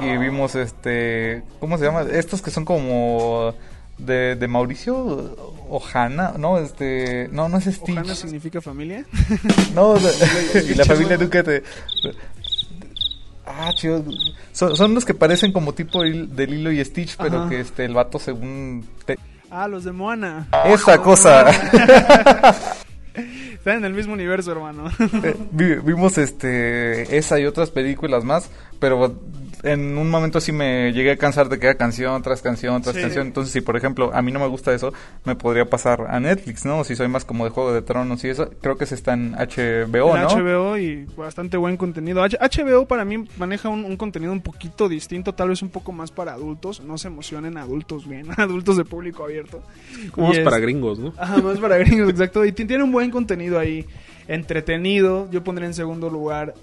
y 0.00 0.16
vimos 0.18 0.54
este, 0.54 1.42
¿cómo 1.58 1.76
se 1.78 1.84
llama? 1.84 2.02
Estos 2.12 2.40
que 2.40 2.52
son 2.52 2.64
como 2.64 3.54
de, 3.98 4.36
de 4.36 4.46
Mauricio 4.46 5.34
Ojana, 5.68 6.34
no, 6.38 6.58
este, 6.58 7.28
no, 7.32 7.48
no 7.48 7.58
es 7.58 7.64
Stitch, 7.64 7.90
Ojana 7.98 8.14
significa 8.14 8.60
familia. 8.60 9.04
no, 9.74 9.96
y 10.70 10.74
la 10.76 10.84
familia 10.84 11.16
nunca 11.18 11.42
te... 11.42 11.64
Ah, 13.48 13.72
chido. 13.74 14.04
Son, 14.52 14.76
son 14.76 14.94
los 14.94 15.04
que 15.04 15.14
parecen 15.14 15.52
como 15.52 15.72
tipo 15.72 16.02
de 16.02 16.46
Lilo 16.46 16.70
y 16.70 16.84
Stitch, 16.84 17.16
pero 17.16 17.40
Ajá. 17.40 17.48
que 17.48 17.60
este 17.60 17.84
el 17.84 17.94
vato 17.94 18.18
según 18.18 18.86
te- 19.04 19.18
Ah, 19.50 19.66
los 19.66 19.84
de 19.84 19.92
Moana. 19.92 20.46
esa 20.66 20.98
cosa. 21.00 21.46
Están 23.54 23.78
en 23.78 23.84
el 23.86 23.94
mismo 23.94 24.12
universo, 24.12 24.52
hermano. 24.52 24.84
Eh, 25.24 25.34
vi- 25.50 25.74
vimos 25.76 26.16
este 26.18 27.16
esa 27.16 27.40
y 27.40 27.46
otras 27.46 27.70
películas 27.70 28.22
más, 28.24 28.48
pero 28.78 29.20
en 29.62 29.98
un 29.98 30.10
momento 30.10 30.40
sí 30.40 30.52
me 30.52 30.92
llegué 30.92 31.12
a 31.12 31.16
cansar 31.16 31.48
de 31.48 31.58
que 31.58 31.66
era 31.66 31.74
canción 31.76 32.20
tras 32.22 32.42
canción 32.42 32.80
tras 32.82 32.94
Sí. 32.96 33.02
canción. 33.02 33.26
Entonces, 33.26 33.52
si 33.52 33.60
por 33.60 33.76
ejemplo 33.76 34.10
a 34.14 34.22
mí 34.22 34.30
no 34.32 34.38
me 34.40 34.46
gusta 34.46 34.72
eso, 34.72 34.92
me 35.24 35.34
podría 35.34 35.64
pasar 35.68 36.06
a 36.08 36.20
Netflix, 36.20 36.64
¿no? 36.64 36.84
Si 36.84 36.94
soy 36.96 37.08
más 37.08 37.24
como 37.24 37.44
de 37.44 37.50
Juego 37.50 37.72
de 37.72 37.82
Tronos 37.82 38.22
y 38.24 38.28
eso, 38.28 38.50
creo 38.60 38.76
que 38.76 38.86
se 38.86 38.94
está 38.94 39.14
en 39.14 39.32
HBO, 39.34 40.16
en 40.16 40.22
¿no? 40.22 40.28
HBO 40.28 40.76
y 40.78 41.04
bastante 41.16 41.56
buen 41.56 41.76
contenido. 41.76 42.22
H- 42.22 42.38
HBO 42.40 42.86
para 42.86 43.04
mí 43.04 43.24
maneja 43.38 43.68
un, 43.68 43.84
un 43.84 43.96
contenido 43.96 44.32
un 44.32 44.40
poquito 44.42 44.88
distinto, 44.88 45.34
tal 45.34 45.48
vez 45.50 45.62
un 45.62 45.70
poco 45.70 45.92
más 45.92 46.10
para 46.10 46.32
adultos. 46.32 46.80
No 46.80 46.98
se 46.98 47.08
emocionen 47.08 47.56
adultos 47.58 48.08
bien, 48.08 48.26
adultos 48.36 48.76
de 48.76 48.84
público 48.84 49.24
abierto. 49.24 49.62
Como 50.12 50.30
es 50.32 50.38
es- 50.38 50.44
para 50.44 50.58
gringos, 50.58 50.98
¿no? 50.98 51.12
Ajá, 51.18 51.38
más 51.42 51.58
para 51.58 51.76
gringos, 51.78 52.08
exacto. 52.10 52.44
Y 52.44 52.52
ti- 52.52 52.64
tiene 52.64 52.84
un 52.84 52.92
buen 52.92 53.10
contenido 53.10 53.58
ahí, 53.58 53.86
entretenido. 54.42 55.28
Yo 55.30 55.42
pondría 55.44 55.66
en 55.66 55.74
segundo 55.74 56.08
lugar, 56.10 56.54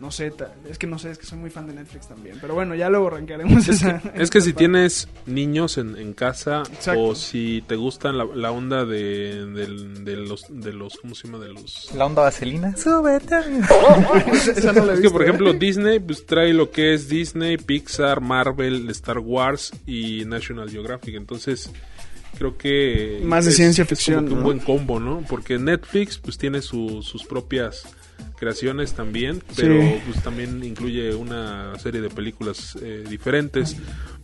no 0.00 0.10
sé, 0.10 0.32
es 0.68 0.78
que 0.78 0.86
no 0.86 0.98
sé, 0.98 1.10
es 1.10 1.18
que 1.18 1.26
soy 1.26 1.38
muy 1.38 1.50
fan 1.50 1.66
de 1.66 1.74
Netflix 1.74 2.08
también. 2.08 2.38
Pero 2.40 2.54
bueno, 2.54 2.74
ya 2.74 2.88
luego 2.88 3.08
arrancaremos 3.08 3.68
esa. 3.68 4.00
Es 4.14 4.30
que 4.30 4.40
si 4.40 4.50
parte. 4.52 4.58
tienes 4.58 5.08
niños 5.26 5.76
en, 5.78 5.96
en 5.96 6.14
casa 6.14 6.62
Exacto. 6.72 7.02
o 7.02 7.14
si 7.14 7.62
te 7.66 7.76
gustan 7.76 8.16
la, 8.18 8.24
la 8.34 8.50
onda 8.50 8.84
de, 8.84 9.44
los 10.16 10.44
de 10.48 10.72
los 10.72 10.96
¿cómo 10.96 11.14
se 11.14 11.26
llama? 11.28 11.38
de 11.44 11.52
los 11.52 11.90
La 11.94 12.06
onda 12.06 12.22
vaselina. 12.22 12.76
Súbete. 12.76 13.36
Esa 14.56 14.72
no 14.72 14.84
la 14.84 14.92
he 14.92 14.94
es 14.94 15.00
que 15.00 15.02
visto, 15.02 15.12
por 15.12 15.22
¿eh? 15.22 15.24
ejemplo 15.26 15.52
Disney 15.52 16.00
pues 16.00 16.24
trae 16.26 16.52
lo 16.52 16.70
que 16.70 16.94
es 16.94 17.08
Disney, 17.08 17.56
Pixar, 17.58 18.20
Marvel, 18.20 18.88
Star 18.90 19.18
Wars 19.18 19.72
y 19.86 20.24
National 20.24 20.70
Geographic, 20.70 21.14
entonces 21.14 21.70
creo 22.38 22.56
que 22.56 23.20
Más 23.24 23.44
de 23.44 23.50
es- 23.50 23.56
ciencia 23.56 23.82
es 23.82 23.88
como 23.88 23.96
ficción, 23.96 24.26
que 24.26 24.32
un 24.32 24.38
¿no? 24.40 24.44
buen 24.44 24.58
combo, 24.60 24.98
¿no? 25.00 25.24
Porque 25.28 25.58
Netflix 25.58 26.18
pues 26.18 26.38
tiene 26.38 26.62
su- 26.62 27.02
sus 27.02 27.24
propias 27.24 27.84
creaciones 28.38 28.94
también, 28.94 29.42
pero 29.56 29.80
Sí. 29.80 30.00
pues 30.10 30.22
también 30.22 30.62
incluye 30.64 31.14
una 31.14 31.78
serie 31.78 32.00
de 32.00 32.10
películas 32.10 32.76
eh, 32.82 33.04
diferentes. 33.08 33.76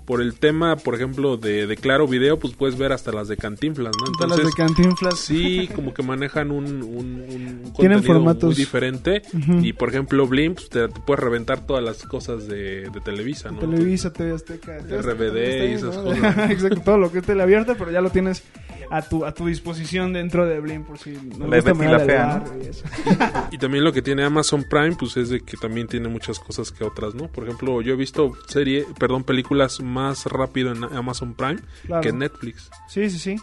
Por 0.06 0.22
el 0.22 0.34
tema, 0.38 0.76
por 0.76 0.94
ejemplo, 0.94 1.36
de, 1.36 1.66
de 1.66 1.76
Claro 1.76 2.06
Video, 2.06 2.38
pues 2.38 2.54
puedes 2.54 2.78
ver 2.78 2.92
hasta 2.92 3.12
las 3.12 3.28
de 3.28 3.36
Cantinflas, 3.36 3.92
¿no? 3.98 4.26
De 4.26 4.28
las 4.36 4.46
de 4.46 4.52
Cantinflas. 4.56 5.18
Sí, 5.18 5.68
como 5.74 5.92
que 5.92 6.02
manejan 6.02 6.50
un, 6.50 6.64
un, 6.82 6.82
un 6.82 7.26
Tienen 7.28 7.72
contenido 7.72 8.02
formatos. 8.02 8.44
muy 8.44 8.54
diferente. 8.54 9.22
Y 9.62 9.72
por 9.72 9.88
ejemplo, 9.88 10.26
Blim, 10.26 10.54
pues, 10.54 10.68
te, 10.68 10.88
te 10.88 11.00
puedes 11.00 11.22
reventar 11.22 11.66
todas 11.66 11.82
las 11.84 12.04
cosas 12.04 12.46
de, 12.46 12.88
de 12.88 13.00
Televisa, 13.04 13.50
¿no? 13.50 13.58
Televisa, 13.58 14.12
TV 14.12 14.32
Azteca, 14.32 14.78
TV 14.78 14.98
Azteca 14.98 15.12
RBD 15.14 15.70
y 15.70 15.72
esas 15.74 15.96
¿no? 15.96 16.04
cosas. 16.04 16.50
Exacto, 16.50 16.80
todo 16.82 16.98
lo 16.98 17.10
que 17.10 17.18
es 17.18 17.24
teleabierta, 17.24 17.74
pero 17.74 17.90
ya 17.90 18.00
lo 18.00 18.10
tienes 18.10 18.44
a 18.88 19.02
tu, 19.02 19.24
a 19.24 19.34
tu 19.34 19.46
disposición 19.46 20.12
dentro 20.12 20.46
de 20.46 20.60
Blim 20.60 20.84
por 20.84 20.98
si 20.98 21.10
no 21.10 21.48
La 21.48 21.56
gusta 21.60 21.74
la 21.74 21.98
Fea, 21.98 22.44
¿no? 22.46 22.62
y 22.62 22.68
eso. 22.68 22.84
Y 23.50 23.58
también 23.58 23.82
lo 23.82 23.92
que 23.92 24.02
tiene 24.02 24.22
Amazon 24.24 24.64
Prime, 24.70 24.94
pues 24.96 25.16
es 25.16 25.30
de 25.30 25.40
que 25.40 25.56
también 25.56 25.88
tiene 25.88 26.08
muchas 26.08 26.38
cosas 26.38 26.70
que 26.70 26.84
otras, 26.84 27.14
¿no? 27.14 27.26
Por 27.26 27.42
ejemplo, 27.44 27.82
yo 27.82 27.94
he 27.94 27.96
visto 27.96 28.32
serie, 28.46 28.86
perdón, 28.98 29.24
películas 29.24 29.80
más 29.80 29.95
rápido 30.26 30.72
en 30.72 30.84
Amazon 30.84 31.34
Prime 31.34 31.60
Claro. 31.86 32.02
que 32.02 32.08
en 32.10 32.18
Netflix. 32.18 32.70
Sí, 32.88 33.08
sí, 33.10 33.18
sí. 33.18 33.36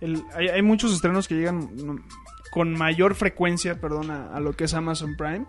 El- 0.00 0.22
hay, 0.34 0.48
hay 0.48 0.62
muchos 0.62 0.92
estrenos 0.94 1.26
que 1.28 1.34
llegan 1.34 1.70
con 2.50 2.72
mayor 2.72 3.14
frecuencia, 3.14 3.80
perdón, 3.80 4.10
a, 4.10 4.38
lo 4.40 4.52
que 4.54 4.64
es 4.64 4.74
Amazon 4.74 5.16
Prime. 5.16 5.46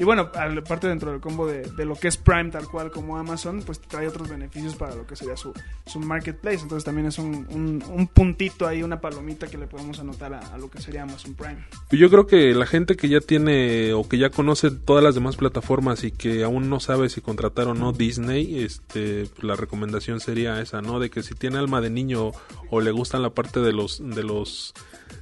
Y 0.00 0.04
bueno, 0.04 0.30
aparte 0.32 0.86
dentro 0.86 1.10
del 1.10 1.20
combo 1.20 1.48
de, 1.48 1.68
lo 1.84 1.96
que 1.96 2.06
es 2.06 2.16
Prime 2.16 2.50
tal 2.52 2.68
cual 2.68 2.92
como 2.92 3.16
Amazon, 3.18 3.64
pues 3.66 3.80
trae 3.80 4.06
otros 4.06 4.28
beneficios 4.28 4.76
para 4.76 4.94
lo 4.94 5.04
que 5.08 5.16
sería 5.16 5.36
su, 5.36 5.52
su 5.86 5.98
marketplace. 5.98 6.60
Entonces 6.62 6.84
también 6.84 7.08
es 7.08 7.18
un, 7.18 7.34
un- 7.50 7.82
un 7.88 8.06
puntito 8.06 8.64
ahí, 8.68 8.84
una 8.84 9.00
palomita 9.00 9.48
que 9.48 9.58
le 9.58 9.66
podemos 9.66 9.98
anotar 9.98 10.34
a, 10.34 10.38
a 10.38 10.56
lo 10.58 10.70
que 10.70 10.80
sería 10.80 11.02
Amazon 11.02 11.34
Prime. 11.34 11.64
Yo 11.90 12.08
creo 12.10 12.28
que 12.28 12.54
la 12.54 12.64
gente 12.64 12.94
que 12.96 13.08
ya 13.08 13.18
tiene 13.20 13.92
o 13.92 14.08
que 14.08 14.18
ya 14.18 14.30
conoce 14.30 14.70
todas 14.70 15.02
las 15.02 15.16
demás 15.16 15.36
plataformas 15.36 16.04
y 16.04 16.12
que 16.12 16.44
aún 16.44 16.70
no 16.70 16.78
sabe 16.78 17.08
si 17.08 17.20
contratar 17.20 17.66
o 17.66 17.74
no 17.74 17.90
Disney, 17.90 18.62
este, 18.62 19.26
pues, 19.34 19.42
la 19.42 19.56
recomendación 19.56 20.20
sería 20.20 20.60
esa, 20.60 20.80
¿no? 20.80 21.00
De 21.00 21.10
que 21.10 21.24
si 21.24 21.34
tiene 21.34 21.58
alma 21.58 21.80
de 21.80 21.90
niño 21.90 22.30
o 22.70 22.80
le 22.80 22.92
gustan 22.92 23.22
la 23.22 23.30
parte 23.30 23.58
de 23.58 23.72
los 23.72 23.98
de 23.98 24.22
los 24.22 24.74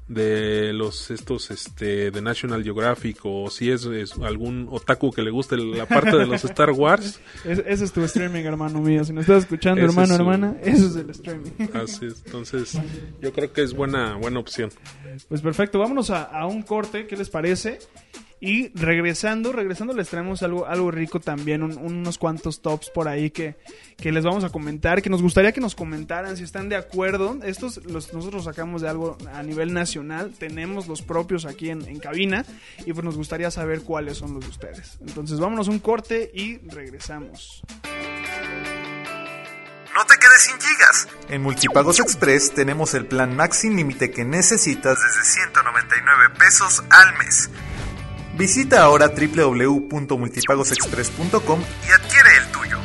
de 0.09 0.73
los 0.73 1.11
estos 1.11 1.51
este 1.51 2.13
de 2.13 2.23
National 2.23 2.63
Geographic 2.63 3.19
o 3.25 3.51
si 3.51 3.71
es, 3.73 3.85
es 3.87 4.13
algún 4.19 4.69
otaku 4.71 5.11
que 5.13 5.21
le 5.23 5.31
guste 5.33 5.57
la 5.57 5.87
parte 5.87 6.17
de 6.17 6.27
los 6.27 6.45
Star 6.45 6.71
Wars 6.71 7.19
Es- 7.45 7.59
ese 7.67 7.85
es 7.85 7.93
tu 7.93 8.03
streaming, 8.05 8.45
hermano 8.45 8.81
mío. 8.81 9.05
Si 9.05 9.13
nos 9.13 9.23
estás 9.23 9.43
escuchando, 9.43 9.81
Ese 9.81 9.91
hermano, 9.91 10.15
es 10.15 10.21
hermana, 10.21 10.57
eso 10.63 10.87
es 10.87 10.97
el 10.97 11.11
streaming. 11.11 11.51
así 11.75 12.07
es. 12.07 12.23
entonces 12.25 12.79
yo 13.21 13.33
creo 13.33 13.53
que 13.53 13.63
es 13.63 13.73
buena 13.75 14.15
buena 14.17 14.39
opción 14.39 14.71
Pues 15.29 15.41
perfecto, 15.43 15.81
vámonos 15.81 16.11
a, 16.11 16.23
a 16.23 16.47
un 16.47 16.63
corte, 16.63 17.07
¿qué 17.09 17.17
les 17.17 17.29
parece? 17.29 17.81
Y 18.39 18.69
regresando, 18.79 19.51
regresando 19.51 19.95
les 19.95 20.09
traemos 20.11 20.43
algo, 20.43 20.67
algo 20.67 20.91
rico 20.91 21.21
también, 21.21 21.63
un- 21.63 21.79
unos 21.79 22.19
cuantos 22.19 22.61
tops 22.61 22.91
por 22.91 23.09
ahí 23.09 23.31
que, 23.31 23.57
que 23.97 24.13
les 24.13 24.25
vamos 24.25 24.45
a 24.45 24.51
comentar, 24.51 25.01
que 25.01 25.09
nos 25.09 25.23
gustaría 25.23 25.53
que 25.53 25.61
nos 25.63 25.75
comentaran 25.75 26.37
si 26.37 26.45
están 26.45 26.69
de 26.69 26.77
acuerdo. 26.77 27.39
Estos 27.45 27.79
los, 27.87 28.13
nosotros 28.13 28.45
sacamos 28.45 28.83
de 28.83 28.91
algo 28.91 29.17
a 29.33 29.43
nivel 29.43 29.73
nacional, 29.73 30.35
tenemos 30.39 30.87
los 30.87 31.01
propios 31.01 31.47
aquí 31.47 31.71
en, 31.71 31.89
en 31.89 31.99
cabina 31.99 32.45
y 32.85 32.93
pues 32.93 33.05
nos 33.05 33.17
gustaría 33.17 33.51
saber 33.51 33.81
cuáles 33.81 34.19
son 34.19 34.35
los 34.35 34.45
de 34.45 34.51
ustedes. 34.51 34.99
Entonces 35.01 35.41
vámonos 35.41 35.69
un 35.69 35.79
corte 35.79 36.31
y 36.35 36.59
regresamos. 36.69 37.63
No 39.95 40.05
te 40.05 40.15
quedes 40.19 40.43
sin 40.43 40.61
gigas. 40.61 41.09
En 41.31 41.43
Multipagos 41.43 41.99
Express 42.01 42.53
tenemos 42.53 42.93
el 42.93 43.07
plan 43.07 43.35
Max 43.35 43.57
sin 43.61 43.77
límite 43.77 44.11
que 44.11 44.27
necesitas 44.27 44.99
desde 45.01 45.25
199 45.25 46.35
pesos 46.39 46.85
al 46.91 47.17
mes. 47.17 47.49
Visita 48.37 48.83
ahora 48.83 49.09
www.multipagosexpress.com 49.09 51.61
y 51.61 51.91
adquiere 51.91 52.37
el 52.37 52.47
tuyo. 52.53 52.79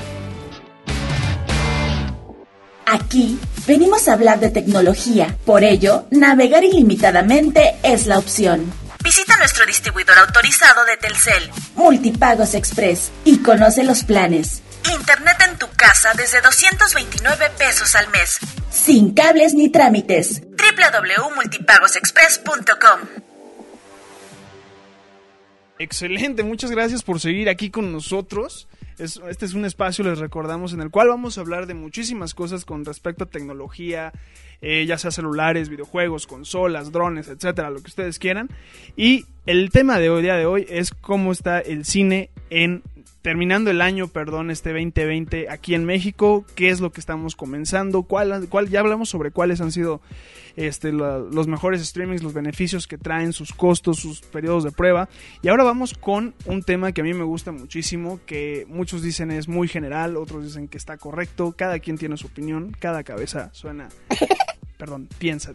Aquí 2.86 3.38
venimos 3.68 4.08
a 4.08 4.14
hablar 4.14 4.40
de 4.40 4.50
tecnología, 4.50 5.36
por 5.46 5.64
ello, 5.64 6.06
navegar 6.10 6.64
ilimitadamente 6.64 7.76
es 7.84 8.08
la 8.08 8.18
opción. 8.18 8.74
Visita 9.04 9.36
nuestro 9.38 9.66
distribuidor 9.66 10.18
autorizado 10.20 10.86
de 10.86 10.96
Telcel, 10.98 11.50
Multipagos 11.76 12.54
Express, 12.54 13.12
y 13.26 13.40
conoce 13.40 13.84
los 13.84 14.04
planes. 14.04 14.62
Internet 14.94 15.38
en 15.50 15.58
tu 15.58 15.68
casa 15.76 16.12
desde 16.16 16.40
229 16.42 17.50
pesos 17.58 17.96
al 17.96 18.08
mes, 18.10 18.38
sin 18.70 19.14
cables 19.14 19.54
ni 19.54 19.70
trámites. 19.70 20.42
www.multipagosexpress.com 20.42 23.31
Excelente, 25.82 26.44
muchas 26.44 26.70
gracias 26.70 27.02
por 27.02 27.20
seguir 27.20 27.50
aquí 27.50 27.72
con 27.72 27.92
nosotros. 27.92 28.68
Es- 29.00 29.20
este 29.28 29.46
es 29.46 29.56
un 29.56 29.66
espacio, 29.66 30.04
les 30.04 30.20
recordamos, 30.20 30.74
en 30.74 30.82
el 30.82 30.92
cual 30.92 31.08
vamos 31.08 31.38
a 31.38 31.42
hablar 31.42 31.66
de 31.66 31.74
muchísimas 31.74 32.36
cosas 32.36 32.66
con 32.66 32.86
respecto 32.86 33.24
a 33.24 33.28
tecnología, 33.28 34.14
eh, 34.62 34.86
ya 34.88 35.00
sea 35.00 35.10
celulares, 35.10 35.70
videojuegos, 35.70 36.28
consolas, 36.28 36.92
drones, 36.92 37.30
etcétera, 37.30 37.72
lo 37.72 37.82
que 37.82 37.88
ustedes 37.88 38.20
quieran. 38.20 38.50
Y 38.96 39.26
el 39.46 39.70
tema 39.72 40.00
de 40.00 40.10
hoy, 40.10 40.22
día 40.24 40.36
de 40.36 40.46
hoy, 40.46 40.66
es 40.70 40.92
cómo 40.92 41.32
está 41.32 41.60
el 41.60 41.86
cine 41.86 42.30
en 42.50 42.84
terminando 43.22 43.70
el 43.70 43.82
año, 43.82 44.08
perdón, 44.08 44.50
este 44.50 44.72
2020 44.72 45.50
aquí 45.50 45.76
en 45.76 45.86
México, 45.86 46.44
qué 46.56 46.70
es 46.70 46.82
lo 46.82 46.92
que 46.92 47.00
estamos 47.00 47.36
comenzando, 47.36 48.04
cuál, 48.04 48.48
cuál 48.50 48.70
ya 48.70 48.80
hablamos 48.80 49.10
sobre 49.10 49.32
cuáles 49.32 49.62
han 49.62 49.72
sido 49.72 50.02
este, 50.56 50.92
los 50.92 51.48
mejores 51.48 51.86
streamings, 51.86 52.24
los 52.24 52.34
beneficios 52.34 52.88
que 52.88 52.98
traen, 52.98 53.32
sus 53.32 53.54
costos, 53.54 54.00
sus 54.00 54.22
periodos 54.22 54.64
de 54.64 54.72
prueba. 54.72 55.08
Y 55.42 55.50
ahora 55.50 55.64
vamos 55.64 55.94
con 55.94 56.34
un 56.46 56.64
tema 56.64 56.92
que 56.92 57.02
a 57.02 57.04
mí 57.04 57.14
me 57.14 57.24
gusta 57.24 57.52
muchísimo, 57.52 58.20
que 58.26 58.66
muchos 58.68 59.04
dicen 59.04 59.32
es 59.32 59.48
muy 59.48 59.68
general, 59.68 60.18
otros 60.18 60.44
dicen 60.44 60.68
que 60.68 60.78
está 60.78 60.98
correcto, 60.98 61.54
cada 61.56 61.80
quien 61.80 61.98
tiene 61.98 62.18
su 62.18 62.28
opinión, 62.28 62.76
cada 62.80 63.04
cabeza 63.04 63.50
suena... 63.54 63.90
Perdón, 64.82 65.08
piensa. 65.20 65.52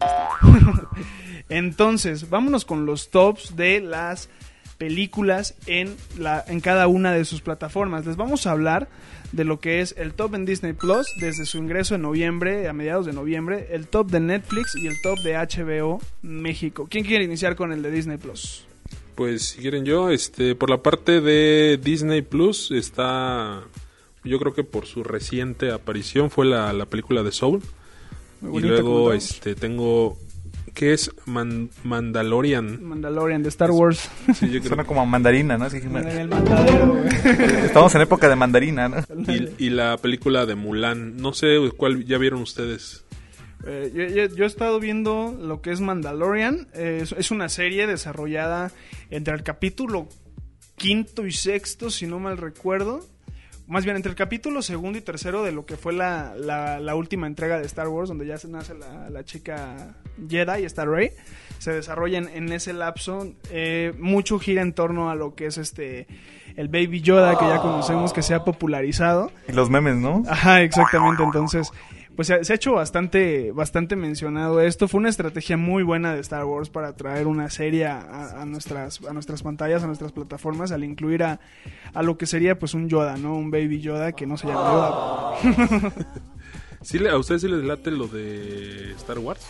Entonces, 1.49 2.29
vámonos 2.29 2.63
con 2.63 2.85
los 2.85 3.09
tops 3.09 3.57
de 3.57 3.81
las 3.81 4.29
películas 4.77 5.53
en, 5.65 5.97
la, 6.17 6.45
en 6.47 6.61
cada 6.61 6.87
una 6.87 7.11
de 7.11 7.25
sus 7.25 7.41
plataformas. 7.41 8.05
Les 8.05 8.15
vamos 8.15 8.47
a 8.47 8.51
hablar 8.51 8.87
de 9.33 9.43
lo 9.43 9.59
que 9.59 9.81
es 9.81 9.95
el 9.97 10.13
top 10.13 10.35
en 10.35 10.45
Disney 10.45 10.71
Plus 10.71 11.07
desde 11.19 11.45
su 11.45 11.57
ingreso 11.57 11.95
en 11.95 12.03
noviembre, 12.03 12.69
a 12.69 12.71
mediados 12.71 13.05
de 13.05 13.11
noviembre, 13.11 13.67
el 13.71 13.87
top 13.87 14.11
de 14.11 14.21
Netflix 14.21 14.77
y 14.81 14.87
el 14.87 14.95
top 15.01 15.19
de 15.19 15.33
HBO 15.33 15.99
México. 16.21 16.87
¿Quién 16.89 17.03
quiere 17.03 17.25
iniciar 17.25 17.57
con 17.57 17.73
el 17.73 17.81
de 17.81 17.91
Disney 17.91 18.15
Plus? 18.15 18.65
Pues 19.15 19.43
si 19.49 19.59
quieren 19.59 19.83
yo, 19.83 20.09
este, 20.09 20.55
por 20.55 20.69
la 20.69 20.81
parte 20.81 21.19
de 21.19 21.77
Disney 21.83 22.21
Plus 22.21 22.71
está, 22.71 23.61
yo 24.23 24.39
creo 24.39 24.53
que 24.53 24.63
por 24.63 24.85
su 24.85 25.03
reciente 25.03 25.73
aparición 25.73 26.31
fue 26.31 26.45
la, 26.45 26.71
la 26.71 26.85
película 26.85 27.23
de 27.23 27.33
Soul. 27.33 27.61
Muy 28.41 28.63
Y 28.63 28.67
luego 28.67 29.13
este 29.13 29.55
tengo, 29.55 30.17
¿qué 30.73 30.93
es? 30.93 31.11
Man- 31.25 31.69
Mandalorian. 31.83 32.83
Mandalorian 32.83 33.41
de 33.43 33.49
Star 33.49 33.71
Wars. 33.71 34.09
Sí, 34.35 34.49
yo 34.49 34.59
creo- 34.59 34.69
Suena 34.69 34.83
como 34.85 35.01
a 35.01 35.05
mandarina, 35.05 35.57
¿no? 35.57 35.69
Que- 35.69 35.77
el 35.77 36.27
mandadero. 36.29 37.03
Estamos 37.65 37.93
en 37.95 38.01
época 38.01 38.29
de 38.29 38.35
mandarina, 38.35 38.87
¿no? 38.89 38.97
y, 39.31 39.49
y 39.57 39.69
la 39.71 39.97
película 39.97 40.45
de 40.45 40.55
Mulan. 40.55 41.17
No 41.17 41.33
sé 41.33 41.57
cuál 41.75 42.05
ya 42.05 42.17
vieron 42.17 42.41
ustedes. 42.41 43.03
Eh, 43.65 43.91
yo, 43.93 44.03
yo- 44.05 44.35
yo 44.35 44.43
he 44.43 44.47
estado 44.47 44.79
viendo 44.79 45.35
lo 45.41 45.61
que 45.61 45.71
es 45.71 45.81
Mandalorian. 45.81 46.67
Eh, 46.75 46.99
es, 47.01 47.11
es 47.13 47.31
una 47.31 47.49
serie 47.49 47.87
desarrollada 47.87 48.71
entre 49.09 49.33
el 49.33 49.41
capítulo 49.43 50.07
quinto 50.75 51.25
y 51.25 51.31
sexto, 51.31 51.89
si 51.89 52.05
no 52.05 52.19
mal 52.19 52.37
recuerdo. 52.37 53.03
Más 53.67 53.83
bien 53.83 53.97
entre 53.97 54.09
el 54.09 54.15
capítulo 54.15 54.61
segundo 54.61 54.97
y 54.97 55.01
tercero 55.01 55.43
de 55.43 55.51
lo 55.51 55.65
que 55.65 55.75
fue 55.75 55.91
la, 55.93 56.33
la- 56.37 56.79
la 56.79 56.95
última 56.95 57.27
entrega 57.27 57.59
de 57.59 57.65
Star 57.65 57.89
Wars, 57.89 58.07
donde 58.07 58.25
ya 58.25 58.37
se 58.37 58.47
nace 58.47 58.73
la, 58.73 59.09
la 59.09 59.23
chica 59.25 59.93
Jedi 60.29 60.61
y 60.61 60.65
está 60.65 60.85
Rey. 60.85 61.11
Se 61.59 61.73
desarrolla 61.73 62.17
en, 62.19 62.29
en 62.29 62.51
ese 62.53 62.71
lapso. 62.71 63.33
Eh, 63.51 63.93
mucho 63.99 64.39
gira 64.39 64.61
en 64.61 64.71
torno 64.73 65.09
a 65.09 65.15
lo 65.15 65.35
que 65.35 65.47
es 65.47 65.57
este 65.57 66.07
el 66.55 66.69
Baby 66.69 67.01
Yoda 67.01 67.37
que 67.37 67.45
ya 67.45 67.57
conocemos 67.61 68.13
que 68.13 68.21
se 68.21 68.33
ha 68.33 68.43
popularizado. 68.43 69.31
Y 69.49 69.51
los 69.51 69.69
memes, 69.69 69.95
¿no? 69.97 70.23
Ajá, 70.27 70.61
exactamente. 70.61 71.21
Entonces, 71.23 71.71
pues 72.17 72.27
se, 72.27 72.43
se 72.43 72.51
ha 72.51 72.55
hecho 72.57 72.73
bastante, 72.73 73.53
bastante 73.53 73.95
mencionado 73.95 74.59
esto. 74.59 74.89
Fue 74.89 74.99
una 74.99 75.07
estrategia 75.07 75.55
muy 75.55 75.83
buena 75.83 76.13
de 76.13 76.19
Star 76.19 76.43
Wars 76.43 76.69
para 76.69 76.93
traer 76.97 77.27
una 77.27 77.49
serie 77.49 77.85
a, 77.85 78.41
a 78.41 78.45
nuestras, 78.45 78.99
a 79.07 79.13
nuestras 79.13 79.41
pantallas, 79.43 79.83
a 79.83 79.87
nuestras 79.87 80.11
plataformas, 80.11 80.73
al 80.73 80.83
incluir 80.83 81.23
a, 81.23 81.39
a 81.93 82.03
lo 82.03 82.17
que 82.17 82.25
sería 82.25 82.59
pues 82.59 82.73
un 82.73 82.89
Yoda, 82.89 83.15
¿no? 83.15 83.35
Un 83.37 83.49
Baby 83.51 83.79
Yoda 83.79 84.11
que 84.11 84.25
no 84.25 84.35
se 84.35 84.47
llama 84.47 85.35
Yoda. 85.41 85.91
¿Sí 86.81 86.99
le- 86.99 87.09
¿A 87.09 87.17
ustedes 87.17 87.41
sí 87.41 87.47
les 87.47 87.63
late 87.63 87.91
lo 87.91 88.07
de 88.07 88.91
Star 88.97 89.19
Wars? 89.19 89.45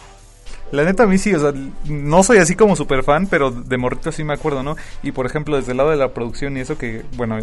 La 0.71 0.83
neta 0.83 1.03
a 1.03 1.07
mí 1.07 1.17
sí, 1.17 1.33
o 1.33 1.39
sea, 1.39 1.53
no 1.85 2.23
soy 2.23 2.39
así 2.39 2.55
como 2.55 2.75
super 2.75 3.03
fan, 3.03 3.27
pero 3.27 3.51
de 3.51 3.77
morrito 3.77 4.11
sí 4.11 4.25
me 4.25 4.33
acuerdo, 4.33 4.63
¿no? 4.63 4.75
Y 5.01 5.13
por 5.13 5.25
ejemplo, 5.25 5.55
desde 5.55 5.71
el 5.71 5.77
lado 5.77 5.91
de 5.91 5.95
la 5.95 6.13
producción 6.13 6.57
y 6.57 6.59
eso 6.59 6.77
que, 6.77 7.03
bueno, 7.15 7.37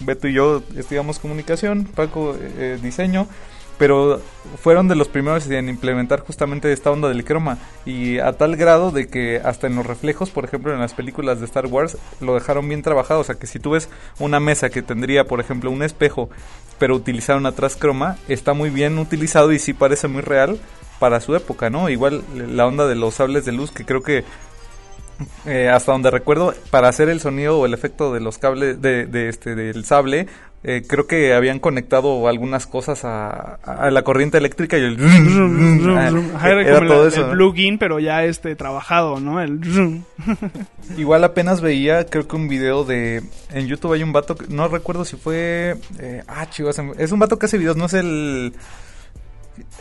Beto 0.00 0.28
y 0.28 0.34
yo 0.34 0.62
estudiamos 0.76 1.18
comunicación, 1.18 1.84
Paco 1.84 2.36
eh, 2.38 2.78
diseño, 2.80 3.26
pero 3.80 4.20
fueron 4.62 4.88
de 4.88 4.94
los 4.94 5.08
primeros 5.08 5.48
en 5.48 5.70
implementar 5.70 6.20
justamente 6.20 6.70
esta 6.70 6.90
onda 6.90 7.08
del 7.08 7.24
croma 7.24 7.56
y 7.86 8.18
a 8.18 8.34
tal 8.34 8.56
grado 8.56 8.90
de 8.90 9.08
que 9.08 9.40
hasta 9.42 9.68
en 9.68 9.74
los 9.74 9.86
reflejos, 9.86 10.28
por 10.28 10.44
ejemplo, 10.44 10.74
en 10.74 10.80
las 10.80 10.92
películas 10.92 11.40
de 11.40 11.46
Star 11.46 11.64
Wars 11.64 11.96
lo 12.20 12.34
dejaron 12.34 12.68
bien 12.68 12.82
trabajado, 12.82 13.20
o 13.20 13.24
sea, 13.24 13.36
que 13.36 13.46
si 13.46 13.58
tú 13.58 13.70
ves 13.70 13.88
una 14.18 14.38
mesa 14.38 14.68
que 14.68 14.82
tendría, 14.82 15.24
por 15.24 15.40
ejemplo, 15.40 15.70
un 15.70 15.82
espejo, 15.82 16.28
pero 16.78 16.94
utilizaron 16.94 17.46
atrás 17.46 17.74
croma, 17.74 18.18
está 18.28 18.52
muy 18.52 18.68
bien 18.68 18.98
utilizado 18.98 19.50
y 19.50 19.58
sí 19.58 19.72
parece 19.72 20.08
muy 20.08 20.20
real 20.20 20.60
para 20.98 21.22
su 21.22 21.34
época, 21.34 21.70
¿no? 21.70 21.88
Igual 21.88 22.22
la 22.34 22.66
onda 22.66 22.86
de 22.86 22.96
los 22.96 23.14
sables 23.14 23.46
de 23.46 23.52
luz 23.52 23.70
que 23.70 23.86
creo 23.86 24.02
que 24.02 24.24
eh, 25.46 25.70
hasta 25.70 25.92
donde 25.92 26.10
recuerdo 26.10 26.52
para 26.70 26.88
hacer 26.88 27.08
el 27.08 27.20
sonido 27.20 27.58
o 27.58 27.66
el 27.66 27.72
efecto 27.72 28.12
de 28.12 28.20
los 28.20 28.36
cables 28.36 28.80
de, 28.82 29.06
de 29.06 29.30
este 29.30 29.54
del 29.54 29.84
sable 29.84 30.26
eh, 30.62 30.82
creo 30.86 31.06
que 31.06 31.32
habían 31.32 31.58
conectado 31.58 32.28
algunas 32.28 32.66
cosas 32.66 33.04
a, 33.04 33.54
a 33.64 33.90
la 33.90 34.02
corriente 34.02 34.36
eléctrica 34.38 34.76
y 34.76 34.82
el 34.82 34.96
Ajá, 36.36 36.50
era 36.50 36.62
era 36.62 36.74
como 36.80 36.88
todo 36.90 37.02
la- 37.04 37.08
eso 37.08 37.24
el 37.26 37.30
plugin, 37.32 37.78
pero 37.78 37.98
ya 37.98 38.24
este 38.24 38.54
trabajado, 38.56 39.20
¿no? 39.20 39.40
El 39.40 39.60
Igual 40.98 41.24
apenas 41.24 41.60
veía, 41.62 42.04
creo 42.06 42.28
que 42.28 42.36
un 42.36 42.48
video 42.48 42.84
de... 42.84 43.22
En 43.52 43.66
YouTube 43.68 43.92
hay 43.94 44.02
un 44.02 44.12
vato, 44.12 44.36
que- 44.36 44.48
no 44.48 44.68
recuerdo 44.68 45.04
si 45.04 45.16
fue... 45.16 45.76
eh, 45.98 46.22
ah, 46.28 46.48
chivas, 46.50 46.76
se 46.76 46.82
me- 46.82 46.92
es 46.98 47.10
un 47.12 47.18
vato 47.20 47.38
que 47.38 47.46
hace 47.46 47.56
videos, 47.58 47.76
no 47.76 47.86
es 47.86 47.94
el... 47.94 48.52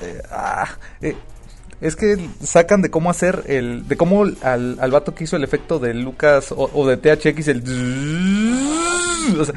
eh, 0.02 0.22
ah, 0.32 0.70
eh, 1.02 1.16
es 1.82 1.96
que 1.96 2.18
sacan 2.44 2.82
de 2.82 2.90
cómo 2.90 3.10
hacer 3.10 3.44
el... 3.48 3.88
De 3.88 3.98
cómo 3.98 4.24
al, 4.44 4.78
al 4.80 4.92
vato 4.92 5.14
que 5.16 5.24
hizo 5.26 5.36
el 5.36 5.44
efecto 5.44 5.80
de 5.80 5.94
Lucas 5.94 6.52
o, 6.54 6.70
o 6.74 6.88
de 6.88 6.98
THX, 6.98 7.48
el... 7.50 7.64
O 9.40 9.46
sea, 9.46 9.56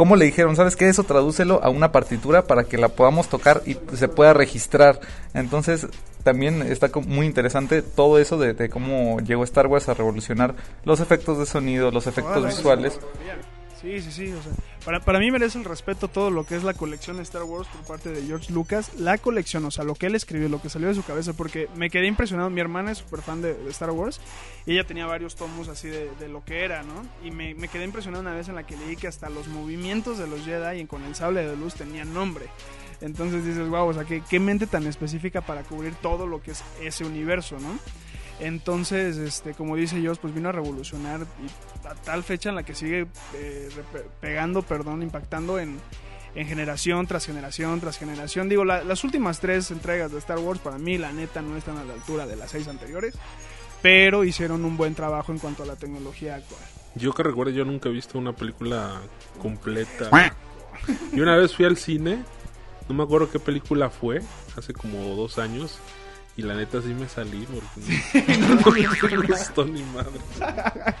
cómo 0.00 0.16
le 0.16 0.24
dijeron, 0.24 0.56
¿sabes 0.56 0.76
qué? 0.76 0.88
Eso 0.88 1.04
tradúcelo 1.04 1.62
a 1.62 1.68
una 1.68 1.92
partitura 1.92 2.46
para 2.46 2.64
que 2.64 2.78
la 2.78 2.88
podamos 2.88 3.28
tocar 3.28 3.60
y 3.66 3.76
se 3.94 4.08
pueda 4.08 4.32
registrar. 4.32 4.98
Entonces, 5.34 5.88
también 6.22 6.62
está 6.62 6.88
muy 7.06 7.26
interesante 7.26 7.82
todo 7.82 8.18
eso 8.18 8.38
de, 8.38 8.54
de 8.54 8.70
cómo 8.70 9.20
llegó 9.20 9.44
Star 9.44 9.66
Wars 9.66 9.90
a 9.90 9.92
revolucionar 9.92 10.54
los 10.84 11.00
efectos 11.00 11.38
de 11.38 11.44
sonido, 11.44 11.90
los 11.90 12.06
efectos 12.06 12.46
visuales. 12.46 12.98
Sí, 13.80 14.00
sí, 14.02 14.12
sí. 14.12 14.32
O 14.32 14.42
sea, 14.42 14.52
para, 14.84 15.00
para 15.00 15.18
mí 15.18 15.30
merece 15.30 15.58
el 15.58 15.64
respeto 15.64 16.08
todo 16.08 16.30
lo 16.30 16.44
que 16.44 16.54
es 16.54 16.64
la 16.64 16.74
colección 16.74 17.16
de 17.16 17.22
Star 17.22 17.44
Wars 17.44 17.66
por 17.68 17.82
parte 17.86 18.10
de 18.10 18.22
George 18.22 18.52
Lucas. 18.52 18.92
La 18.98 19.16
colección, 19.16 19.64
o 19.64 19.70
sea, 19.70 19.84
lo 19.84 19.94
que 19.94 20.06
él 20.06 20.14
escribió, 20.14 20.48
lo 20.48 20.60
que 20.60 20.68
salió 20.68 20.88
de 20.88 20.94
su 20.94 21.02
cabeza, 21.02 21.32
porque 21.32 21.68
me 21.76 21.88
quedé 21.88 22.06
impresionado. 22.06 22.50
Mi 22.50 22.60
hermana 22.60 22.92
es 22.92 22.98
súper 22.98 23.22
fan 23.22 23.40
de, 23.40 23.56
Star 23.70 23.90
Wars 23.90 24.20
y 24.66 24.72
ella 24.72 24.84
tenía 24.84 25.06
varios 25.06 25.34
tomos 25.34 25.68
así 25.68 25.88
de, 25.88 26.10
de 26.18 26.28
lo 26.28 26.44
que 26.44 26.64
era, 26.64 26.82
¿no? 26.82 27.06
Y 27.24 27.30
me, 27.30 27.54
me 27.54 27.68
quedé 27.68 27.84
impresionado 27.84 28.22
una 28.22 28.34
vez 28.34 28.48
en 28.48 28.54
la 28.54 28.66
que 28.66 28.76
leí 28.76 28.96
que 28.96 29.08
hasta 29.08 29.30
los 29.30 29.48
movimientos 29.48 30.18
de 30.18 30.26
los 30.26 30.44
Jedi 30.44 30.84
con 30.86 31.02
el 31.04 31.14
sable 31.14 31.46
de 31.46 31.56
luz 31.56 31.74
tenían 31.74 32.12
nombre. 32.12 32.46
Entonces 33.00 33.44
dices, 33.44 33.66
wow, 33.68 33.88
o 33.88 33.94
sea, 33.94 34.04
¿qué, 34.04 34.22
qué 34.28 34.38
mente 34.38 34.66
tan 34.66 34.86
específica 34.86 35.40
para 35.40 35.62
cubrir 35.62 35.94
todo 35.94 36.26
lo 36.26 36.42
que 36.42 36.50
es 36.50 36.62
ese 36.82 37.04
universo, 37.04 37.58
¿no? 37.58 37.78
Entonces, 38.40 39.16
este, 39.18 39.52
como 39.54 39.76
dice 39.76 39.96
Dios, 39.96 40.18
pues 40.18 40.34
vino 40.34 40.48
a 40.48 40.52
revolucionar 40.52 41.20
y 41.22 41.86
a 41.86 41.94
tal 41.94 42.22
fecha 42.24 42.48
en 42.48 42.54
la 42.54 42.62
que 42.62 42.74
sigue 42.74 43.06
eh, 43.34 43.68
pegando, 44.20 44.62
perdón, 44.62 45.02
impactando 45.02 45.58
en, 45.58 45.78
en 46.34 46.46
generación 46.46 47.06
tras 47.06 47.26
generación 47.26 47.80
tras 47.80 47.98
generación. 47.98 48.48
Digo, 48.48 48.64
la- 48.64 48.82
las 48.82 49.04
últimas 49.04 49.40
tres 49.40 49.70
entregas 49.70 50.10
de 50.12 50.18
Star 50.18 50.38
Wars 50.38 50.60
para 50.60 50.78
mí, 50.78 50.96
la 50.98 51.12
neta, 51.12 51.42
no 51.42 51.56
están 51.56 51.76
a 51.78 51.84
la 51.84 51.92
altura 51.94 52.26
de 52.26 52.36
las 52.36 52.50
seis 52.50 52.66
anteriores, 52.68 53.14
pero 53.82 54.24
hicieron 54.24 54.64
un 54.64 54.76
buen 54.76 54.94
trabajo 54.94 55.32
en 55.32 55.38
cuanto 55.38 55.62
a 55.62 55.66
la 55.66 55.76
tecnología 55.76 56.36
actual. 56.36 56.60
Yo 56.94 57.12
que 57.12 57.22
recuerdo, 57.22 57.52
yo 57.52 57.64
nunca 57.64 57.88
he 57.88 57.92
visto 57.92 58.18
una 58.18 58.32
película 58.32 59.00
completa. 59.40 60.08
Y 61.12 61.20
una 61.20 61.36
vez 61.36 61.54
fui 61.54 61.66
al 61.66 61.76
cine, 61.76 62.24
no 62.88 62.94
me 62.94 63.02
acuerdo 63.04 63.30
qué 63.30 63.38
película 63.38 63.90
fue, 63.90 64.22
hace 64.56 64.72
como 64.72 65.14
dos 65.14 65.38
años. 65.38 65.78
Y 66.40 66.42
la 66.42 66.54
neta 66.54 66.80
sí 66.80 66.88
me 66.88 67.06
salí 67.06 67.46
porque 67.46 68.38
no, 68.38 68.48
no 68.64 68.70
me 68.72 69.26
gustó 69.28 69.64
ni 69.66 69.82
madre. 69.82 70.10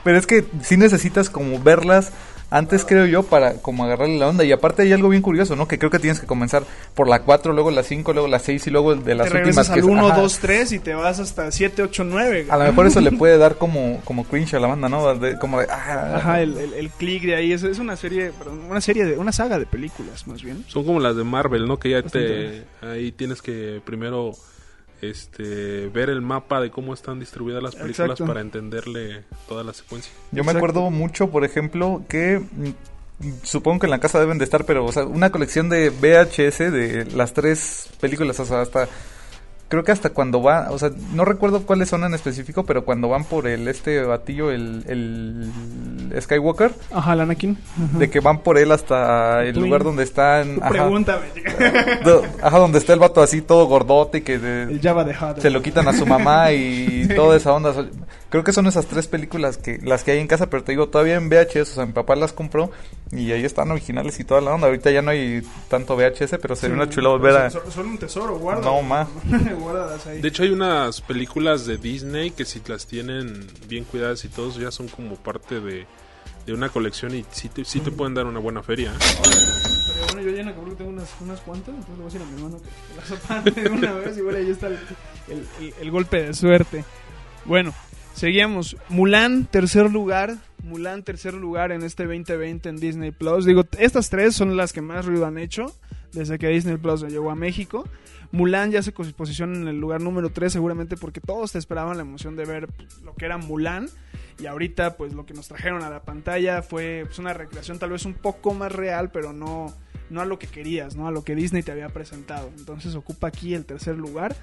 Pero 0.04 0.18
es 0.18 0.26
que 0.26 0.44
sí 0.62 0.76
necesitas 0.76 1.30
como 1.30 1.58
verlas 1.58 2.12
antes, 2.50 2.84
creo 2.84 3.06
yo, 3.06 3.22
para 3.22 3.54
como 3.62 3.84
agarrarle 3.84 4.18
la 4.18 4.28
onda. 4.28 4.42
Y 4.44 4.50
aparte 4.52 4.82
hay 4.82 4.92
algo 4.92 5.08
bien 5.08 5.22
curioso, 5.22 5.54
¿no? 5.56 5.66
Que 5.68 5.78
creo 5.78 5.88
que 5.90 6.00
tienes 6.00 6.18
que 6.20 6.26
comenzar 6.26 6.64
por 6.94 7.08
la 7.08 7.22
4, 7.22 7.52
luego 7.54 7.70
la 7.70 7.84
5, 7.84 8.12
luego 8.12 8.26
la 8.28 8.38
6 8.40 8.66
y 8.66 8.70
luego 8.70 8.92
el 8.92 9.04
de 9.04 9.14
las 9.14 9.28
te 9.30 9.36
últimas. 9.38 9.56
regresas 9.56 9.66
que 9.68 9.72
al 9.74 9.78
es- 9.78 9.84
1, 9.84 10.08
ajá. 10.08 10.20
2, 10.20 10.38
3 10.40 10.72
y 10.72 10.78
te 10.80 10.92
vas 10.94 11.20
hasta 11.20 11.50
7, 11.52 11.82
8, 11.84 12.04
9. 12.04 12.46
A 12.50 12.58
lo 12.58 12.64
mejor 12.64 12.86
eso 12.88 13.00
le 13.00 13.12
puede 13.16 13.38
dar 13.38 13.56
como, 13.56 14.00
como 14.04 14.24
cringe 14.24 14.54
a 14.54 14.60
la 14.60 14.66
banda, 14.66 14.88
¿no? 14.90 15.14
De- 15.14 15.38
como 15.38 15.60
de, 15.60 15.68
ah, 15.70 16.16
Ajá, 16.16 16.42
el, 16.42 16.56
el, 16.58 16.74
el 16.74 16.90
click 16.90 17.22
de 17.22 17.36
ahí 17.36 17.52
es, 17.52 17.62
es 17.62 17.78
una 17.78 17.96
serie, 17.96 18.32
perdón, 18.36 18.60
una 18.68 18.80
serie 18.80 19.04
de 19.06 19.16
una 19.16 19.30
saga 19.32 19.58
de 19.58 19.64
películas 19.66 20.26
más 20.26 20.42
bien. 20.42 20.64
Son 20.66 20.84
como 20.84 20.98
las 21.00 21.14
de 21.16 21.22
Marvel, 21.24 21.66
¿no? 21.66 21.78
Que 21.78 21.90
ya 21.90 22.02
Bastante. 22.02 22.64
te... 22.82 22.86
Ahí 22.86 23.12
tienes 23.12 23.40
que 23.42 23.80
primero 23.86 24.32
este 25.02 25.88
ver 25.88 26.10
el 26.10 26.20
mapa 26.22 26.60
de 26.60 26.70
cómo 26.70 26.94
están 26.94 27.18
distribuidas 27.18 27.62
las 27.62 27.74
películas 27.74 28.10
Exacto. 28.10 28.26
para 28.26 28.40
entenderle 28.40 29.24
toda 29.48 29.64
la 29.64 29.72
secuencia. 29.72 30.12
Yo 30.32 30.44
me 30.44 30.52
acuerdo 30.52 30.90
mucho, 30.90 31.30
por 31.30 31.44
ejemplo, 31.44 32.02
que 32.08 32.38
mm, 32.38 33.30
supongo 33.42 33.80
que 33.80 33.86
en 33.86 33.90
la 33.90 34.00
casa 34.00 34.20
deben 34.20 34.38
de 34.38 34.44
estar, 34.44 34.64
pero 34.64 34.84
o 34.84 34.92
sea, 34.92 35.04
una 35.04 35.30
colección 35.30 35.68
de 35.68 35.90
VHS 35.90 36.58
de 36.72 37.06
las 37.14 37.32
tres 37.32 37.88
películas, 38.00 38.38
o 38.40 38.44
sea, 38.44 38.60
hasta 38.62 38.88
creo 39.70 39.82
que 39.84 39.92
hasta 39.92 40.10
cuando 40.10 40.42
va, 40.42 40.66
o 40.70 40.78
sea, 40.78 40.90
no 41.14 41.24
recuerdo 41.24 41.62
cuáles 41.62 41.88
son 41.88 42.04
en 42.04 42.12
específico, 42.12 42.64
pero 42.64 42.84
cuando 42.84 43.08
van 43.08 43.24
por 43.24 43.46
el 43.46 43.66
este 43.68 44.02
batillo, 44.02 44.50
el, 44.50 44.84
el 44.88 46.20
Skywalker, 46.20 46.72
Ajá, 46.92 47.12
el 47.14 47.20
Anakin. 47.20 47.56
de 47.96 48.10
que 48.10 48.20
van 48.20 48.40
por 48.40 48.58
él 48.58 48.72
hasta 48.72 49.42
el 49.44 49.54
Twin. 49.54 49.64
lugar 49.66 49.84
donde 49.84 50.02
están, 50.02 50.58
ajá, 50.60 50.68
Pregúntame. 50.70 51.26
do- 52.04 52.22
ajá, 52.42 52.58
donde 52.58 52.78
está 52.78 52.92
el 52.92 52.98
vato 52.98 53.22
así 53.22 53.40
todo 53.42 53.66
gordote 53.66 54.18
y 54.18 54.20
que 54.22 54.38
de- 54.38 54.64
El 54.64 54.80
Java 54.82 55.04
de 55.04 55.12
Hutt. 55.12 55.38
se 55.40 55.50
lo 55.50 55.62
quitan 55.62 55.86
a 55.88 55.92
su 55.92 56.04
mamá 56.04 56.52
y 56.52 57.08
toda 57.16 57.36
esa 57.36 57.52
onda. 57.52 57.72
Creo 58.30 58.44
que 58.44 58.52
son 58.52 58.66
esas 58.68 58.86
tres 58.86 59.08
películas 59.08 59.58
que 59.58 59.78
las 59.82 60.04
que 60.04 60.12
hay 60.12 60.18
en 60.20 60.28
casa, 60.28 60.48
pero 60.48 60.62
te 60.62 60.70
digo, 60.72 60.88
todavía 60.88 61.16
en 61.16 61.28
VHS, 61.28 61.72
o 61.72 61.74
sea, 61.74 61.86
mi 61.86 61.92
papá 61.92 62.14
las 62.14 62.32
compró 62.32 62.70
y 63.10 63.32
ahí 63.32 63.44
están 63.44 63.70
originales 63.72 64.20
y 64.20 64.24
toda 64.24 64.40
la 64.40 64.52
onda. 64.54 64.68
Ahorita 64.68 64.90
ya 64.92 65.02
no 65.02 65.10
hay 65.10 65.42
tanto 65.68 65.96
VHS, 65.96 66.36
pero 66.40 66.54
sería 66.54 66.76
una 66.76 66.88
chula 66.88 67.08
volver 67.08 67.36
a... 67.36 67.50
Son, 67.50 67.70
son 67.72 67.86
un 67.88 67.98
tesoro, 67.98 68.38
guarda. 68.38 68.62
No, 68.62 68.80
ahí. 70.06 70.20
De 70.20 70.28
hecho 70.28 70.44
hay 70.44 70.50
unas 70.50 71.00
películas 71.00 71.66
de 71.66 71.76
Disney 71.76 72.30
que 72.30 72.44
si 72.44 72.62
las 72.68 72.86
tienen 72.86 73.46
bien 73.68 73.82
cuidadas 73.84 74.24
y 74.24 74.28
todos 74.28 74.56
ya 74.56 74.70
son 74.70 74.86
como 74.88 75.16
parte 75.16 75.58
de, 75.60 75.86
de 76.46 76.52
una 76.54 76.68
colección 76.68 77.14
y 77.16 77.24
sí 77.32 77.48
te, 77.48 77.64
sí 77.64 77.80
te 77.80 77.90
pueden 77.90 78.14
dar 78.14 78.26
una 78.26 78.38
buena 78.38 78.62
feria. 78.62 78.92
¿eh? 78.92 78.96
Pero 79.22 80.06
bueno, 80.06 80.22
yo 80.22 80.30
ya 80.36 80.42
en 80.42 80.48
Acapulco 80.48 80.76
tengo 80.76 80.90
unas, 80.90 81.08
unas 81.20 81.40
cuantas, 81.40 81.74
entonces 81.74 81.96
le 81.98 82.02
voy 82.04 82.04
a 82.04 82.12
decir 82.12 82.22
a 82.22 82.24
mi 82.26 82.34
hermano 82.36 82.58
que 82.62 82.96
las 82.96 83.10
aparte 83.24 83.50
de 83.60 83.68
una 83.70 83.92
vez. 83.94 84.16
Igual 84.16 84.36
ahí 84.36 84.50
está 84.50 84.68
el, 84.68 84.78
el- 85.28 85.46
el- 85.60 85.74
el 85.80 85.90
golpe 85.90 86.22
de 86.22 86.32
suerte. 86.34 86.84
Bueno, 87.44 87.74
seguíamos. 88.20 88.76
Mulan, 88.88 89.46
tercer 89.46 89.90
lugar. 89.90 90.36
Mulan, 90.62 91.02
tercer 91.02 91.32
lugar 91.34 91.72
en 91.72 91.82
este 91.82 92.04
2020 92.04 92.68
en 92.68 92.76
Disney 92.76 93.10
Plus. 93.12 93.46
Digo, 93.46 93.64
estas 93.78 94.10
tres 94.10 94.34
son 94.36 94.56
las 94.56 94.72
que 94.72 94.82
más 94.82 95.06
ruido 95.06 95.24
han 95.26 95.38
hecho 95.38 95.74
desde 96.12 96.38
que 96.38 96.48
Disney 96.48 96.76
Plus 96.76 97.02
llegó 97.02 97.30
a 97.30 97.34
México. 97.34 97.88
Mulan 98.32 98.70
ya 98.70 98.82
se 98.82 98.92
pos- 98.92 99.12
posiciona 99.14 99.56
en 99.56 99.66
el 99.68 99.80
lugar 99.80 100.00
número 100.02 100.30
3 100.30 100.52
seguramente 100.52 100.96
porque 100.96 101.20
todos 101.20 101.52
te 101.52 101.58
esperaban 101.58 101.96
la 101.96 102.02
emoción 102.02 102.36
de 102.36 102.44
ver 102.44 102.68
lo 103.04 103.14
que 103.14 103.24
era 103.24 103.38
Mulan 103.38 103.88
y 104.38 104.46
ahorita 104.46 104.96
pues 104.96 105.14
lo 105.14 105.26
que 105.26 105.34
nos 105.34 105.48
trajeron 105.48 105.82
a 105.82 105.90
la 105.90 106.02
pantalla 106.02 106.62
fue 106.62 107.02
pues, 107.06 107.18
una 107.18 107.32
recreación 107.34 107.78
tal 107.80 107.90
vez 107.90 108.04
un 108.04 108.14
poco 108.14 108.54
más 108.54 108.70
real 108.70 109.10
pero 109.10 109.32
no, 109.32 109.74
no 110.10 110.20
a 110.20 110.24
lo 110.24 110.38
que 110.38 110.46
querías, 110.46 110.96
no 110.96 111.06
a 111.08 111.10
lo 111.10 111.24
que 111.24 111.34
Disney 111.34 111.62
te 111.62 111.72
había 111.72 111.88
presentado. 111.88 112.50
Entonces 112.58 112.94
ocupa 112.94 113.28
aquí 113.28 113.54
el 113.54 113.64
tercer 113.64 113.96
lugar 113.96 114.36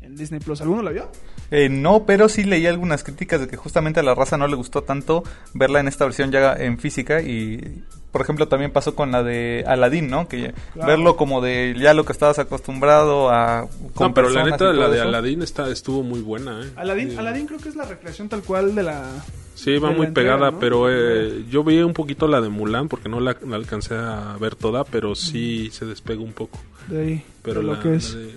en 0.00 0.16
Disney 0.16 0.40
Plus. 0.40 0.60
¿Alguno 0.60 0.82
la 0.82 0.90
vio? 0.90 1.10
Eh, 1.50 1.68
no, 1.68 2.04
pero 2.04 2.28
sí 2.28 2.44
leí 2.44 2.66
algunas 2.66 3.02
críticas 3.04 3.40
de 3.40 3.48
que 3.48 3.56
justamente 3.56 4.00
a 4.00 4.02
la 4.02 4.14
raza 4.14 4.36
no 4.36 4.46
le 4.48 4.56
gustó 4.56 4.82
tanto 4.82 5.22
verla 5.54 5.80
en 5.80 5.88
esta 5.88 6.04
versión 6.04 6.30
ya 6.30 6.52
en 6.54 6.78
física 6.78 7.20
y... 7.22 7.82
Por 8.12 8.20
ejemplo, 8.22 8.46
también 8.46 8.70
pasó 8.70 8.94
con 8.94 9.10
la 9.10 9.24
de 9.24 9.64
Aladdin, 9.66 10.08
¿no? 10.08 10.28
Que 10.28 10.54
Claro. 10.74 10.86
verlo 10.88 11.16
como 11.16 11.40
de 11.40 11.74
ya 11.76 11.94
lo 11.94 12.04
que 12.04 12.12
estabas 12.12 12.38
acostumbrado 12.38 13.28
a... 13.28 13.66
con 13.92 14.08
No, 14.10 14.14
pero 14.14 14.30
la 14.30 14.44
neta, 14.44 14.72
la 14.72 14.88
de 14.88 14.98
eso. 14.98 15.08
Aladdin 15.08 15.42
está, 15.42 15.68
estuvo 15.68 16.04
muy 16.04 16.20
buena. 16.20 16.60
¿eh? 16.64 16.70
Aladdin, 16.76 17.10
Sí. 17.10 17.16
Aladdin 17.16 17.46
creo 17.46 17.58
que 17.58 17.70
es 17.70 17.74
la 17.74 17.84
recreación 17.84 18.28
tal 18.28 18.42
cual 18.42 18.76
de 18.76 18.84
la... 18.84 19.02
Sí, 19.54 19.78
va 19.78 19.90
muy 19.92 20.08
pegada, 20.08 20.50
¿no? 20.50 20.58
pero 20.58 20.90
eh, 20.90 21.44
yo 21.50 21.62
vi 21.64 21.78
un 21.80 21.92
poquito 21.94 22.26
la 22.26 22.40
de 22.40 22.48
Mulan 22.48 22.88
porque 22.88 23.08
no 23.08 23.20
la, 23.20 23.36
la 23.46 23.56
alcancé 23.56 23.94
a 23.94 24.36
ver 24.40 24.56
toda, 24.56 24.84
pero 24.84 25.14
sí 25.14 25.70
se 25.72 25.84
despega 25.86 26.20
un 26.22 26.32
poco. 26.32 26.58
De 26.88 27.00
ahí, 27.00 27.24
Pero 27.42 27.60
de 27.60 27.66
la, 27.68 27.72
lo 27.74 27.80
que 27.80 27.94
es. 27.94 28.14
la 28.14 28.20
de- 28.20 28.34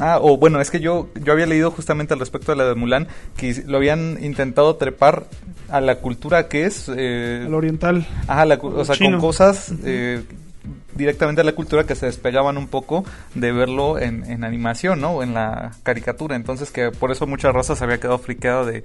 Ah, 0.00 0.18
o 0.22 0.36
bueno, 0.36 0.60
es 0.60 0.70
que 0.70 0.78
yo, 0.78 1.08
yo 1.24 1.32
había 1.32 1.46
leído 1.46 1.72
justamente 1.72 2.14
al 2.14 2.20
respecto 2.20 2.52
de 2.52 2.58
la 2.58 2.66
de 2.68 2.76
Mulan 2.76 3.08
que 3.36 3.64
lo 3.66 3.78
habían 3.78 4.22
intentado 4.22 4.76
trepar 4.76 5.26
a 5.68 5.80
la 5.80 5.96
cultura 5.96 6.46
que 6.46 6.66
es. 6.66 6.88
Eh, 6.94 7.42
Al 7.46 7.52
oriental. 7.54 8.06
ajá, 8.28 8.44
la 8.44 8.54
o 8.62 8.84
sea, 8.84 8.94
chino. 8.94 9.12
con 9.18 9.20
cosas 9.20 9.72
eh, 9.84 10.22
directamente 10.94 11.40
a 11.40 11.44
la 11.44 11.52
cultura 11.52 11.84
que 11.84 11.94
se 11.96 12.06
despegaban 12.06 12.56
un 12.58 12.68
poco 12.68 13.04
de 13.34 13.50
verlo 13.52 13.98
en, 13.98 14.24
en 14.30 14.44
animación, 14.44 15.00
¿no? 15.00 15.12
O 15.14 15.22
en 15.24 15.34
la 15.34 15.72
caricatura. 15.82 16.36
Entonces, 16.36 16.70
que 16.70 16.90
por 16.92 17.10
eso 17.10 17.26
muchas 17.26 17.52
razas 17.52 17.78
se 17.78 17.84
había 17.84 17.98
quedado 17.98 18.18
friqueado 18.18 18.66
de. 18.66 18.84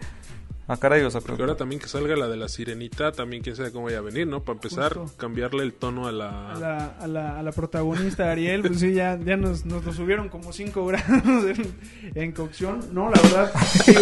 Ah, 0.68 0.78
caray, 0.78 1.02
o 1.04 1.12
sea, 1.12 1.20
pero- 1.20 1.34
Porque 1.34 1.44
ahora 1.44 1.56
también 1.58 1.82
que 1.82 1.88
salga 1.90 2.16
la 2.16 2.28
de 2.30 2.38
la 2.38 2.48
sirenita, 2.48 3.12
también 3.12 3.44
quién 3.44 3.56
sabe 3.56 3.72
cómo 3.74 3.86
vaya 3.86 3.98
a 3.98 4.02
venir, 4.02 4.28
¿no? 4.28 4.42
Para 4.44 4.56
empezar, 4.56 4.94
Justo. 4.94 5.18
cambiarle 5.18 5.62
el 5.64 5.74
tono 5.74 6.08
a 6.08 6.12
la... 6.14 6.54
A 6.54 6.58
la, 6.60 6.86
a, 7.00 7.08
la, 7.08 7.40
a 7.40 7.44
la 7.44 7.52
protagonista 7.52 8.32
Ariel, 8.32 8.62
pues 8.62 8.80
sí, 8.80 8.94
ya, 8.94 9.20
ya 9.20 9.36
nos, 9.36 9.66
nos 9.66 9.84
lo 9.84 9.92
subieron 9.92 10.30
como 10.30 10.54
5 10.54 10.86
grados 10.86 11.10
en, 11.46 11.76
en 12.16 12.32
cocción. 12.32 12.80
No, 12.94 13.10
la 13.10 13.22
verdad. 13.22 13.52
digo, 13.86 14.02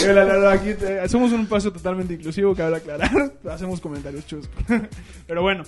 digo, 0.00 0.12
la- 0.14 0.24
la- 0.24 0.36
la- 0.38 0.52
aquí 0.52 0.70
eh, 0.70 1.00
hacemos 1.02 1.32
un 1.32 1.46
paso 1.46 1.72
totalmente 1.72 2.14
inclusivo, 2.14 2.54
cabe 2.54 2.76
aclarar. 2.76 3.34
Hacemos 3.50 3.80
comentarios 3.80 4.26
chuscos. 4.26 4.64
Pero 5.26 5.42
bueno, 5.42 5.64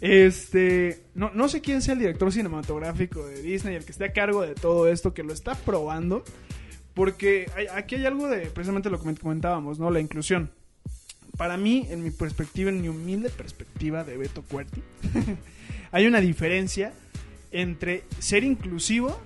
este. 0.00 1.04
No, 1.14 1.30
no 1.34 1.48
sé 1.48 1.60
quién 1.60 1.82
sea 1.82 1.94
el 1.94 2.00
director 2.00 2.32
cinematográfico 2.32 3.26
de 3.26 3.42
Disney, 3.42 3.74
el 3.76 3.84
que 3.84 3.92
esté 3.92 4.06
a 4.06 4.12
cargo 4.12 4.42
de 4.42 4.54
todo 4.54 4.88
esto, 4.88 5.12
que 5.14 5.22
lo 5.22 5.32
está 5.32 5.54
probando. 5.54 6.24
Porque 6.98 7.48
aquí 7.76 7.94
hay 7.94 8.06
algo 8.06 8.26
de 8.28 8.46
precisamente 8.50 8.90
lo 8.90 9.00
que 9.00 9.14
comentábamos, 9.14 9.78
¿no? 9.78 9.88
La 9.88 10.00
inclusión. 10.00 10.50
Para 11.36 11.56
mí, 11.56 11.86
en 11.90 12.02
mi 12.02 12.10
perspectiva, 12.10 12.70
en 12.70 12.82
mi 12.82 12.88
humilde 12.88 13.30
perspectiva 13.30 14.02
de 14.02 14.16
Beto 14.16 14.42
Cuerti, 14.42 14.82
hay 15.92 16.08
una 16.08 16.20
diferencia 16.20 16.92
entre 17.52 18.02
ser 18.18 18.42
inclusivo 18.42 19.16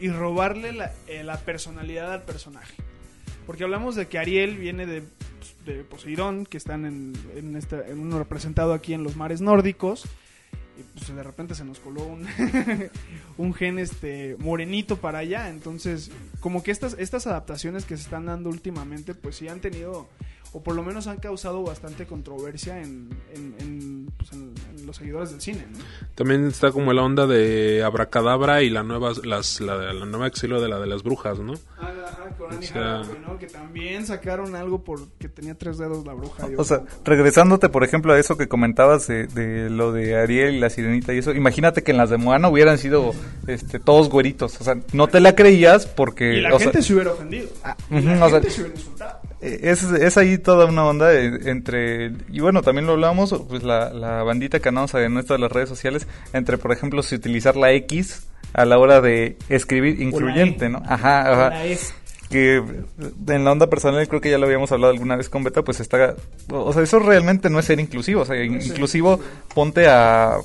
y 0.00 0.08
robarle 0.08 0.72
la, 0.72 0.92
eh, 1.06 1.22
la 1.22 1.38
personalidad 1.38 2.12
al 2.12 2.22
personaje. 2.24 2.74
Porque 3.46 3.62
hablamos 3.62 3.94
de 3.94 4.08
que 4.08 4.18
Ariel 4.18 4.56
viene 4.56 4.86
de, 4.86 5.04
de 5.64 5.84
Poseidón, 5.84 6.46
que 6.46 6.56
están 6.56 6.84
en, 6.84 7.54
esta- 7.56 7.86
en 7.86 8.00
uno 8.00 8.18
representado 8.18 8.72
aquí 8.72 8.92
en 8.92 9.04
los 9.04 9.14
mares 9.14 9.40
nórdicos. 9.40 10.04
Pues 10.94 11.14
de 11.14 11.22
repente 11.22 11.54
se 11.54 11.64
nos 11.64 11.78
coló 11.78 12.04
un, 12.04 12.26
un 13.38 13.54
gen 13.54 13.78
este 13.78 14.36
morenito 14.38 14.96
para 14.96 15.18
allá. 15.18 15.48
Entonces, 15.48 16.10
como 16.40 16.62
que 16.62 16.70
estas, 16.70 16.96
estas 16.98 17.26
adaptaciones 17.26 17.84
que 17.84 17.96
se 17.96 18.04
están 18.04 18.26
dando 18.26 18.50
últimamente, 18.50 19.14
pues 19.14 19.36
sí 19.36 19.48
han 19.48 19.60
tenido, 19.60 20.08
o 20.52 20.62
por 20.62 20.74
lo 20.74 20.82
menos 20.82 21.06
han 21.06 21.18
causado 21.18 21.62
bastante 21.62 22.06
controversia 22.06 22.80
en, 22.80 23.08
en, 23.34 23.54
en, 23.60 24.12
pues, 24.16 24.32
en- 24.32 24.52
en 24.78 24.86
los 24.86 24.96
seguidores 24.96 25.30
del 25.30 25.40
cine, 25.40 25.66
¿no? 25.72 25.78
También 26.14 26.46
está 26.48 26.72
como 26.72 26.92
la 26.92 27.02
onda 27.02 27.26
de 27.26 27.82
Abracadabra 27.84 28.62
y 28.62 28.70
la 28.70 28.82
nueva, 28.82 29.12
las, 29.24 29.60
la, 29.60 29.76
la 29.92 30.06
nueva 30.06 30.26
exilio 30.26 30.60
de 30.60 30.68
la 30.68 30.78
de 30.80 30.86
las 30.86 31.02
brujas, 31.02 31.38
¿no? 31.38 31.54
Ajá, 31.78 32.34
con 32.36 32.48
con 32.48 32.54
Annie 32.56 32.68
O 32.68 32.72
sea- 32.72 33.02
¿no? 33.26 33.38
Que 33.38 33.46
también 33.46 34.04
sacaron 34.06 34.56
algo 34.56 34.82
porque 34.82 35.28
tenía 35.28 35.54
tres 35.56 35.78
dedos 35.78 36.04
la 36.06 36.14
bruja. 36.14 36.48
y 36.50 36.54
O 36.56 36.64
sea, 36.64 36.82
regresándote, 37.04 37.68
por 37.68 37.84
ejemplo, 37.84 38.12
a 38.12 38.18
eso 38.18 38.36
que 38.36 38.48
comentabas 38.48 39.06
de, 39.06 39.26
de 39.28 39.70
lo 39.70 39.92
de 39.92 40.16
Ariel 40.16 40.54
y 40.56 40.58
la 40.60 40.70
sirenita 40.70 41.14
y 41.14 41.18
eso, 41.18 41.32
imagínate 41.32 41.82
que 41.82 41.92
en 41.92 41.96
las 41.98 42.10
de 42.10 42.16
Moana 42.16 42.48
hubieran 42.48 42.78
sido 42.78 43.12
este, 43.46 43.78
todos 43.78 44.08
güeritos. 44.08 44.60
O 44.60 44.64
sea, 44.64 44.76
no 44.92 45.06
te 45.08 45.20
la 45.20 45.34
creías 45.36 45.86
porque... 45.86 46.38
y 46.38 46.40
la 46.40 46.54
o 46.54 46.58
sea, 46.58 46.66
gente 46.72 46.82
se 46.82 46.94
hubiera 46.94 47.12
ofendido. 47.12 47.48
y 47.90 47.94
ujú, 47.98 48.06
la 48.08 48.26
o 48.26 48.30
sea, 48.30 48.40
gente 48.40 48.50
se 48.50 48.60
hubiera 48.62 48.76
insultado. 48.76 49.19
Es, 49.40 49.82
es 49.84 50.18
ahí 50.18 50.36
toda 50.36 50.66
una 50.66 50.84
onda 50.84 51.14
eh, 51.14 51.30
entre, 51.46 52.12
y 52.30 52.40
bueno, 52.40 52.60
también 52.60 52.86
lo 52.86 52.92
hablamos, 52.92 53.34
pues 53.48 53.62
la, 53.62 53.90
la 53.90 54.22
bandita 54.22 54.60
que 54.60 54.68
andamos 54.68 54.92
en 54.94 55.14
nuestras 55.14 55.40
las 55.40 55.50
redes 55.50 55.68
sociales, 55.68 56.06
entre, 56.34 56.58
por 56.58 56.72
ejemplo, 56.72 57.02
si 57.02 57.14
utilizar 57.14 57.56
la 57.56 57.72
X 57.72 58.26
a 58.52 58.64
la 58.64 58.78
hora 58.78 59.00
de 59.00 59.36
escribir 59.48 60.00
incluyente, 60.02 60.68
¿no? 60.68 60.82
Ajá, 60.86 61.32
ajá. 61.32 61.64
Que 62.30 62.62
en 63.26 63.44
la 63.44 63.52
onda 63.52 63.68
personal 63.68 64.06
creo 64.06 64.20
que 64.20 64.30
ya 64.30 64.38
lo 64.38 64.46
habíamos 64.46 64.70
hablado 64.70 64.92
alguna 64.92 65.16
vez 65.16 65.28
con 65.28 65.42
Beta, 65.42 65.62
pues 65.62 65.80
está, 65.80 66.14
o 66.48 66.72
sea, 66.72 66.82
eso 66.82 67.00
realmente 67.00 67.50
no 67.50 67.58
es 67.58 67.64
ser 67.64 67.80
inclusivo, 67.80 68.22
o 68.22 68.24
sea, 68.24 68.42
inclusivo 68.42 69.18
ponte 69.52 69.88
a, 69.88 70.38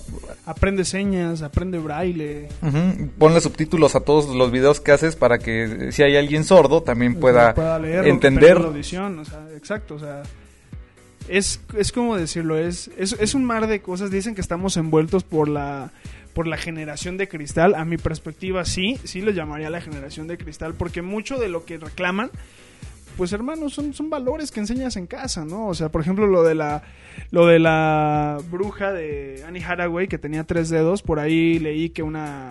Aprende 0.48 0.86
señas, 0.86 1.42
aprende 1.42 1.80
braille. 1.80 2.50
ujú, 2.62 3.10
ponle 3.18 3.42
subtítulos 3.42 3.96
a 3.96 4.02
todos 4.02 4.36
los 4.36 4.52
videos 4.52 4.80
que 4.80 4.92
haces 4.92 5.16
para 5.16 5.40
que 5.40 5.92
si 5.92 6.04
hay 6.04 6.18
alguien 6.18 6.44
sordo 6.44 6.84
también 6.84 7.20
pueda, 7.20 7.54
leer 7.80 7.98
lo 7.98 8.04
que 8.04 8.10
entender. 8.10 8.60
la 8.60 8.68
audición, 8.68 9.20
o 9.20 9.26
sea, 9.26 9.48
exacto, 9.56 9.96
o 9.96 10.00
sea, 10.00 10.24
es, 11.28 11.62
es 11.78 11.92
como 11.92 12.16
decirlo, 12.16 12.58
es, 12.58 12.92
es, 12.98 13.16
es 13.20 13.34
un 13.34 13.44
mar 13.44 13.66
de 13.66 13.82
cosas, 13.82 14.12
dicen 14.12 14.36
que 14.36 14.42
estamos 14.42 14.78
envueltos 14.78 15.24
por 15.24 15.48
la 15.48 15.92
por 16.36 16.48
la 16.48 16.58
generación 16.58 17.16
de 17.16 17.30
cristal, 17.30 17.76
a 17.76 17.86
mi 17.86 17.98
perspectiva 17.98 18.66
sí, 18.66 19.00
sí 19.06 19.22
lo 19.22 19.32
llamaría 19.32 19.70
la 19.70 19.80
generación 19.80 20.28
de 20.28 20.38
cristal, 20.38 20.74
porque 20.74 21.02
mucho 21.02 21.40
de 21.40 21.48
lo 21.48 21.64
que 21.64 21.78
reclaman, 21.78 22.30
pues 23.16 23.32
hermanos, 23.32 23.74
son, 23.74 23.94
son 23.94 24.10
valores 24.10 24.52
que 24.52 24.60
enseñas 24.60 24.98
en 24.98 25.08
casa, 25.08 25.46
¿no? 25.46 25.68
O 25.68 25.74
sea, 25.74 25.88
por 25.88 26.02
ejemplo, 26.02 26.28
lo 26.28 26.44
de 26.44 26.54
la 26.54 26.84
lo 27.32 27.48
de 27.48 27.60
la 27.60 28.38
bruja 28.52 28.92
de 28.92 29.46
Annie 29.48 29.64
Hathaway 29.64 30.10
que 30.10 30.18
tenía 30.18 30.44
tres 30.44 30.70
dedos, 30.70 31.02
por 31.02 31.20
ahí 31.20 31.58
leí 31.58 31.90
que 31.90 32.04
una 32.04 32.50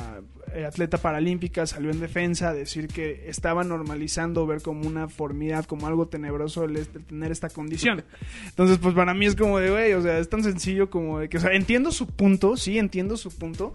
atleta 0.65 0.99
paralímpica 0.99 1.67
salió 1.67 1.91
en 1.91 2.01
defensa 2.01 2.51
a 2.51 2.55
decir 2.55 2.89
que 2.89 3.29
estaba 3.29 3.65
normalizando 3.65 4.47
ver 4.47 4.63
como 4.63 4.87
una 4.87 5.09
formidad, 5.09 5.65
como 5.65 5.87
algo 5.87 6.07
tenebroso 6.07 6.65
el, 6.65 6.77
este- 6.77 7.01
tener 7.01 7.33
esta 7.33 7.49
condición. 7.49 8.05
Entonces, 8.47 8.79
pues 8.79 8.95
para 8.95 9.15
mí 9.15 9.27
es 9.27 9.35
como 9.37 9.59
de, 9.59 9.71
güey, 9.71 9.93
o 9.95 10.03
sea, 10.03 10.19
es 10.19 10.29
tan 10.29 10.43
sencillo 10.45 10.91
como 10.91 11.19
de 11.19 11.29
que, 11.29 11.39
o 11.39 11.41
sea, 11.41 11.53
entiendo 11.53 11.91
su 11.91 12.07
punto, 12.07 12.57
sí, 12.57 12.79
entiendo 12.79 13.17
su 13.17 13.31
punto, 13.37 13.75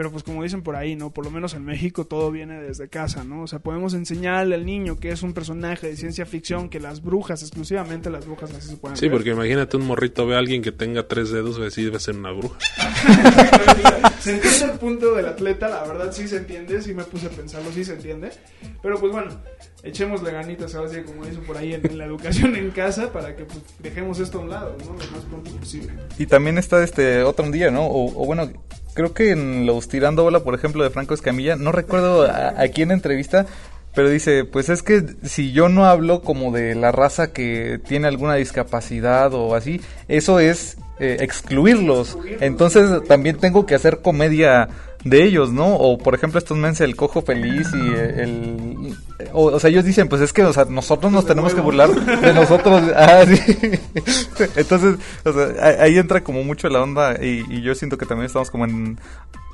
pero 0.00 0.10
pues 0.10 0.24
como 0.24 0.42
dicen 0.42 0.62
por 0.62 0.76
ahí, 0.76 0.96
¿no? 0.96 1.10
Por 1.10 1.26
lo 1.26 1.30
menos 1.30 1.52
en 1.52 1.62
México 1.62 2.06
todo 2.06 2.30
viene 2.30 2.58
desde 2.58 2.88
casa, 2.88 3.22
¿no? 3.22 3.42
O 3.42 3.46
sea, 3.46 3.58
podemos 3.58 3.92
enseñarle 3.92 4.54
al 4.54 4.64
niño 4.64 4.96
que 4.98 5.10
es 5.10 5.22
un 5.22 5.34
personaje 5.34 5.88
de 5.88 5.96
ciencia 5.98 6.24
ficción, 6.24 6.70
que 6.70 6.80
las 6.80 7.02
brujas, 7.02 7.42
exclusivamente 7.42 8.08
las 8.08 8.24
brujas 8.24 8.50
así 8.54 8.70
se 8.70 8.76
pueden 8.78 8.96
Sí, 8.96 9.08
ver. 9.08 9.12
porque 9.18 9.30
imagínate 9.32 9.76
un 9.76 9.86
morrito 9.86 10.26
ve 10.26 10.36
a 10.36 10.38
alguien 10.38 10.62
que 10.62 10.72
tenga 10.72 11.06
tres 11.06 11.30
dedos 11.30 11.58
y 11.58 11.60
decir 11.64 11.84
debe 11.84 12.00
ser 12.00 12.16
una 12.16 12.30
bruja. 12.32 12.56
se 14.20 14.36
entiende 14.36 14.72
el 14.72 14.78
punto 14.78 15.14
del 15.14 15.26
atleta, 15.26 15.68
la 15.68 15.84
verdad 15.84 16.10
sí 16.12 16.26
se 16.26 16.38
entiende, 16.38 16.80
sí 16.80 16.94
me 16.94 17.04
puse 17.04 17.26
a 17.26 17.30
pensarlo, 17.30 17.70
sí 17.70 17.84
se 17.84 17.92
entiende. 17.92 18.30
Pero 18.82 18.98
pues 18.98 19.12
bueno, 19.12 19.30
echémosle 19.82 20.32
ganitas 20.32 20.74
ahora 20.76 20.88
sí, 20.88 21.02
como 21.02 21.26
dicen 21.26 21.42
por 21.44 21.58
ahí 21.58 21.74
en, 21.74 21.86
en 21.86 21.98
la 21.98 22.06
educación 22.06 22.56
en 22.56 22.70
casa, 22.70 23.12
para 23.12 23.36
que 23.36 23.44
pues, 23.44 23.60
dejemos 23.80 24.18
esto 24.18 24.38
a 24.38 24.40
un 24.40 24.48
lado, 24.48 24.74
¿no? 24.78 24.92
Lo 24.92 25.10
más 25.10 25.24
pronto 25.28 25.50
posible. 25.56 25.92
Y 26.18 26.24
también 26.24 26.56
está 26.56 26.82
este 26.82 27.22
otro 27.22 27.50
día, 27.50 27.70
¿no? 27.70 27.84
O, 27.84 28.22
o 28.22 28.24
bueno, 28.24 28.50
creo 28.94 29.12
que 29.12 29.30
en 29.30 29.66
los 29.66 29.88
Tirando 29.88 30.22
Bola, 30.22 30.40
por 30.40 30.54
ejemplo, 30.54 30.82
de 30.82 30.90
Franco 30.90 31.14
Escamilla, 31.14 31.56
no 31.56 31.72
recuerdo 31.72 32.22
a, 32.22 32.60
a 32.60 32.68
quién 32.68 32.90
entrevista, 32.90 33.46
pero 33.94 34.08
dice, 34.08 34.44
pues 34.44 34.68
es 34.68 34.82
que 34.82 35.04
si 35.24 35.52
yo 35.52 35.68
no 35.68 35.86
hablo 35.86 36.22
como 36.22 36.52
de 36.52 36.74
la 36.74 36.92
raza 36.92 37.32
que 37.32 37.80
tiene 37.86 38.06
alguna 38.06 38.36
discapacidad 38.36 39.34
o 39.34 39.54
así, 39.54 39.80
eso 40.06 40.38
es 40.38 40.76
eh, 41.00 41.16
excluirlos. 41.20 42.18
Entonces 42.40 43.02
también 43.08 43.38
tengo 43.38 43.66
que 43.66 43.74
hacer 43.74 44.00
comedia 44.00 44.68
de 45.04 45.24
ellos, 45.24 45.50
¿no? 45.52 45.74
O 45.76 45.96
por 45.98 46.14
ejemplo 46.14 46.38
estos 46.38 46.56
menses 46.58 46.82
el 46.82 46.96
cojo 46.96 47.22
feliz 47.22 47.68
y 47.74 47.88
el... 48.20 48.96
O, 49.32 49.44
o 49.46 49.60
sea, 49.60 49.70
ellos 49.70 49.84
dicen, 49.84 50.08
pues 50.08 50.20
es 50.22 50.32
que 50.32 50.42
o 50.44 50.52
sea, 50.52 50.64
nosotros 50.66 51.10
nos 51.12 51.26
tenemos 51.26 51.54
que 51.54 51.60
burlar 51.60 51.88
de 51.90 52.34
nosotros. 52.34 52.82
Ah, 52.96 53.24
sí. 53.26 53.40
Entonces, 54.56 54.96
o 55.24 55.32
sea, 55.32 55.64
ahí- 55.66 55.76
ahí 55.80 55.98
entra 55.98 56.22
como 56.22 56.42
mucho 56.44 56.68
la 56.68 56.82
onda 56.82 57.16
y, 57.22 57.44
y 57.48 57.62
yo 57.62 57.74
siento 57.74 57.96
que 57.98 58.06
también 58.06 58.26
estamos 58.26 58.50
como 58.50 58.64
en 58.64 58.98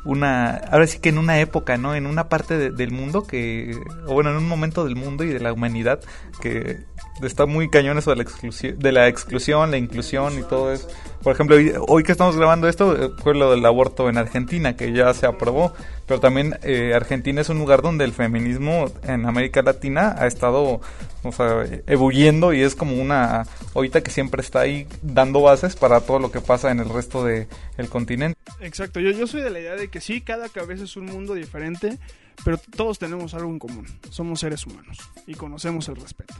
una, 0.05 0.51
ahora 0.71 0.87
sí 0.87 0.99
que 1.01 1.09
en 1.09 1.19
una 1.19 1.41
época, 1.41 1.77
¿no? 1.77 1.95
En 1.95 2.07
una 2.07 2.29
parte 2.29 2.57
de- 2.57 2.71
del 2.71 2.91
mundo 2.93 3.25
que, 3.27 3.77
o 4.07 4.15
bueno, 4.15 4.31
en 4.31 4.37
un 4.37 4.49
momento 4.49 4.85
del 4.85 4.97
mundo 4.97 5.25
y 5.25 5.29
de 5.29 5.41
la 5.41 5.53
humanidad 5.53 6.01
que 6.41 6.79
está 7.23 7.47
muy 7.47 7.69
cañón 7.71 7.99
eso 7.99 8.11
de 8.11 8.17
la, 8.17 8.23
exclusión, 8.23 8.79
de 8.79 8.93
la 8.93 9.09
exclusión, 9.09 9.71
la 9.71 9.79
inclusión 9.79 10.39
y 10.39 10.43
todo 10.43 10.73
eso. 10.73 10.89
Por 11.23 11.35
ejemplo, 11.35 11.57
hoy, 11.89 12.03
que 12.05 12.13
estamos 12.13 12.37
grabando 12.37 12.69
esto 12.69 12.95
eh, 12.97 13.11
fue 13.23 13.35
lo 13.35 13.51
del 13.51 13.65
aborto 13.65 14.09
en 14.09 14.19
Argentina, 14.19 14.77
que 14.77 14.93
ya 14.93 15.13
se 15.15 15.27
aprobó, 15.27 15.73
pero 16.07 16.21
también 16.21 16.59
eh, 16.63 16.93
Argentina 16.95 17.41
es 17.41 17.49
un 17.49 17.59
lugar 17.59 17.83
donde 17.83 18.05
el 18.05 18.13
feminismo 18.13 18.93
en 19.03 19.27
América 19.27 19.63
Latina 19.63 20.15
ha 20.19 20.27
estado, 20.27 20.81
o 21.23 21.33
sea, 21.33 21.65
ebulliendo 21.87 22.53
y 22.53 22.63
es 22.63 22.75
como 22.75 23.01
una 23.01 23.47
ahorita 23.75 24.03
que 24.03 24.11
siempre 24.11 24.43
está 24.43 24.61
ahí 24.61 24.87
dando 25.03 25.41
bases 25.41 25.75
para 25.75 26.01
todo 26.01 26.19
lo 26.19 26.31
que 26.31 26.41
pasa 26.41 26.71
en 26.71 26.81
el 26.81 26.89
resto 26.89 27.25
del 27.25 27.49
continente. 27.89 28.39
Exacto, 28.61 29.01
yo, 29.01 29.11
yo 29.11 29.27
soy 29.27 29.43
de 29.43 29.51
la 29.51 29.61
idea 29.61 29.75
de 29.75 29.89
que 29.89 30.01
sí, 30.01 30.21
cada 30.21 30.49
cabeza 30.49 30.85
es 30.85 30.97
un 30.97 31.07
mundo 31.07 31.35
diferente, 31.35 31.99
pero 32.45 32.59
todos 32.59 32.99
tenemos 32.99 33.35
algo 33.35 33.51
en 33.51 33.59
común. 33.59 33.87
Somos 34.11 34.41
seres 34.41 34.67
humanos 34.67 34.99
y 35.27 35.35
conocemos 35.35 35.89
el 35.89 35.97
respeto. 35.97 36.35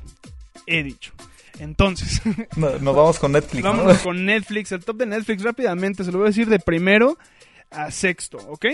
He 0.67 0.83
dicho. 0.83 1.13
Entonces, 1.59 2.21
No- 2.57 2.79
Nos 2.79 2.97
vamos 2.97 3.19
con 3.19 3.33
Netflix. 3.33 3.65
¿no? 3.65 3.71
vámonos 3.71 3.99
con 3.99 4.25
Netflix, 4.25 4.73
el 4.73 4.85
top 4.85 4.97
de 4.99 5.07
Netflix 5.07 5.43
rápidamente, 5.43 6.05
se 6.05 6.13
lo 6.13 6.19
voy 6.19 6.27
a 6.27 6.31
decir 6.31 6.49
de 6.49 6.59
primero 6.59 7.17
a 7.71 7.91
sexto, 7.91 8.39
¿ok? 8.49 8.67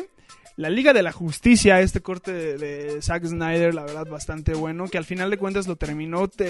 La 0.56 0.68
Liga 0.68 0.92
de 0.92 1.02
la 1.02 1.12
Justicia, 1.12 1.80
este 1.80 2.02
corte 2.02 2.30
de, 2.32 2.58
de 2.58 3.00
Zack 3.02 3.24
Snyder, 3.24 3.74
la 3.74 3.84
verdad 3.84 4.06
bastante 4.06 4.52
bueno, 4.52 4.86
que 4.86 4.98
al 4.98 5.04
final 5.06 5.30
de 5.30 5.38
cuentas 5.38 5.66
lo 5.66 5.76
terminó 5.76 6.20
otra, 6.20 6.46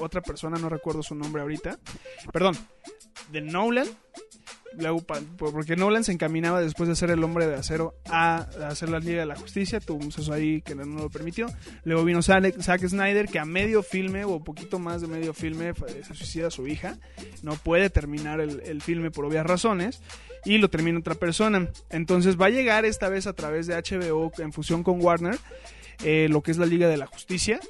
otra 0.00 0.20
persona, 0.20 0.58
no 0.58 0.68
recuerdo 0.68 1.02
su 1.04 1.14
nombre 1.14 1.40
ahorita, 1.42 1.78
perdón, 2.32 2.56
de 3.30 3.40
Nolan, 3.42 3.86
porque 5.36 5.76
Nolan 5.76 6.04
se 6.04 6.12
encaminaba 6.12 6.60
después 6.60 6.88
de 6.88 6.96
ser 6.96 7.10
el 7.10 7.22
hombre 7.24 7.46
de 7.46 7.54
acero 7.54 7.94
a, 8.08 8.48
hacer 8.68 8.88
la 8.88 8.98
Liga 8.98 9.20
de 9.20 9.26
la 9.26 9.36
Justicia, 9.36 9.80
tuvo 9.80 10.04
un 10.04 10.12
suceso 10.12 10.32
ahí 10.32 10.62
que 10.62 10.74
no 10.74 10.84
lo 10.84 11.10
permitió. 11.10 11.48
Luego 11.84 12.04
vino 12.04 12.22
Zack, 12.22 12.88
Snyder 12.88 13.28
que 13.28 13.38
a 13.38 13.44
medio 13.44 13.82
filme 13.82 14.24
o 14.24 14.42
poquito 14.42 14.78
más 14.78 15.00
de 15.00 15.08
medio 15.08 15.34
filme 15.34 15.72
se 15.74 16.14
suicida 16.14 16.48
a 16.48 16.50
su 16.50 16.66
hija, 16.66 16.98
no 17.42 17.54
puede 17.54 17.90
terminar 17.90 18.40
el 18.40 18.82
filme 18.82 19.10
por 19.10 19.24
obvias 19.24 19.46
razones 19.46 20.00
y 20.44 20.58
lo 20.58 20.70
termina 20.70 20.98
otra 20.98 21.14
persona. 21.14 21.68
Entonces 21.90 22.40
va 22.40 22.46
a 22.46 22.50
llegar 22.50 22.84
esta 22.84 23.08
vez 23.08 23.26
a 23.26 23.32
través 23.32 23.66
de 23.66 23.74
HBO 23.74 24.32
en 24.38 24.52
fusión 24.52 24.82
con 24.82 25.02
Warner 25.02 25.38
eh, 26.02 26.28
lo 26.30 26.42
que 26.42 26.50
es 26.50 26.56
la 26.56 26.66
Liga 26.66 26.88
de 26.88 26.96
la 26.96 27.06
Justicia. 27.06 27.60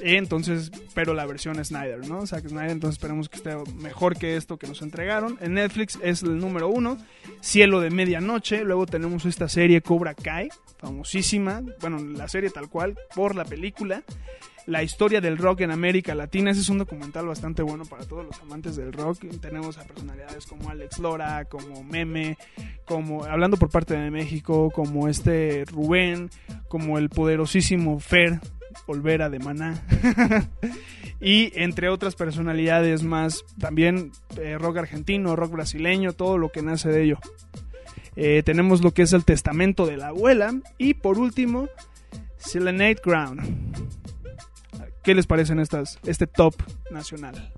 Entonces, 0.00 0.70
pero 0.94 1.14
la 1.14 1.26
versión 1.26 1.62
Snyder, 1.64 2.06
¿no? 2.08 2.26
Zack 2.26 2.48
Snyder, 2.48 2.70
entonces 2.70 2.98
esperemos 2.98 3.28
que 3.28 3.36
esté 3.36 3.56
mejor 3.74 4.16
que 4.16 4.36
esto 4.36 4.56
que 4.56 4.66
nos 4.66 4.82
entregaron. 4.82 5.38
En 5.40 5.54
Netflix 5.54 5.98
es 6.02 6.22
el 6.22 6.38
número 6.38 6.68
uno, 6.68 6.98
Cielo 7.40 7.80
de 7.80 7.90
Medianoche. 7.90 8.64
Luego 8.64 8.86
tenemos 8.86 9.24
esta 9.24 9.48
serie 9.48 9.80
Cobra 9.80 10.14
Kai, 10.14 10.48
famosísima. 10.78 11.62
Bueno, 11.80 11.98
la 11.98 12.28
serie 12.28 12.50
tal 12.50 12.68
cual, 12.68 12.96
por 13.14 13.34
la 13.34 13.44
película. 13.44 14.02
La 14.66 14.82
historia 14.82 15.20
del 15.20 15.38
rock 15.38 15.62
en 15.62 15.72
América 15.72 16.14
Latina. 16.14 16.50
Ese 16.50 16.60
es 16.60 16.68
un 16.68 16.78
documental 16.78 17.26
bastante 17.26 17.62
bueno 17.62 17.84
para 17.84 18.04
todos 18.04 18.24
los 18.24 18.40
amantes 18.40 18.76
del 18.76 18.92
rock. 18.92 19.24
Tenemos 19.40 19.76
a 19.78 19.84
personalidades 19.84 20.46
como 20.46 20.70
Alex 20.70 20.98
Lora, 21.00 21.44
como 21.46 21.82
Meme, 21.82 22.38
como, 22.84 23.24
hablando 23.24 23.56
por 23.56 23.70
parte 23.70 23.94
de 23.94 24.10
México, 24.10 24.70
como 24.70 25.08
este 25.08 25.64
Rubén, 25.64 26.30
como 26.68 26.98
el 26.98 27.08
poderosísimo 27.08 27.98
Fer 27.98 28.40
Olvera 28.86 29.28
de 29.30 29.40
Maná. 29.40 29.82
y 31.20 31.52
entre 31.60 31.88
otras 31.88 32.14
personalidades 32.14 33.02
más, 33.02 33.44
también 33.58 34.12
eh, 34.36 34.58
rock 34.58 34.78
argentino, 34.78 35.34
rock 35.34 35.52
brasileño, 35.52 36.12
todo 36.12 36.38
lo 36.38 36.52
que 36.52 36.62
nace 36.62 36.88
de 36.88 37.02
ello. 37.02 37.18
Eh, 38.14 38.42
tenemos 38.44 38.82
lo 38.82 38.92
que 38.92 39.02
es 39.02 39.12
el 39.12 39.24
testamento 39.24 39.86
de 39.86 39.96
la 39.96 40.08
abuela. 40.08 40.54
Y 40.78 40.94
por 40.94 41.18
último, 41.18 41.68
Selenite 42.36 43.00
Ground. 43.04 44.01
¿Qué 45.02 45.14
les 45.14 45.26
parecen 45.26 45.58
estas, 45.60 45.98
este 46.04 46.26
top 46.26 46.54
nacional? 46.90 47.52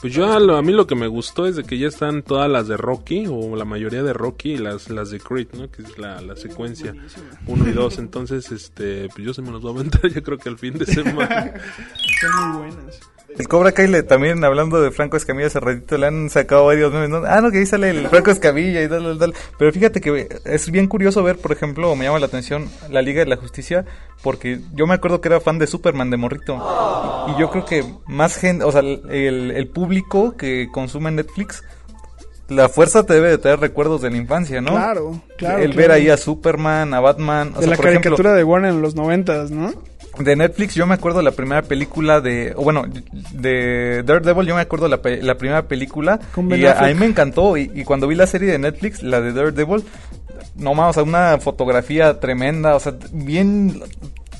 Pues 0.00 0.14
yo 0.14 0.32
a, 0.32 0.40
lo- 0.40 0.56
a 0.56 0.62
mí 0.62 0.72
lo 0.72 0.86
que 0.86 0.94
me 0.94 1.08
gustó 1.08 1.46
es 1.46 1.56
de 1.56 1.64
que 1.64 1.76
ya 1.76 1.88
están 1.88 2.22
todas 2.22 2.50
las 2.50 2.66
de 2.68 2.78
Rocky, 2.78 3.26
o 3.28 3.54
la 3.54 3.66
mayoría 3.66 4.02
de 4.02 4.14
Rocky, 4.14 4.52
y 4.52 4.56
las, 4.56 4.88
las 4.88 5.10
de 5.10 5.20
Creed, 5.20 5.48
¿no? 5.52 5.70
Que 5.70 5.82
es 5.82 5.98
la, 5.98 6.22
la 6.22 6.36
secuencia 6.36 6.92
Buenísima. 6.92 7.26
1 7.46 7.68
y 7.68 7.72
2. 7.72 7.98
Entonces, 7.98 8.50
este, 8.50 9.08
pues 9.08 9.26
yo 9.26 9.34
se 9.34 9.42
me 9.42 9.50
los 9.50 9.60
voy 9.60 9.72
a 9.72 9.80
aventar 9.80 10.00
yo 10.10 10.22
creo 10.22 10.38
que 10.38 10.48
al 10.48 10.56
fin 10.58 10.78
de 10.78 10.86
semana. 10.86 11.52
Son 12.20 12.50
muy 12.52 12.68
buenas. 12.70 13.00
El 13.38 13.48
Cobra 13.48 13.72
Kai 13.72 13.86
le- 13.86 14.02
también 14.02 14.44
hablando 14.44 14.82
de 14.82 14.90
Franco 14.90 15.16
Escamilla 15.16 15.46
hace 15.46 15.60
ratito 15.60 15.96
le 15.96 16.06
han 16.08 16.28
sacado 16.30 16.66
varios 16.66 16.92
memes, 16.92 17.08
¿no? 17.08 17.22
Ah, 17.26 17.40
no, 17.40 17.50
que 17.50 17.58
ahí 17.58 17.66
sale 17.66 17.90
el 17.90 18.08
Franco 18.08 18.30
Escamilla 18.30 18.82
y 18.82 18.88
tal, 18.88 19.02
tal, 19.02 19.18
tal. 19.18 19.34
Pero 19.58 19.72
fíjate 19.72 20.00
que 20.00 20.28
es 20.44 20.70
bien 20.70 20.86
curioso 20.88 21.22
ver, 21.22 21.38
por 21.38 21.52
ejemplo, 21.52 21.94
me 21.96 22.04
llama 22.04 22.18
la 22.18 22.26
atención 22.26 22.68
la 22.90 23.00
Liga 23.02 23.20
de 23.20 23.26
la 23.26 23.36
Justicia, 23.36 23.86
porque 24.22 24.60
yo 24.74 24.86
me 24.86 24.94
acuerdo 24.94 25.20
que 25.20 25.28
era 25.28 25.40
fan 25.40 25.58
de 25.58 25.66
Superman 25.66 26.10
de 26.10 26.16
Morrito. 26.18 26.56
Y, 27.28 27.30
y 27.32 27.40
yo 27.40 27.50
creo 27.50 27.64
que 27.64 27.84
más 28.06 28.36
gente, 28.36 28.64
o 28.64 28.72
sea, 28.72 28.80
el, 28.80 29.52
el 29.54 29.68
público 29.68 30.36
que 30.36 30.68
consume 30.70 31.10
Netflix, 31.10 31.62
la 32.48 32.68
fuerza 32.68 33.06
te 33.06 33.14
debe 33.14 33.28
de 33.28 33.38
traer 33.38 33.60
recuerdos 33.60 34.02
de 34.02 34.10
la 34.10 34.16
infancia, 34.16 34.60
¿no? 34.60 34.72
Claro, 34.72 35.22
claro. 35.38 35.58
El 35.62 35.70
claro. 35.70 35.76
ver 35.78 35.90
ahí 35.92 36.10
a 36.10 36.16
Superman, 36.16 36.92
a 36.94 37.00
Batman, 37.00 37.52
o 37.54 37.60
de 37.60 37.60
sea, 37.60 37.70
la 37.70 37.76
por 37.76 37.86
ejemplo, 37.86 38.02
caricatura 38.10 38.34
de 38.34 38.42
Warner 38.44 38.72
en 38.72 38.82
los 38.82 38.96
noventas, 38.96 39.50
¿no? 39.52 39.72
De 40.24 40.36
Netflix, 40.36 40.74
yo 40.74 40.86
me 40.86 40.94
acuerdo 40.94 41.22
la 41.22 41.30
primera 41.32 41.62
película 41.62 42.20
de, 42.20 42.52
o 42.56 42.62
bueno, 42.62 42.84
de 43.32 44.02
Daredevil, 44.04 44.46
yo 44.46 44.54
me 44.54 44.60
acuerdo 44.60 44.88
la, 44.88 44.98
pe- 45.02 45.22
la 45.22 45.36
primera 45.36 45.62
película 45.68 46.18
y 46.58 46.66
a, 46.66 46.72
a 46.72 46.88
mí 46.88 46.94
me 46.94 47.06
encantó 47.06 47.56
y, 47.56 47.70
y 47.74 47.84
cuando 47.84 48.06
vi 48.06 48.14
la 48.14 48.26
serie 48.26 48.50
de 48.50 48.58
Netflix, 48.58 49.02
la 49.02 49.20
de 49.20 49.32
Daredevil, 49.32 49.84
no 50.56 50.74
más, 50.74 50.90
o 50.90 50.92
sea, 50.94 51.02
una 51.02 51.38
fotografía 51.38 52.20
tremenda, 52.20 52.74
o 52.76 52.80
sea, 52.80 52.94
bien, 53.12 53.80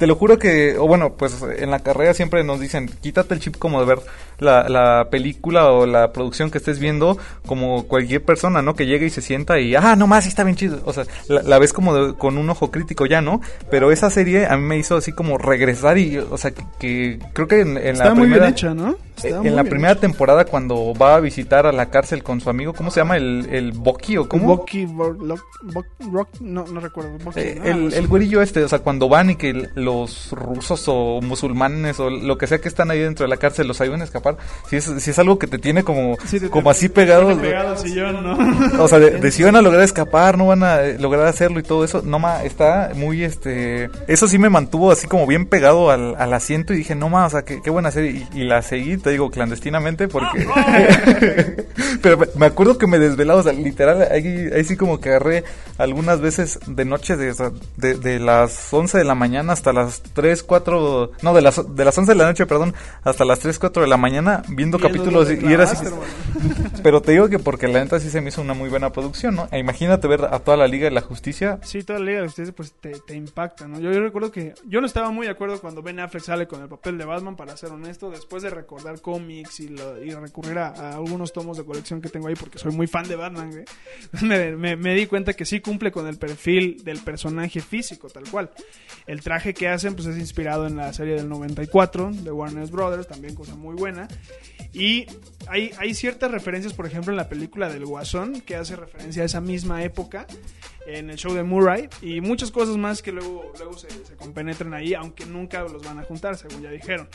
te 0.01 0.07
lo 0.07 0.17
juro 0.17 0.39
que, 0.39 0.77
o 0.79 0.87
bueno, 0.89 1.13
pues 1.13 1.37
en 1.59 1.71
la 1.71 1.81
carrera 1.81 2.15
siempre 2.15 2.43
nos 2.43 2.59
dicen, 2.59 2.91
quítate 3.03 3.35
el 3.35 3.41
chip 3.41 3.57
como 3.59 3.81
de 3.81 3.87
ver 3.87 3.99
la, 4.39 4.67
la 4.71 5.09
película 5.11 5.71
o 5.71 5.85
la 5.85 6.11
producción 6.13 6.51
que 6.51 6.57
estés 6.57 6.79
viendo 6.79 7.19
como 7.47 7.87
cualquier 7.87 8.25
persona, 8.25 8.63
¿no? 8.63 8.75
Que 8.75 8.87
llegue 8.87 9.05
y 9.07 9.11
se 9.11 9.21
sienta 9.21 9.61
y, 9.61 9.75
ah, 9.77 9.97
no 9.97 10.07
más, 10.07 10.25
sí 10.25 10.31
está 10.31 10.43
bien 10.43 10.57
chido. 10.57 10.81
O 10.87 10.95
sea, 10.95 11.05
la, 11.29 11.43
la 11.43 11.59
ves 11.59 11.75
como 11.75 11.95
de- 11.95 12.15
con 12.15 12.39
un 12.39 12.49
ojo 12.49 12.71
crítico 12.71 13.05
ya, 13.05 13.21
¿no? 13.21 13.43
Pero 13.71 13.93
esa 13.93 14.09
serie 14.09 14.47
a 14.47 14.57
mí 14.57 14.63
me 14.65 14.79
hizo 14.79 14.97
así 14.97 15.13
como 15.13 15.37
regresar 15.37 15.99
y, 15.99 16.17
o 16.17 16.39
sea, 16.39 16.53
que, 16.53 16.65
que 16.79 17.19
creo 17.35 17.47
que 17.47 17.61
en, 17.61 17.77
en 17.77 17.89
Está 17.89 18.07
la 18.07 18.15
muy 18.15 18.23
primera... 18.23 18.45
bien 18.47 18.53
hecha, 18.55 18.73
¿no? 18.75 18.97
Está 19.17 19.29
en 19.29 19.37
muy 19.41 19.51
la 19.51 19.63
bien 19.63 19.69
primera 19.71 19.93
hecha. 19.93 20.01
temporada 20.01 20.47
cuando 20.47 20.95
va 20.95 21.17
a 21.17 21.21
visitar 21.21 21.67
a 21.67 21.73
la 21.73 21.91
cárcel 21.91 22.23
con 22.23 22.41
su 22.41 22.49
amigo, 22.49 22.73
¿cómo 22.73 22.91
se 22.91 23.01
llama? 23.01 23.19
El, 23.19 23.47
el 23.53 23.73
Bucky 23.73 24.17
o 24.17 24.27
cómo? 24.27 24.57
Bucky, 24.57 24.87
Bo- 24.87 25.11
Lo- 25.13 25.37
Bo- 25.75 25.85
Rock- 26.11 26.41
no, 26.41 26.65
no 26.65 26.81
recuerdo. 26.81 27.11
Eh, 27.37 27.57
¿no? 27.59 27.65
el, 27.67 27.87
así. 27.89 27.99
el 27.99 28.07
güerillo 28.07 28.41
este, 28.41 28.65
o 28.65 28.69
sea, 28.69 28.79
cuando 28.79 29.11
van 29.11 29.29
y 29.29 29.37
que 29.37 29.69
los 29.91 30.31
rusos 30.33 30.85
o 30.87 31.21
musulmanes 31.23 31.99
o 32.01 32.11
lo 32.11 32.39
que 32.39 32.47
sea 32.47 32.61
que 32.61 32.69
están 32.69 32.91
ahí 32.91 33.01
dentro 33.01 33.25
de 33.25 33.31
la 33.31 33.37
cárcel 33.37 33.67
los 33.67 33.81
ayudan 33.81 34.01
a 34.01 34.05
escapar, 34.05 34.37
si 34.69 34.77
es, 34.77 34.85
si 34.85 35.11
es 35.11 35.19
algo 35.19 35.39
que 35.39 35.47
te 35.47 35.59
tiene 35.59 35.83
como, 35.85 36.17
Sí, 36.27 36.39
te- 36.41 36.49
como 36.51 36.65
te- 36.71 36.77
así 36.77 36.89
te 36.89 36.95
pegado. 36.95 37.27
tiene 37.27 37.43
pegado 37.43 37.69
al 37.71 37.79
sillón, 37.79 38.23
¿no? 38.23 38.83
O 38.85 38.89
sea, 38.89 38.99
de, 38.99 39.11
de 39.21 39.31
si 39.33 39.43
van 39.43 39.57
a 39.57 39.63
lograr 39.63 39.83
escapar, 39.83 40.39
no 40.39 40.47
van 40.47 40.63
a 40.63 40.83
eh, 40.83 40.97
lograr 40.99 41.27
hacerlo 41.27 41.59
y 41.61 41.63
todo 41.63 41.85
eso. 41.85 42.03
No, 42.05 42.19
ma, 42.19 42.43
está 42.45 42.93
muy, 42.95 43.25
este... 43.25 43.91
Eso 44.07 44.29
sí 44.29 44.39
me 44.39 44.49
mantuvo 44.51 44.91
así 44.93 45.07
como 45.07 45.27
bien 45.27 45.47
pegado 45.47 45.91
al, 45.91 46.15
al 46.17 46.33
asiento 46.33 46.73
y 46.73 46.77
dije, 46.77 46.95
no, 46.95 47.09
ma, 47.09 47.27
o 47.27 47.31
sea, 47.31 47.43
qué, 47.43 47.61
qué 47.63 47.71
buena 47.71 47.91
serie. 47.91 48.27
Y, 48.33 48.41
y 48.41 48.45
la 48.45 48.63
seguí, 48.63 48.97
te 48.97 49.11
digo, 49.11 49.31
clandestinamente 49.31 50.09
porque... 50.09 50.47
Pero 52.03 52.19
me- 52.37 52.47
acuerdo 52.47 52.79
que 52.79 52.87
me 52.87 52.99
desvelaba, 52.99 53.41
o 53.41 53.43
sea, 53.43 53.53
literal, 53.53 54.07
ahí, 54.11 54.49
ahí 54.55 54.65
sí 54.65 54.77
como 54.77 55.01
que 55.01 55.11
agarré 55.11 55.45
algunas 55.79 56.21
veces 56.21 56.59
de 56.67 56.85
noche, 56.85 57.17
de, 57.17 57.35
de, 57.77 57.95
de 57.95 58.19
las 58.19 58.73
11 58.73 58.99
de 58.99 59.05
la 59.05 59.15
mañana 59.15 59.53
hasta 59.53 59.73
las 59.73 59.80
3, 60.15 60.43
4... 60.43 61.13
No, 61.23 61.35
de 61.35 61.43
las, 61.43 61.75
de 61.75 61.85
las 61.85 61.97
11 61.97 62.13
de 62.13 62.19
la 62.19 62.25
noche, 62.27 62.47
perdón, 62.47 62.75
hasta 63.03 63.25
las 63.25 63.39
3, 63.41 63.59
4 63.59 63.83
de 63.83 63.89
la 63.89 63.97
mañana 63.97 64.43
viendo, 64.49 64.79
capítulos 64.79 65.29
lo 65.29 65.49
y, 65.51 65.53
era 65.53 65.65
así... 65.65 65.85
Pero 66.83 67.03
te 67.03 67.13
digo 67.13 67.29
que 67.29 67.39
porque 67.39 67.69
la 67.69 67.81
neta 67.83 68.01
sí 68.01 68.11
se 68.11 68.21
me 68.21 68.29
hizo 68.29 68.41
una 68.41 68.55
muy 68.55 68.69
buena 68.71 68.91
producción, 68.93 69.35
¿no? 69.37 69.49
E 69.53 69.59
imagínate 69.59 70.09
ver 70.09 70.25
a 70.25 70.39
toda 70.39 70.57
la 70.57 70.67
Liga 70.67 70.85
de 70.87 70.91
la 70.93 71.01
Justicia. 71.03 71.59
Sí, 71.63 71.83
toda 71.83 71.99
la 71.99 72.05
Liga 72.07 72.21
de 72.21 72.27
Justicia 72.27 72.55
pues 72.57 72.73
te, 72.81 72.91
te 73.01 73.15
impacta, 73.15 73.69
¿no? 73.69 73.79
Yo, 73.81 73.93
yo 73.93 74.01
recuerdo 74.01 74.31
que 74.31 74.55
yo 74.67 74.81
no 74.81 74.87
estaba 74.87 75.11
muy 75.11 75.27
de 75.27 75.33
acuerdo 75.33 75.61
cuando 75.61 75.83
Ben 75.83 76.01
Affleck 76.01 76.23
sale 76.25 76.47
con 76.47 76.63
el 76.63 76.69
papel 76.69 76.97
de 76.99 77.05
Batman, 77.05 77.37
para 77.37 77.57
ser 77.57 77.71
honesto, 77.71 78.11
después 78.11 78.43
de 78.43 78.51
recordar 78.51 79.01
cómics 79.01 79.61
y, 79.61 79.69
lo- 79.69 80.03
y 80.03 80.11
recurrir 80.15 80.59
a, 80.59 80.69
a 80.69 80.95
algunos 80.95 81.33
tomos 81.33 81.57
de 81.59 81.65
colección 81.65 82.01
que 82.01 82.09
tengo 82.09 82.29
ahí 82.29 82.35
porque 82.35 82.59
soy 82.59 82.73
muy 82.73 82.87
fan 82.87 83.07
de 83.09 83.17
Batman, 83.17 83.51
me, 84.23 84.57
me- 84.57 84.77
me 84.77 84.95
di 84.95 85.07
cuenta 85.07 85.35
que 85.35 85.45
sí 85.45 85.61
cumple 85.61 85.91
con 85.93 86.07
el 86.07 86.17
perfil 86.19 86.83
del 86.85 86.99
personaje 87.01 87.61
físico, 87.61 88.09
tal 88.09 88.25
cual. 88.31 88.51
El 89.07 89.21
traje 89.23 89.55
que 89.61 89.69
hacen 89.69 89.95
pues 89.95 90.09
es 90.09 90.17
inspirado 90.17 90.67
en 90.67 90.75
la 90.75 90.91
serie 90.95 91.17
del 91.17 91.29
94 91.29 92.13
de 92.13 92.33
Warner 92.33 92.67
Brothers, 92.69 93.07
también 93.07 93.35
cosa 93.35 93.57
muy 93.57 93.75
buena. 93.75 94.09
Y 94.73 95.05
hay, 95.49 95.71
hay 95.77 95.93
ciertas 95.93 96.31
referencias, 96.31 96.73
por 96.73 96.87
ejemplo, 96.87 97.13
en 97.13 97.19
la 97.19 97.29
película 97.29 97.69
del 97.69 97.85
Guasón, 97.85 98.41
que 98.41 98.57
hace 98.57 98.75
referencia 98.75 99.23
a 99.23 99.27
esa 99.27 99.43
misma 99.43 99.85
época, 99.85 100.27
en 100.87 101.11
el 101.11 101.19
show 101.19 101.35
de 101.35 101.43
Murray, 101.43 101.91
y 102.01 102.23
muchas 102.23 102.51
cosas 102.51 102.79
más 102.79 103.03
que 103.03 103.13
luego, 103.13 103.53
luego 103.59 103.77
se, 103.77 103.91
se 103.91 104.17
compenetran 104.17 104.73
ahí, 104.73 104.95
aunque 104.95 105.27
nunca 105.27 105.61
los 105.65 105.85
van 105.85 105.99
a 105.99 106.05
juntar, 106.05 106.39
según 106.39 106.63
ya 106.63 106.71
dijeron. 106.71 107.07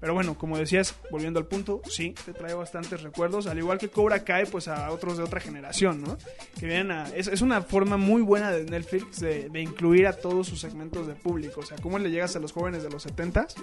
Pero 0.00 0.14
bueno, 0.14 0.36
como 0.36 0.58
decías, 0.58 0.94
volviendo 1.10 1.38
al 1.38 1.46
punto, 1.46 1.80
sí, 1.88 2.14
te 2.24 2.32
trae 2.32 2.54
bastantes 2.54 3.02
recuerdos, 3.02 3.46
al 3.46 3.58
igual 3.58 3.78
que 3.78 3.88
Cobra 3.88 4.24
Kai, 4.24 4.46
pues 4.46 4.68
a 4.68 4.90
otros 4.90 5.16
de 5.16 5.24
otra 5.24 5.40
generación, 5.40 6.02
¿no? 6.02 6.18
Que 6.58 6.66
vienen 6.66 6.90
a... 6.90 7.08
Es, 7.14 7.28
es 7.28 7.42
una 7.42 7.62
forma 7.62 7.96
muy 7.96 8.22
buena 8.22 8.50
de 8.50 8.64
Netflix 8.64 9.20
de, 9.20 9.48
de 9.48 9.60
incluir 9.60 10.06
a 10.06 10.12
todos 10.12 10.46
sus 10.46 10.60
segmentos 10.60 11.06
de 11.06 11.14
público, 11.14 11.60
o 11.60 11.64
sea, 11.64 11.76
cómo 11.78 11.98
le 11.98 12.10
llegas 12.10 12.36
a 12.36 12.38
los 12.38 12.52
jóvenes 12.52 12.82
de 12.82 12.90
los 12.90 13.06
70s, 13.06 13.54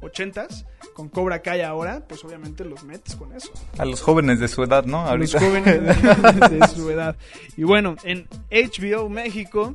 80s, 0.00 0.66
con 0.94 1.08
Cobra 1.08 1.42
Kai 1.42 1.62
ahora, 1.62 2.06
pues 2.06 2.24
obviamente 2.24 2.64
los 2.64 2.84
metes 2.84 3.16
con 3.16 3.32
eso 3.32 3.52
A 3.78 3.84
los 3.84 4.00
jóvenes 4.02 4.40
de 4.40 4.48
su 4.48 4.62
edad, 4.62 4.84
¿no? 4.84 5.06
a 5.06 5.16
los 5.16 5.34
jóvenes 5.34 5.82
de, 5.82 6.58
de 6.58 6.68
su 6.74 6.90
edad. 6.90 7.16
Y 7.56 7.64
bueno, 7.64 7.96
en 8.04 8.26
HBO 8.50 9.08
México, 9.08 9.74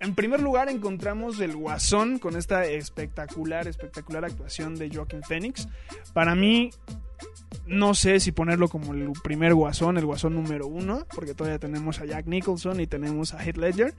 en 0.00 0.14
primer 0.14 0.40
lugar 0.40 0.68
encontramos 0.68 1.38
El 1.40 1.56
Guasón 1.56 2.18
con 2.18 2.36
esta 2.36 2.64
espectacular, 2.64 3.68
espectacular 3.68 4.24
actuación 4.24 4.74
de 4.74 4.94
Joaquin 4.94 5.22
Phoenix. 5.22 5.68
Para 6.14 6.34
mí, 6.34 6.70
no 7.66 7.94
sé 7.94 8.18
si 8.18 8.32
ponerlo 8.32 8.68
como 8.68 8.94
el 8.94 9.12
primer 9.22 9.54
Guasón, 9.54 9.98
el 9.98 10.06
Guasón 10.06 10.34
número 10.34 10.66
uno, 10.66 11.06
porque 11.14 11.34
todavía 11.34 11.58
tenemos 11.58 12.00
a 12.00 12.06
Jack 12.06 12.26
Nicholson 12.26 12.80
y 12.80 12.86
tenemos 12.86 13.34
a 13.34 13.44
Heath 13.44 13.58
Ledger. 13.58 13.94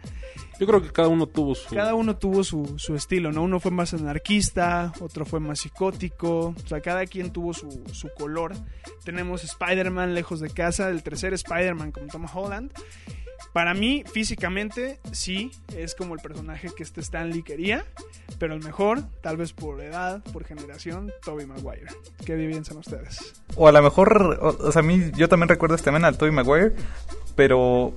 Yo 0.60 0.68
creo 0.68 0.82
que 0.82 0.92
cada 0.92 1.08
uno 1.08 1.28
tuvo 1.28 1.54
su... 1.56 1.74
Cada 1.74 1.94
uno 1.94 2.18
tuvo 2.18 2.44
su, 2.44 2.78
su 2.78 2.96
estilo, 2.96 3.32
¿no? 3.32 3.44
Uno 3.44 3.60
fue 3.60 3.72
más 3.72 3.94
anarquista, 3.94 4.92
otro 5.00 5.26
fue 5.26 5.40
más 5.40 5.60
psicótico, 5.60 6.56
o 6.58 6.68
sea, 6.68 6.82
cada 6.82 7.06
quien 7.06 7.32
tuvo 7.32 7.54
su, 7.54 7.84
su 7.94 8.10
color. 8.14 8.54
Tenemos 9.06 9.44
Spider-Man 9.44 10.16
lejos 10.16 10.40
de 10.40 10.50
casa, 10.50 10.90
el 10.90 11.04
tercer 11.04 11.34
Spider-Man 11.34 11.92
como 11.92 12.08
Tom 12.08 12.26
Holland. 12.34 12.72
Para 13.54 13.74
mí, 13.74 14.04
físicamente, 14.12 15.00
sí, 15.12 15.52
es 15.76 15.94
como 15.94 16.14
el 16.14 16.22
personaje 16.22 16.70
que 16.76 16.84
este 16.84 17.02
Stanley 17.02 17.44
quería, 17.44 17.86
pero 18.40 18.54
el 18.54 18.64
mejor, 18.64 19.04
tal 19.22 19.36
vez 19.36 19.52
por 19.52 19.82
edad, 19.82 20.24
por 20.32 20.46
generación, 20.46 21.12
Tobey 21.24 21.46
Maguire. 21.46 21.88
¿Qué 22.26 22.36
piensan 22.36 22.78
ustedes? 22.78 23.34
O 23.56 23.68
a 23.68 23.72
lo 23.74 23.82
mejor, 23.82 24.40
o, 24.42 24.68
o 24.68 24.72
sea, 24.72 24.80
a 24.80 24.84
mí, 24.84 25.12
yo 25.18 25.28
también 25.28 25.50
recuerdo 25.50 25.76
este 25.76 25.92
men 25.92 26.06
al 26.06 26.18
Tobey 26.18 26.34
Maguire, 26.34 26.72
pero... 27.36 27.94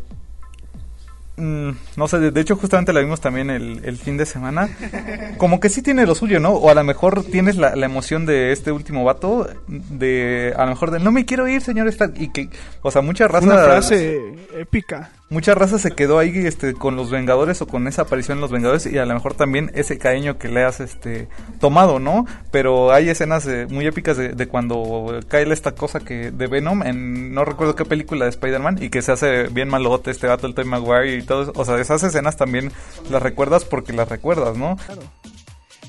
mm, 1.37 1.71
no 1.97 2.09
sé, 2.09 2.19
de, 2.19 2.31
de 2.33 2.41
hecho 2.41 2.57
justamente 2.57 2.93
la 2.93 3.01
vimos 3.01 3.21
también 3.21 3.51
el, 3.51 3.85
el 3.85 3.97
fin 3.97 4.17
de 4.17 4.27
semana. 4.27 4.69
Como 5.39 5.61
que 5.61 5.69
sí 5.69 5.83
tiene 5.83 6.05
lo 6.07 6.15
suyo, 6.17 6.41
¿no? 6.41 6.51
O 6.51 6.69
a 6.71 6.75
lo 6.75 6.83
mejor 6.85 7.25
tienes 7.25 7.57
la, 7.57 7.77
la 7.77 7.87
emoción 7.87 8.27
de 8.27 8.53
este 8.53 8.73
último 8.73 9.05
vato, 9.05 9.49
de 9.69 10.53
a 10.57 10.65
lo 10.65 10.71
mejor 10.71 10.91
de 10.91 10.99
no 10.99 11.13
me 11.13 11.25
quiero 11.25 11.47
ir, 11.47 11.61
señor 11.63 11.87
Stark. 11.89 12.15
Y 12.17 12.33
que, 12.33 12.51
o 12.83 12.91
sea, 12.91 13.03
mucha 13.03 13.29
raza... 13.29 13.47
Una 13.47 13.65
frase 13.65 14.21
épica. 14.59 15.13
Mucha 15.31 15.55
raza 15.55 15.79
se 15.79 15.93
quedó 15.93 16.19
ahí 16.19 16.47
este, 16.47 16.75
con 16.75 16.97
los 16.97 17.11
Vengadores 17.11 17.63
o 17.63 17.67
con 17.67 17.89
esa 17.89 18.03
aparición 18.03 18.39
en 18.39 18.43
los 18.43 18.51
Vengadores 18.51 18.87
y 18.87 18.99
a 18.99 19.07
lo 19.07 19.15
mejor 19.15 19.35
también 19.35 19.71
ese 19.75 19.99
cariño 19.99 20.39
que 20.39 20.49
le 20.49 20.65
has 20.65 20.81
este, 20.81 21.29
tomado, 21.61 21.99
¿no? 21.99 22.27
Pero 22.51 22.93
hay 22.93 23.09
escenas 23.09 23.47
eh, 23.47 23.67
muy 23.71 23.87
épicas 23.87 24.17
de, 24.17 24.29
de 24.29 24.49
cuando 24.49 25.19
cae 25.29 25.51
esta 25.51 25.73
cosa 25.75 26.01
que 26.01 26.31
de 26.31 26.47
Venom 26.47 26.83
en 26.83 27.33
no 27.33 27.45
recuerdo 27.45 27.75
qué 27.75 27.85
película 27.85 28.27
de 28.27 28.31
Spider-Man 28.31 28.83
y 28.83 28.91
que 28.91 29.03
se 29.03 29.13
hace 29.13 29.45
bien 29.49 29.69
malote 29.69 30.11
este 30.11 30.27
vato, 30.27 30.47
el 30.47 30.55
Toy 30.55 30.65
Maguire 30.65 31.17
y 31.17 31.23
todo 31.23 31.43
eso. 31.43 31.53
O 31.57 31.65
sea, 31.65 31.79
esas 31.81 32.03
escenas 32.03 32.37
también 32.37 32.71
las 33.11 33.23
recuerdas 33.23 33.65
porque 33.65 33.93
las 33.93 34.09
recuerdas, 34.09 34.57
¿no? 34.57 34.77
Claro. 34.77 35.03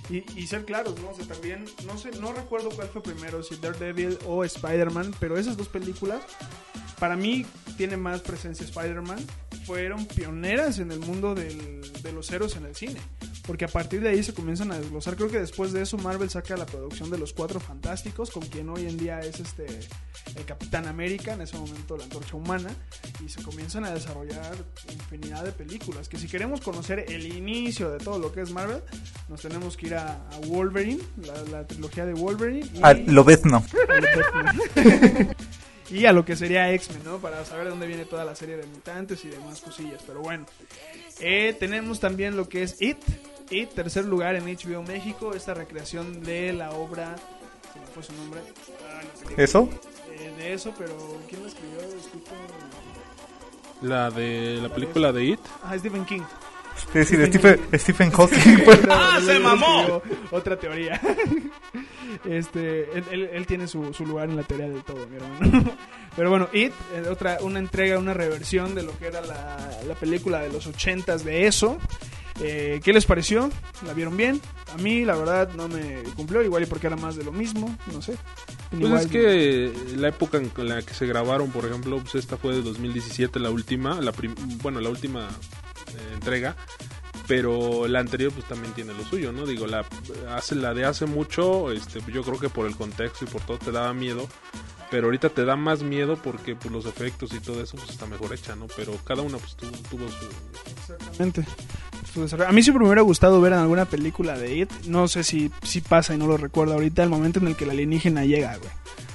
Y, 0.09 0.23
y 0.39 0.47
ser 0.47 0.65
claros, 0.65 0.99
¿no? 1.01 1.09
O 1.09 1.15
sea, 1.15 1.25
también, 1.25 1.65
no 1.85 1.97
sé, 1.97 2.11
no 2.19 2.31
recuerdo 2.31 2.69
cuál 2.69 2.87
fue 2.89 3.01
primero, 3.01 3.41
si 3.41 3.55
Daredevil 3.55 4.19
o 4.27 4.43
Spider-Man, 4.43 5.15
pero 5.19 5.37
esas 5.37 5.57
dos 5.57 5.67
películas, 5.67 6.21
para 6.99 7.15
mí, 7.15 7.45
tiene 7.77 7.97
más 7.97 8.21
presencia 8.21 8.65
Spider-Man. 8.65 9.19
Fueron 9.65 10.05
pioneras 10.05 10.77
en 10.77 10.91
el 10.91 10.99
mundo 10.99 11.33
del- 11.33 11.81
de 12.03 12.11
los 12.11 12.29
héroes 12.31 12.55
en 12.55 12.65
el 12.65 12.75
cine. 12.75 13.01
Porque 13.47 13.65
a 13.65 13.67
partir 13.67 14.01
de 14.01 14.09
ahí 14.09 14.23
se 14.23 14.33
comienzan 14.33 14.71
a 14.71 14.79
desglosar. 14.79 15.15
Creo 15.15 15.29
que 15.29 15.39
después 15.39 15.71
de 15.71 15.81
eso 15.81 15.97
Marvel 15.97 16.29
saca 16.29 16.55
la 16.57 16.65
producción 16.65 17.09
de 17.11 17.17
los 17.17 17.33
Cuatro 17.33 17.59
Fantásticos, 17.59 18.31
con 18.31 18.43
quien 18.43 18.69
hoy 18.69 18.87
en 18.87 18.97
día 18.97 19.19
es 19.19 19.39
este 19.39 19.65
el 20.35 20.45
Capitán 20.45 20.87
América, 20.87 21.33
en 21.33 21.41
ese 21.41 21.57
momento 21.57 21.95
la 21.95 22.03
Antorcha 22.05 22.35
Humana, 22.35 22.69
y 23.23 23.29
se 23.29 23.41
comienzan 23.43 23.85
a 23.85 23.91
desarrollar 23.93 24.55
infinidad 24.91 25.43
de 25.43 25.51
películas. 25.51 26.09
Que 26.09 26.17
si 26.17 26.27
queremos 26.27 26.61
conocer 26.61 27.05
el 27.07 27.25
inicio 27.35 27.89
de 27.91 27.99
todo 27.99 28.17
lo 28.19 28.31
que 28.31 28.41
es 28.41 28.51
Marvel, 28.51 28.81
nos 29.29 29.41
tenemos 29.41 29.77
que 29.77 29.87
ir 29.87 29.94
a, 29.95 30.13
a 30.31 30.37
Wolverine, 30.47 31.01
la, 31.25 31.33
la 31.51 31.67
trilogía 31.67 32.05
de 32.05 32.13
Wolverine. 32.13 32.67
Y, 32.73 32.79
A 32.81 32.93
Lobezno. 32.93 33.63
y 35.89 36.05
a 36.05 36.11
lo 36.13 36.25
que 36.25 36.35
sería 36.35 36.71
X-Men, 36.73 37.01
¿no? 37.05 37.17
Para 37.19 37.45
saber 37.45 37.65
de 37.65 37.69
dónde 37.71 37.87
viene 37.87 38.05
toda 38.05 38.25
la 38.25 38.35
serie 38.35 38.57
de 38.57 38.65
mutantes 38.65 39.23
y 39.25 39.29
demás 39.29 39.61
cosillas. 39.61 40.01
Pero 40.05 40.21
bueno, 40.21 40.45
Eh, 41.19 41.55
tenemos 41.59 41.99
también 41.99 42.35
lo 42.35 42.49
que 42.49 42.63
es 42.63 42.81
It. 42.81 42.97
It, 43.51 43.69
tercer 43.69 44.05
lugar 44.05 44.35
en 44.35 44.45
HBO 44.45 44.81
México, 44.83 45.33
esta 45.33 45.53
recreación 45.53 46.23
de 46.23 46.51
la 46.51 46.71
obra, 46.71 47.15
se 47.71 47.79
me 47.79 47.85
fue 47.87 48.03
su 48.03 48.11
nombre. 48.13 48.41
Ah, 48.89 49.01
no. 49.29 49.43
¿Eso? 49.43 49.69
Eh, 50.19 50.33
de 50.37 50.53
eso, 50.53 50.73
pero 50.77 50.95
¿quién 51.29 51.41
lo 51.43 51.47
escribió? 51.47 51.79
Escrito... 51.79 52.31
La 53.81 54.09
de 54.09 54.59
la 54.61 54.69
película 54.73 55.11
de 55.11 55.25
It. 55.25 55.39
Ah, 55.63 55.77
Stephen 55.77 56.05
King. 56.05 56.21
Es 56.93 57.09
decir, 57.09 57.25
Stephen, 57.27 57.59
Stephen 57.73 58.11
Hawking. 58.11 58.59
pues. 58.65 58.79
¡Ah, 58.89 59.19
se 59.25 59.39
mamó! 59.39 60.01
Otra 60.31 60.57
teoría. 60.57 60.99
Este, 62.23 62.83
él, 62.97 63.03
él- 63.11 63.29
él 63.33 63.45
tiene 63.45 63.67
su, 63.67 63.93
su 63.93 64.05
lugar 64.05 64.29
en 64.29 64.37
la 64.37 64.43
teoría 64.43 64.69
del 64.69 64.83
todo, 64.83 65.05
mi 65.07 65.17
hermano. 65.17 65.71
Pero 66.15 66.29
bueno, 66.29 66.47
It, 66.53 66.71
eh, 66.93 67.03
otra, 67.09 67.39
una 67.41 67.59
entrega, 67.59 67.99
una 67.99 68.13
reversión 68.13 68.73
de 68.73 68.83
lo 68.83 68.97
que 68.97 69.07
era 69.07 69.21
la, 69.21 69.69
la 69.87 69.95
película 69.95 70.39
de 70.41 70.49
los 70.49 70.65
ochentas 70.65 71.25
de 71.25 71.45
eso. 71.45 71.77
Eh, 72.39 72.79
¿Qué 72.83 72.93
les 72.93 73.05
pareció? 73.05 73.49
¿La 73.85 73.93
vieron 73.93 74.15
bien? 74.17 74.39
A 74.73 74.77
mí, 74.77 75.03
la 75.03 75.15
verdad, 75.15 75.49
no 75.55 75.67
me 75.67 76.03
cumplió, 76.15 76.41
igual 76.41 76.63
y 76.63 76.65
porque 76.67 76.87
era 76.87 76.95
más 76.95 77.15
de 77.15 77.23
lo 77.25 77.31
mismo, 77.31 77.75
no 77.93 78.01
sé. 78.01 78.15
Pues 78.71 78.81
Igual- 78.81 79.01
es 79.01 79.07
que 79.07 79.73
la 79.97 80.07
época 80.09 80.37
en 80.37 80.51
la 80.69 80.81
que 80.81 80.93
se 80.93 81.05
grabaron, 81.05 81.51
por 81.51 81.65
ejemplo, 81.65 81.97
pues 81.99 82.15
esta 82.15 82.37
fue 82.37 82.53
de 82.55 82.61
2017, 82.61 83.39
la 83.39 83.49
última, 83.51 83.99
la 84.01 84.11
prim- 84.11 84.35
bueno, 84.61 84.79
la 84.79 84.89
última 84.89 85.27
entrega, 86.13 86.55
pero 87.27 87.87
la 87.87 87.99
anterior 87.99 88.31
pues 88.31 88.47
también 88.47 88.73
tiene 88.73 88.93
lo 88.93 89.03
suyo, 89.03 89.31
¿no? 89.31 89.45
Digo, 89.45 89.67
la 89.67 89.85
hace 90.35 90.55
la 90.55 90.73
de 90.73 90.85
hace 90.85 91.05
mucho, 91.05 91.71
este, 91.71 91.99
yo 92.11 92.23
creo 92.23 92.39
que 92.39 92.49
por 92.49 92.67
el 92.67 92.75
contexto 92.75 93.25
y 93.25 93.27
por 93.27 93.41
todo 93.41 93.57
te 93.57 93.71
daba 93.71 93.93
miedo, 93.93 94.27
pero 94.91 95.07
ahorita 95.07 95.29
te 95.29 95.45
da 95.45 95.55
más 95.55 95.81
miedo 95.81 96.17
porque 96.17 96.55
pues 96.55 96.71
los 96.71 96.85
efectos 96.85 97.33
y 97.33 97.39
todo 97.39 97.61
eso 97.61 97.77
pues 97.77 97.89
está 97.89 98.05
mejor 98.05 98.33
hecha, 98.33 98.55
¿no? 98.55 98.67
Pero 98.75 98.93
cada 99.03 99.21
una 99.21 99.37
pues 99.37 99.55
tuvo, 99.55 99.71
tuvo 99.89 100.07
su 100.09 100.25
Exactamente. 100.81 101.45
A 102.47 102.51
mí 102.53 102.63
siempre 102.63 102.81
me 102.81 102.87
hubiera 102.87 103.01
gustado 103.01 103.41
ver 103.41 103.51
en 103.51 103.59
alguna 103.59 103.85
película 103.85 104.37
de 104.37 104.55
It. 104.55 104.71
No 104.85 105.07
sé 105.09 105.23
si, 105.23 105.51
si 105.63 105.81
pasa 105.81 106.13
y 106.13 106.17
no 106.17 106.27
lo 106.27 106.37
recuerdo 106.37 106.73
ahorita, 106.73 107.03
el 107.03 107.09
momento 107.09 107.39
en 107.39 107.47
el 107.47 107.55
que 107.57 107.65
el 107.65 107.71
alienígena 107.71 108.23
llega, 108.23 108.55
güey. 108.55 108.69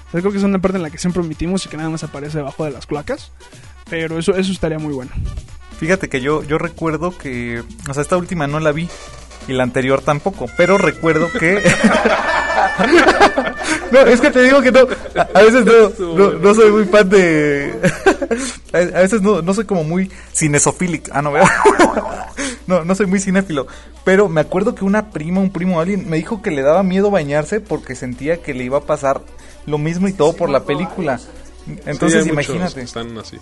O 0.09 0.11
sea, 0.11 0.21
creo 0.21 0.33
que 0.33 0.39
es 0.39 0.45
una 0.45 0.59
parte 0.59 0.77
en 0.77 0.83
la 0.83 0.91
que 0.91 0.99
siempre 0.99 1.23
omitimos 1.23 1.65
y 1.65 1.69
que 1.69 1.77
nada 1.77 1.89
más 1.89 2.05
aparece 2.05 2.39
debajo 2.39 2.65
de 2.65 2.73
las 2.73 2.87
cloacas. 2.87 3.33
Pero 3.89 4.19
eso, 4.19 4.35
eso 4.35 4.53
estaría 4.53 4.79
muy 4.79 4.93
bueno. 4.93 5.13
Fíjate 5.81 6.11
que 6.11 6.21
yo, 6.21 6.43
yo 6.43 6.59
recuerdo 6.59 7.17
que, 7.17 7.63
o 7.89 7.95
sea, 7.95 8.03
esta 8.03 8.19
última 8.19 8.47
no 8.47 8.61
la 8.61 8.71
vi 8.71 8.87
y 9.49 9.55
la 9.55 9.63
anterior 9.63 10.03
tampoco, 10.03 10.45
pero 10.59 10.77
recuerdo 10.77 11.33
que... 11.33 11.55
no, 13.91 14.01
es 14.01 14.21
que 14.21 14.31
te 14.31 14.43
digo 14.43 14.61
que 14.61 14.73
no, 14.73 14.81
a, 15.17 15.23
a 15.23 15.43
veces 15.43 15.65
no, 15.65 15.89
no, 16.15 16.33
no 16.33 16.55
soy 16.55 16.71
muy 16.71 16.85
fan 16.85 17.09
de... 17.09 17.73
a 18.75 18.77
a 18.77 19.01
veces 19.01 19.23
no, 19.23 19.41
no 19.41 19.55
soy 19.55 19.65
como 19.65 19.83
muy 19.83 20.11
cinesofílico, 20.35 21.13
ah, 21.15 21.23
no, 21.23 21.33
¿verdad? 21.33 21.49
no, 22.67 22.85
no 22.85 22.95
soy 22.95 23.07
muy 23.07 23.19
cinéfilo, 23.19 23.67
pero 24.05 24.29
me 24.29 24.43
acuerdo 24.43 24.75
que 24.75 24.85
una 24.85 25.09
prima, 25.09 25.41
un 25.41 25.51
primo, 25.51 25.81
alguien 25.81 26.11
me 26.11 26.19
dijo 26.19 26.43
que 26.43 26.51
le 26.51 26.61
daba 26.61 26.83
miedo 26.83 27.11
bañarse 27.11 27.59
porque 27.59 27.95
sentía 27.95 28.43
que 28.43 28.53
le 28.53 28.65
iba 28.65 28.77
a 28.77 28.83
pasar 28.83 29.23
lo 29.65 29.79
mismo 29.79 30.09
y 30.09 30.13
todo 30.13 30.35
por 30.35 30.51
la 30.51 30.65
película. 30.65 31.19
Entonces 31.87 32.25
Sí, 32.25 32.31
imagínate. 32.31 32.81
están 32.83 33.17
así. 33.19 33.39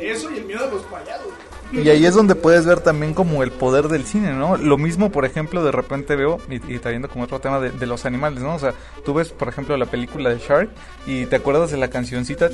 eso 0.00 0.30
y 0.30 0.38
el 0.38 0.44
miedo 0.44 0.66
de 0.66 0.70
los 0.72 0.82
payados. 0.84 1.26
Y 1.72 1.86
ahí 1.90 2.06
es 2.06 2.14
donde 2.14 2.34
puedes 2.34 2.64
ver 2.64 2.80
también 2.80 3.12
como 3.12 3.42
el 3.42 3.50
poder 3.50 3.88
del 3.88 4.04
cine, 4.04 4.32
¿no? 4.32 4.56
Lo 4.56 4.78
mismo, 4.78 5.12
por 5.12 5.26
ejemplo, 5.26 5.62
de 5.62 5.70
repente 5.70 6.16
veo, 6.16 6.38
y, 6.48 6.54
y 6.74 6.78
trayendo 6.78 7.10
como 7.10 7.24
otro 7.24 7.40
tema 7.40 7.60
de, 7.60 7.70
de 7.70 7.86
los 7.86 8.06
animales, 8.06 8.42
¿no? 8.42 8.54
O 8.54 8.58
sea, 8.58 8.72
tú 9.04 9.12
ves, 9.12 9.28
por 9.30 9.48
ejemplo, 9.48 9.76
la 9.76 9.84
película 9.86 10.30
de 10.30 10.38
Shark 10.38 10.70
y 11.06 11.26
te 11.26 11.36
acuerdas 11.36 11.70
de 11.70 11.76
la 11.76 11.88
cancioncita. 11.90 12.48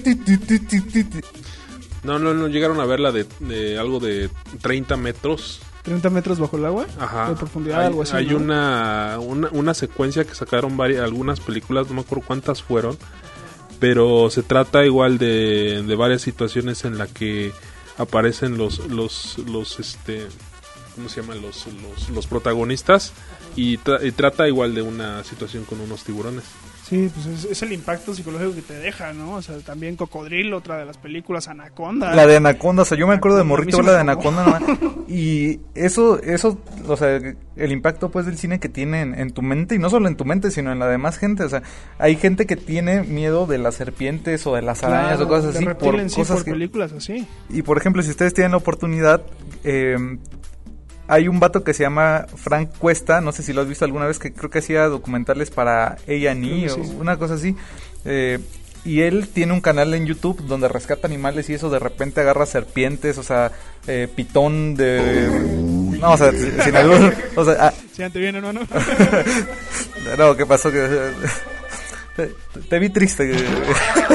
No, 2.02 2.18
no, 2.18 2.34
no 2.34 2.48
llegaron 2.48 2.80
a 2.80 2.84
verla 2.86 3.12
de, 3.12 3.24
de 3.40 3.78
algo 3.78 3.98
de 4.00 4.28
30 4.60 4.96
metros. 4.96 5.60
30 5.84 6.10
metros 6.10 6.38
bajo 6.38 6.56
el 6.56 6.66
agua. 6.66 6.86
Ajá. 6.98 7.30
De 7.30 7.36
profundidad, 7.36 7.80
hay, 7.80 7.86
algo 7.86 8.02
así. 8.02 8.16
hay 8.16 8.26
¿no? 8.26 8.36
una, 8.36 9.18
una, 9.20 9.48
una 9.52 9.74
secuencia 9.74 10.24
que 10.24 10.34
sacaron 10.34 10.76
varias, 10.76 11.02
algunas 11.02 11.40
películas, 11.40 11.88
no 11.88 11.94
me 11.94 12.00
acuerdo 12.02 12.24
cuántas 12.26 12.62
fueron, 12.62 12.98
pero 13.84 14.30
se 14.30 14.42
trata 14.42 14.86
igual 14.86 15.18
de, 15.18 15.82
de 15.86 15.94
varias 15.94 16.22
situaciones 16.22 16.86
en 16.86 16.96
la 16.96 17.06
que 17.06 17.52
aparecen 17.98 18.56
los, 18.56 18.78
los, 18.88 19.36
los, 19.46 19.78
este, 19.78 20.26
¿cómo 20.94 21.10
se 21.10 21.20
llaman? 21.20 21.42
Los, 21.42 21.66
los, 21.66 22.08
los 22.08 22.26
protagonistas 22.26 23.12
y, 23.56 23.76
tra- 23.76 24.02
y 24.02 24.10
trata 24.12 24.48
igual 24.48 24.74
de 24.74 24.80
una 24.80 25.22
situación 25.22 25.66
con 25.66 25.82
unos 25.82 26.02
tiburones. 26.02 26.44
Sí, 26.88 27.10
pues 27.14 27.26
es, 27.26 27.44
es 27.50 27.62
el 27.62 27.72
impacto 27.72 28.12
psicológico 28.12 28.54
que 28.54 28.60
te 28.60 28.74
deja, 28.74 29.14
¿no? 29.14 29.36
O 29.36 29.42
sea, 29.42 29.56
también 29.60 29.96
Cocodrilo, 29.96 30.58
otra 30.58 30.76
de 30.76 30.84
las 30.84 30.98
películas, 30.98 31.48
Anaconda. 31.48 32.14
La 32.14 32.26
de 32.26 32.36
Anaconda, 32.36 32.82
o 32.82 32.84
sea, 32.84 32.98
yo 32.98 33.06
me 33.06 33.14
acuerdo 33.14 33.38
de 33.38 33.44
Morrito 33.44 33.80
la 33.80 33.92
de. 33.92 34.00
Anaconda, 34.00 34.60
¿no? 34.60 35.04
y 35.08 35.60
eso, 35.74 36.20
eso, 36.20 36.58
o 36.86 36.96
sea, 36.98 37.18
el 37.56 37.72
impacto 37.72 38.10
pues 38.10 38.26
del 38.26 38.36
cine 38.36 38.60
que 38.60 38.68
tiene 38.68 39.00
en, 39.00 39.18
en 39.18 39.30
tu 39.30 39.40
mente, 39.40 39.76
y 39.76 39.78
no 39.78 39.88
solo 39.88 40.08
en 40.08 40.16
tu 40.16 40.26
mente, 40.26 40.50
sino 40.50 40.72
en 40.72 40.78
la 40.78 40.86
demás 40.86 41.16
gente, 41.16 41.44
o 41.44 41.48
sea, 41.48 41.62
hay 41.98 42.16
gente 42.16 42.44
que 42.44 42.56
tiene 42.56 43.02
miedo 43.02 43.46
de 43.46 43.56
las 43.56 43.76
serpientes 43.76 44.46
o 44.46 44.54
de 44.54 44.60
las 44.60 44.82
arañas 44.84 45.16
Claro, 45.16 45.24
o 45.24 45.28
cosas 45.28 45.56
así, 45.56 45.64
por 45.64 46.10
sí, 46.10 46.16
cosas 46.16 46.36
por 46.36 46.44
que, 46.44 46.50
películas 46.50 46.92
así. 46.92 47.26
Y 47.48 47.62
por 47.62 47.78
ejemplo, 47.78 48.02
si 48.02 48.10
ustedes 48.10 48.34
tienen 48.34 48.52
la 48.52 48.58
oportunidad, 48.58 49.22
eh, 49.62 49.96
hay 51.08 51.28
un 51.28 51.40
vato 51.40 51.64
que 51.64 51.74
se 51.74 51.82
llama 51.82 52.26
Frank 52.34 52.70
Cuesta, 52.78 53.20
no 53.20 53.32
sé 53.32 53.42
si 53.42 53.52
lo 53.52 53.60
has 53.62 53.68
visto 53.68 53.84
alguna 53.84 54.06
vez, 54.06 54.18
que 54.18 54.32
creo 54.32 54.50
que 54.50 54.58
hacía 54.60 54.88
documentales 54.88 55.50
para 55.50 55.98
A&E 56.06 56.70
o 56.70 56.74
sí. 56.74 56.92
una 56.98 57.18
cosa 57.18 57.34
así. 57.34 57.56
eh, 58.04 58.38
y 58.84 59.00
él 59.00 59.28
tiene 59.28 59.54
un 59.54 59.62
canal 59.62 59.94
en 59.94 60.04
YouTube 60.04 60.44
donde 60.46 60.68
rescata 60.68 61.06
animales 61.06 61.48
y 61.48 61.54
eso 61.54 61.70
de 61.70 61.78
repente 61.78 62.20
agarra 62.20 62.44
serpientes, 62.44 63.16
o 63.16 63.22
sea, 63.22 63.50
eh, 63.86 64.08
pitón 64.14 64.74
de... 64.74 65.26
No, 65.98 66.12
o 66.12 66.16
sea, 66.18 66.32
sin 66.32 66.76
algún... 66.76 67.10
O 67.34 67.44
sea, 67.46 67.56
ah, 67.60 67.72
Si 67.92 68.10
te 68.10 68.18
viene, 68.18 68.38
hermano. 68.38 68.60
no, 70.18 70.36
¿qué 70.36 70.44
pasó? 70.44 70.70
Te 72.68 72.78
vi 72.78 72.90
triste. 72.90 73.34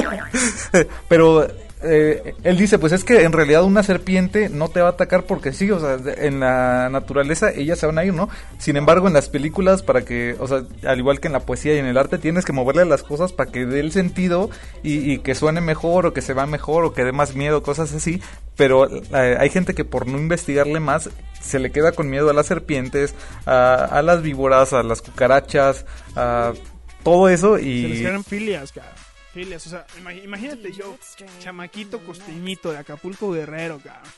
Pero 1.10 1.48
eh, 1.82 2.36
él 2.44 2.58
dice, 2.58 2.78
pues 2.78 2.92
es 2.92 3.06
que 3.06 3.24
en 3.24 3.32
realidad 3.32 3.64
una 3.64 3.84
serpiente 3.84 4.50
no 4.50 4.68
te 4.68 4.82
va 4.82 4.88
a 4.88 4.92
atacar 4.92 5.24
porque 5.24 5.54
sí, 5.54 5.72
o 5.72 5.80
sea, 5.80 5.98
en 6.18 6.42
la 6.42 6.90
naturaleza 6.90 7.52
ellas 7.52 7.80
se 7.80 7.86
van 7.86 7.98
a 7.98 8.04
ir, 8.04 8.14
¿no? 8.14 8.28
Sin 8.58 8.76
embargo, 8.76 9.08
en 9.08 9.14
las 9.14 9.30
películas, 9.30 9.82
para 9.82 10.04
que, 10.04 10.36
o 10.40 10.48
sea, 10.48 10.64
al 10.86 11.00
igual 11.00 11.22
que 11.22 11.28
en 11.28 11.34
la 11.34 11.40
poesía 11.40 11.76
y 11.76 11.78
en 11.78 11.86
el 11.86 11.98
arte, 11.98 12.18
tienes 12.18 12.44
que 12.44 12.52
moverle 12.52 12.84
las 12.84 13.04
cosas 13.04 13.32
para 13.32 13.50
que 13.50 13.66
dé 13.66 13.80
el 13.80 13.94
sentido 13.94 14.50
y, 14.84 15.20
que 15.20 15.36
suene 15.36 15.62
mejor 15.62 16.06
o 16.06 16.14
que 16.14 16.22
se 16.22 16.34
vea 16.34 16.46
mejor 16.46 16.84
o 16.84 16.94
que 16.94 17.06
dé 17.06 17.14
más 17.14 17.36
miedo, 17.36 17.64
cosas 17.64 17.94
así. 17.94 18.22
Pero 18.58 18.88
eh, 18.88 19.38
hay 19.40 19.50
gente 19.50 19.74
que 19.74 19.86
por 19.86 20.06
no 20.06 20.18
investigarle 20.18 20.82
más, 20.82 21.10
se 21.40 21.60
le 21.60 21.72
queda 21.72 21.94
con 21.94 22.10
miedo 22.10 22.30
a 22.30 22.34
las 22.34 22.48
serpientes, 22.48 23.16
a, 23.46 24.02
las 24.04 24.22
víboras, 24.22 24.74
a 24.74 24.84
las 24.84 25.02
cucarachas, 25.02 25.86
a 26.16 26.52
todo 27.04 27.30
eso 27.30 27.56
les 27.56 27.66
y... 27.66 28.04
crean 28.04 28.24
filias, 28.26 28.74
cabrón. 28.74 28.99
Filias, 29.34 29.66
o 29.68 29.70
sea, 29.70 29.86
imagínate 30.24 30.72
yo, 30.72 30.98
chamaquito 31.40 32.00
costeñito 32.00 32.72
de 32.72 32.80
Acapulco 32.80 33.32
Guerrero, 33.32 33.80
cabrón. 33.84 34.12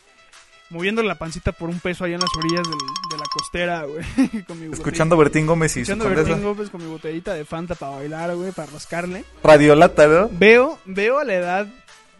Moviendo 0.70 1.04
la 1.04 1.16
pancita 1.16 1.52
por 1.52 1.68
un 1.70 1.82
peso 1.82 2.06
allá 2.06 2.16
en 2.16 2.22
las 2.22 2.30
orillas 2.38 2.64
del- 2.66 2.78
de 3.12 3.18
la 3.18 3.26
costera, 3.34 3.84
güey. 3.84 4.06
con 4.48 4.58
mi 4.58 4.68
botellita- 4.68 4.74
Escuchando 4.76 5.18
Bertín 5.18 5.46
Gómez 5.46 5.72
y 5.72 5.74
su 5.86 5.92
Escuchando 5.92 6.06
condesa. 6.06 6.30
Bertín 6.30 6.44
Gómez 6.46 6.70
con 6.70 6.82
mi 6.82 6.88
botellita 6.90 7.34
de 7.34 7.44
Fanta 7.44 7.76
para 7.76 7.98
bailar, 7.98 8.34
güey, 8.38 8.54
para 8.54 8.72
rascarle. 8.72 9.26
Radiolata, 9.44 10.08
¿no? 10.08 10.30
Veo, 10.32 10.80
veo 10.86 11.20
a 11.20 11.26
la 11.26 11.34
edad, 11.34 11.68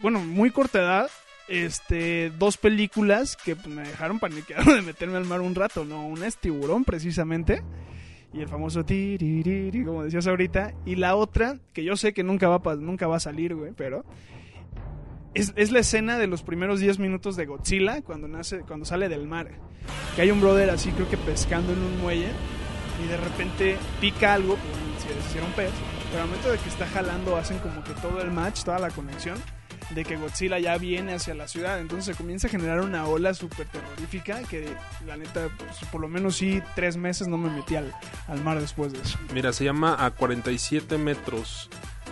bueno, 0.00 0.18
muy 0.20 0.50
corta 0.50 0.80
edad, 0.80 1.10
este, 1.48 2.30
dos 2.38 2.58
películas 2.58 3.36
que 3.36 3.56
pues, 3.56 3.68
me 3.68 3.88
dejaron 3.88 4.18
paniqueado 4.20 4.70
de 4.74 4.82
meterme 4.82 5.16
al 5.16 5.24
mar 5.24 5.40
un 5.40 5.54
rato, 5.54 5.86
¿no? 5.86 6.06
Una 6.06 6.26
es 6.26 6.36
Tiburón, 6.36 6.84
precisamente, 6.84 7.62
y 8.32 8.40
el 8.40 8.48
famoso 8.48 8.84
tiririri, 8.84 9.84
como 9.84 10.04
decías 10.04 10.26
ahorita, 10.26 10.74
y 10.86 10.96
la 10.96 11.16
otra, 11.16 11.58
que 11.72 11.84
yo 11.84 11.96
sé 11.96 12.12
que 12.12 12.22
nunca 12.22 12.48
va 12.48 12.76
nunca 12.76 13.06
va 13.06 13.16
a 13.16 13.20
salir, 13.20 13.54
güey, 13.54 13.72
pero... 13.76 14.04
Es, 15.34 15.54
es 15.56 15.72
la 15.72 15.78
escena 15.78 16.18
de 16.18 16.26
los 16.26 16.42
primeros 16.42 16.78
10 16.78 16.98
minutos 16.98 17.36
de 17.36 17.46
Godzilla 17.46 18.02
cuando 18.02 18.28
nace 18.28 18.60
cuando 18.60 18.84
sale 18.84 19.08
del 19.08 19.26
mar. 19.26 19.50
Que 20.14 20.20
hay 20.20 20.30
un 20.30 20.42
brother 20.42 20.68
así, 20.68 20.90
creo 20.90 21.08
que 21.08 21.16
pescando 21.16 21.72
en 21.72 21.78
un 21.78 22.02
muelle 22.02 22.28
y 23.02 23.08
de 23.08 23.16
repente 23.16 23.78
pica 23.98 24.34
algo, 24.34 24.58
si 25.30 25.38
era 25.38 25.46
un 25.46 25.52
pez, 25.54 25.70
pero 26.10 26.24
al 26.24 26.28
momento 26.28 26.50
de 26.50 26.58
que 26.58 26.68
está 26.68 26.86
jalando 26.86 27.38
hacen 27.38 27.58
como 27.60 27.82
que 27.82 27.94
todo 27.94 28.20
el 28.20 28.30
match, 28.30 28.62
toda 28.62 28.78
la 28.78 28.90
conexión 28.90 29.38
de 29.94 30.04
que 30.04 30.16
Godzilla 30.16 30.58
ya 30.58 30.76
viene 30.78 31.14
hacia 31.14 31.34
la 31.34 31.46
ciudad, 31.48 31.78
entonces 31.80 32.06
se 32.06 32.14
comienza 32.20 32.46
a 32.46 32.50
generar 32.50 32.80
una 32.80 33.06
ola 33.06 33.34
súper 33.34 33.66
terrorífica 33.66 34.42
que 34.42 34.74
la 35.06 35.16
neta, 35.16 35.48
pues, 35.58 35.78
por 35.90 36.00
lo 36.00 36.08
menos 36.08 36.36
sí, 36.36 36.62
tres 36.74 36.96
meses 36.96 37.28
no 37.28 37.36
me 37.38 37.50
metí 37.50 37.76
al, 37.76 37.92
al 38.28 38.42
mar 38.42 38.60
después 38.60 38.92
de 38.92 39.00
eso. 39.00 39.18
Mira, 39.34 39.52
se 39.52 39.64
llama 39.64 39.96
A 40.04 40.10
47 40.12 40.96
metros. 40.98 41.68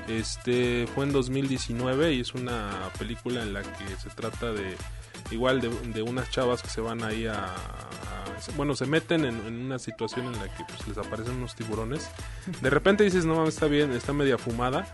Este 0.08 0.88
fue 0.94 1.04
en 1.04 1.12
2019 1.12 2.14
y 2.14 2.20
es 2.20 2.34
una 2.34 2.70
película 2.98 3.42
en 3.42 3.52
la 3.52 3.62
que 3.62 3.84
se 4.02 4.08
trata 4.10 4.52
de 4.52 4.76
igual 5.30 5.60
de, 5.60 5.68
de 5.92 6.02
unas 6.02 6.30
chavas 6.30 6.62
que 6.62 6.68
se 6.68 6.80
van 6.80 7.04
ahí 7.04 7.26
a, 7.26 7.44
a- 7.44 7.54
bueno, 8.56 8.74
se 8.74 8.86
meten 8.86 9.24
en, 9.26 9.36
una 9.66 9.78
situación 9.78 10.26
en 10.26 10.32
la 10.32 10.44
que 10.54 10.64
pues, 10.66 10.88
les 10.88 10.98
aparecen 10.98 11.34
unos 11.36 11.54
tiburones. 11.54 12.08
De 12.62 12.70
repente 12.70 13.04
dices, 13.04 13.24
no 13.26 13.46
está 13.46 13.66
bien, 13.66 13.92
está 13.92 14.12
media 14.14 14.38
fumada, 14.38 14.86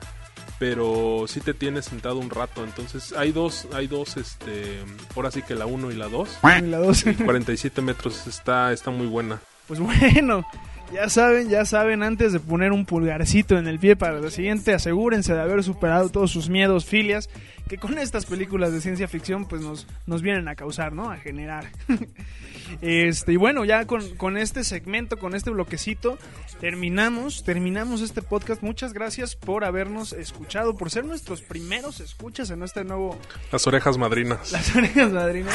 pero 0.59 1.25
sí 1.29 1.41
te 1.41 1.55
tienes 1.55 1.87
sentado 1.87 2.19
un 2.19 2.31
rato. 2.31 2.65
Entonces 2.65 3.13
hay 3.13 3.33
dos, 3.33 3.69
hay 3.73 3.87
dos, 3.87 4.17
este, 4.17 4.83
ahora 5.15 5.31
sí 5.31 5.43
que 5.43 5.55
la 5.55 5.67
1 5.67 5.91
y 5.91 5.95
la 5.95 6.09
2. 6.09 6.39
Y 6.59 6.67
la 6.67 6.79
dos. 6.79 7.05
47 7.25 7.83
metros 7.83 8.27
está, 8.27 8.73
está 8.73 8.91
muy 8.91 9.07
buena. 9.07 9.41
Pues 9.67 9.81
bueno, 9.81 10.45
Ya 10.93 11.09
saben, 11.09 11.49
ya 11.49 11.65
saben, 11.65 12.03
antes 12.03 12.33
de 12.33 12.39
poner 12.39 12.71
un 12.73 12.87
pulgarcito 12.87 13.59
en 13.59 13.67
el 13.67 13.79
pie 13.81 13.97
para 13.97 14.21
lo 14.21 14.31
siguiente, 14.31 14.73
asegúrense 14.73 15.35
de 15.35 15.41
haber 15.41 15.65
superado 15.65 16.11
todos 16.11 16.31
sus 16.31 16.49
miedos, 16.49 16.85
filias, 16.85 17.29
que 17.69 17.79
con 17.79 17.99
estas 17.99 18.27
películas 18.27 18.73
de 18.73 18.81
ciencia 18.81 19.09
ficción 19.09 19.47
pues 19.47 19.63
nos, 19.63 19.87
nos 20.07 20.23
vienen 20.23 20.49
a 20.49 20.55
causar, 20.55 20.93
¿no? 20.93 21.11
A 21.11 21.17
generar. 21.17 21.71
este, 22.81 23.33
y 23.33 23.37
bueno, 23.37 23.65
ya 23.65 23.87
con, 23.87 24.17
con 24.17 24.37
este 24.37 24.63
segmento, 24.65 25.19
con 25.19 25.35
este 25.35 25.51
bloquecito, 25.51 26.19
terminamos, 26.61 27.43
terminamos 27.43 28.01
este 28.03 28.23
podcast. 28.23 28.63
Muchas 28.63 28.93
gracias 28.93 29.35
por 29.35 29.65
habernos 29.65 30.13
escuchado, 30.13 30.77
por 30.77 30.91
ser 30.91 31.05
nuestros 31.05 31.43
primeros 31.43 32.01
escuchas 32.01 32.51
en 32.51 32.63
este 32.63 32.85
nuevo 32.85 33.19
Las 33.51 33.67
orejas 33.67 33.99
madrinas. 33.99 34.53
las 34.53 34.75
orejas 34.75 35.13
madrinas. 35.13 35.55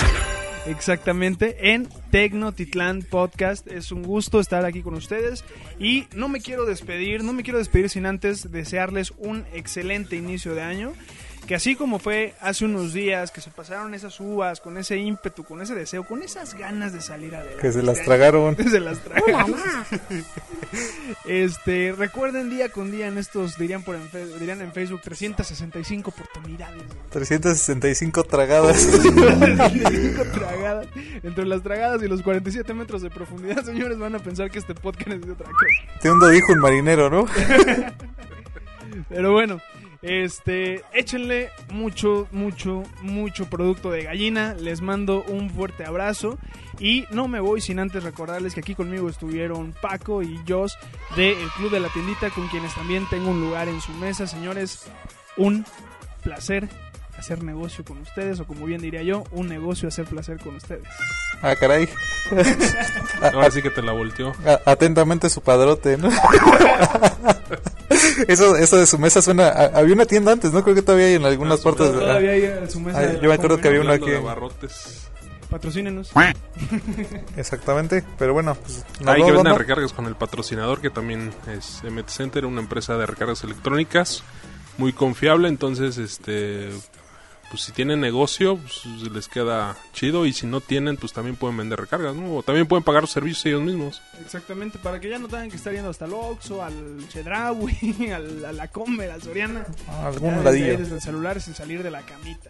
Exactamente, 0.68 1.74
en 1.74 1.89
Tecnotitlán 2.12 3.01
Podcast. 3.01 3.66
Es 3.68 3.91
un 3.91 4.03
gusto 4.03 4.39
estar 4.39 4.64
aquí 4.66 4.82
con 4.82 4.93
ustedes. 4.93 5.43
Y 5.80 6.07
no 6.14 6.28
me 6.30 6.39
quiero 6.39 6.66
despedir, 6.66 7.24
no 7.24 7.34
me 7.34 7.41
quiero 7.43 7.57
despedir 7.57 7.89
sin 7.89 8.05
antes 8.05 8.51
desearles 8.51 9.12
un 9.18 9.45
excelente 9.53 10.16
inicio 10.18 10.53
de 10.53 10.62
año. 10.62 10.93
Que 11.48 11.56
así 11.56 11.76
como 11.76 12.00
fue 12.00 12.34
hace 12.39 12.66
unos 12.66 12.94
días 12.94 13.32
que 13.32 13.42
se 13.42 13.50
pasaron 13.50 13.94
esas 13.94 14.20
uvas, 14.20 14.62
con 14.62 14.78
ese 14.78 14.98
ímpetu, 14.98 15.44
con 15.44 15.62
ese 15.62 15.76
deseo, 15.76 16.04
con 16.04 16.22
esas 16.22 16.54
ganas 16.54 16.94
de 16.94 17.02
salir 17.02 17.36
adelante. 17.36 17.62
Que 17.62 17.72
se 17.72 17.82
las 17.82 18.02
tragaron. 18.04 18.56
se 18.70 18.80
las 18.80 19.00
tragaron. 19.00 19.56
este, 21.26 21.94
recuerden 21.98 22.50
día 22.50 22.70
con 22.70 22.92
día 22.92 23.08
en 23.08 23.18
estos, 23.18 23.58
dirían, 23.58 23.84
por 23.84 23.96
en, 23.96 24.10
dirían 24.39 24.62
en 24.62 24.72
Facebook, 24.72 25.02
365 25.02 26.12
oportunidades. 26.12 26.84
365 27.10 28.24
tragadas. 28.24 28.88
365 28.88 30.24
tragadas. 30.32 30.88
Entre 31.24 31.46
las 31.46 31.64
tragadas 31.64 32.02
y 32.04 32.08
los 32.08 32.22
47 32.22 32.74
metros 32.74 33.02
de 33.02 33.10
profundidad, 33.10 33.64
señores, 33.66 33.98
van 33.98 34.16
a 34.16 34.20
pensar 34.20 34.50
que 34.52 34.60
este 34.60 34.76
podcast 34.76 35.10
es 35.10 35.26
de 35.26 35.32
otra 35.32 35.48
cosa. 35.48 36.00
Te 36.02 36.12
hundo 36.12 36.28
dijo 36.28 36.54
un 36.54 36.60
marinero, 36.60 37.10
¿no? 37.10 37.26
Pero 39.10 39.32
bueno, 39.32 39.60
este, 40.02 40.84
échenle 40.93 41.52
mucho, 41.72 42.28
mucho, 42.32 42.84
mucho 43.02 43.49
producto 43.49 43.91
de 43.91 44.04
gallina. 44.04 44.54
Les 44.56 44.82
mando 44.82 45.24
un 45.24 45.49
fuerte 45.49 45.86
abrazo. 45.86 46.38
Y 46.80 47.06
no 47.12 47.28
me 47.28 47.39
voy 47.39 47.62
sin 47.62 47.80
antes 47.80 48.04
recordarles 48.04 48.56
que 48.56 48.62
aquí 48.62 48.74
conmigo 48.74 49.08
estuvieron 49.10 49.74
Paco 49.82 50.24
y 50.24 50.39
Joss 50.47 50.78
del 51.16 51.38
Club 51.58 51.72
de 51.72 51.80
la 51.80 51.89
Tiendita, 51.89 52.30
con 52.32 52.47
quienes 52.47 52.74
también 52.74 53.06
tengo 53.10 53.30
un 53.30 53.41
lugar 53.41 53.68
en 53.68 53.82
su 53.82 53.91
mesa. 53.93 54.26
Señores, 54.26 54.89
un 55.38 55.66
placer 56.24 56.70
hacer 57.22 57.43
negocio 57.43 57.84
con 57.86 57.99
ustedes, 57.99 58.39
o 58.39 58.45
como 58.45 58.65
bien 58.65 58.82
diría 58.82 59.03
yo, 59.03 59.24
un 59.32 59.47
negocio 59.47 59.88
hacer 59.88 60.05
placer 60.05 60.38
con 60.39 60.55
ustedes. 60.55 60.84
Ah, 61.41 61.55
caray. 61.55 61.88
Ahora 63.34 63.51
sí 63.51 63.61
que 63.61 63.69
te 63.69 63.82
la 63.82 63.93
volteó. 63.93 64.34
A- 64.45 64.72
Atentamente 64.72 65.30
su 65.30 65.41
padrote, 65.41 65.97
¿no? 65.97 66.09
eso, 68.28 68.55
eso 68.57 68.78
de 68.78 68.88
su 68.88 68.97
mesa 68.97 69.22
suena. 69.22 69.47
a- 69.49 69.78
había 69.80 69.93
una 69.93 70.05
tienda 70.05 70.32
antes, 70.32 70.51
¿no? 70.51 70.63
Creo 70.63 70.76
que 70.76 70.82
todavía 70.82 71.07
hay 71.07 71.13
en 71.15 71.26
algunas 71.26 71.61
partes. 71.61 71.91
de- 71.93 71.99
Todavía 71.99 72.32
hay 72.32 72.45
en 72.45 72.69
su 72.69 72.80
mesa. 72.80 72.99
Ah, 72.99 73.13
yo 73.22 73.30
me 73.30 73.36
acuerdo 73.36 73.59
que 73.59 73.67
había 73.67 73.82
una 73.82 73.93
aquí. 73.93 74.09
de. 74.09 74.22
Patrocínenos. 75.49 76.11
Exactamente, 77.38 78.03
pero 78.17 78.34
bueno, 78.34 78.55
pues. 78.55 78.86
nos 79.01 79.15
Hay 79.15 79.24
que 79.24 79.32
¿no? 79.32 79.57
recargas 79.57 79.93
con 79.93 80.05
el 80.05 80.15
patrocinador, 80.15 80.80
que 80.82 80.89
también 80.89 81.32
es 81.53 81.82
MT 81.84 82.09
Center, 82.09 82.45
una 82.45 82.61
empresa 82.61 82.97
de 82.97 83.05
recargas 83.05 83.43
electrónicas 83.43 84.24
muy 84.78 84.93
confiable. 84.93 85.49
Entonces, 85.49 85.97
este, 85.97 86.69
pues 87.52 87.64
si 87.64 87.72
tienen 87.74 87.99
negocio, 87.99 88.58
pues 88.58 89.12
les 89.12 89.28
queda 89.28 89.76
chido. 89.93 90.26
Y 90.26 90.34
si 90.34 90.47
no 90.47 90.62
tienen, 90.62 90.97
pues 90.97 91.14
también 91.14 91.36
pueden 91.36 91.58
vender 91.58 91.80
recargas, 91.80 92.16
¿no? 92.16 92.38
O 92.38 92.43
también 92.43 92.66
pueden 92.66 92.84
pagar 92.84 93.04
los 93.04 93.12
servicios 93.12 93.45
ellos 93.45 93.62
mismos. 93.62 94.02
Exactamente, 94.26 94.80
para 94.80 94.99
que 94.99 95.10
ya 95.10 95.20
no 95.20 95.28
tengan 95.28 95.49
que 95.49 95.58
estar 95.58 95.72
yendo 95.74 95.89
hasta 95.89 96.06
el 96.06 96.14
Oxxo, 96.14 96.64
al 96.64 96.74
Chedraui, 97.10 98.12
al, 98.16 98.45
a 98.45 98.52
la 98.54 98.68
Comer, 98.70 99.12
al 99.12 99.22
Soriana. 99.22 99.66
Ah, 99.89 100.08
Algún 100.08 100.43
ladillo. 100.43 100.78
Desde 100.78 100.95
el 100.95 101.02
celular 101.02 101.39
sin 101.41 101.54
salir 101.54 101.84
de 101.84 101.91
la 101.91 102.02
camita. 102.02 102.49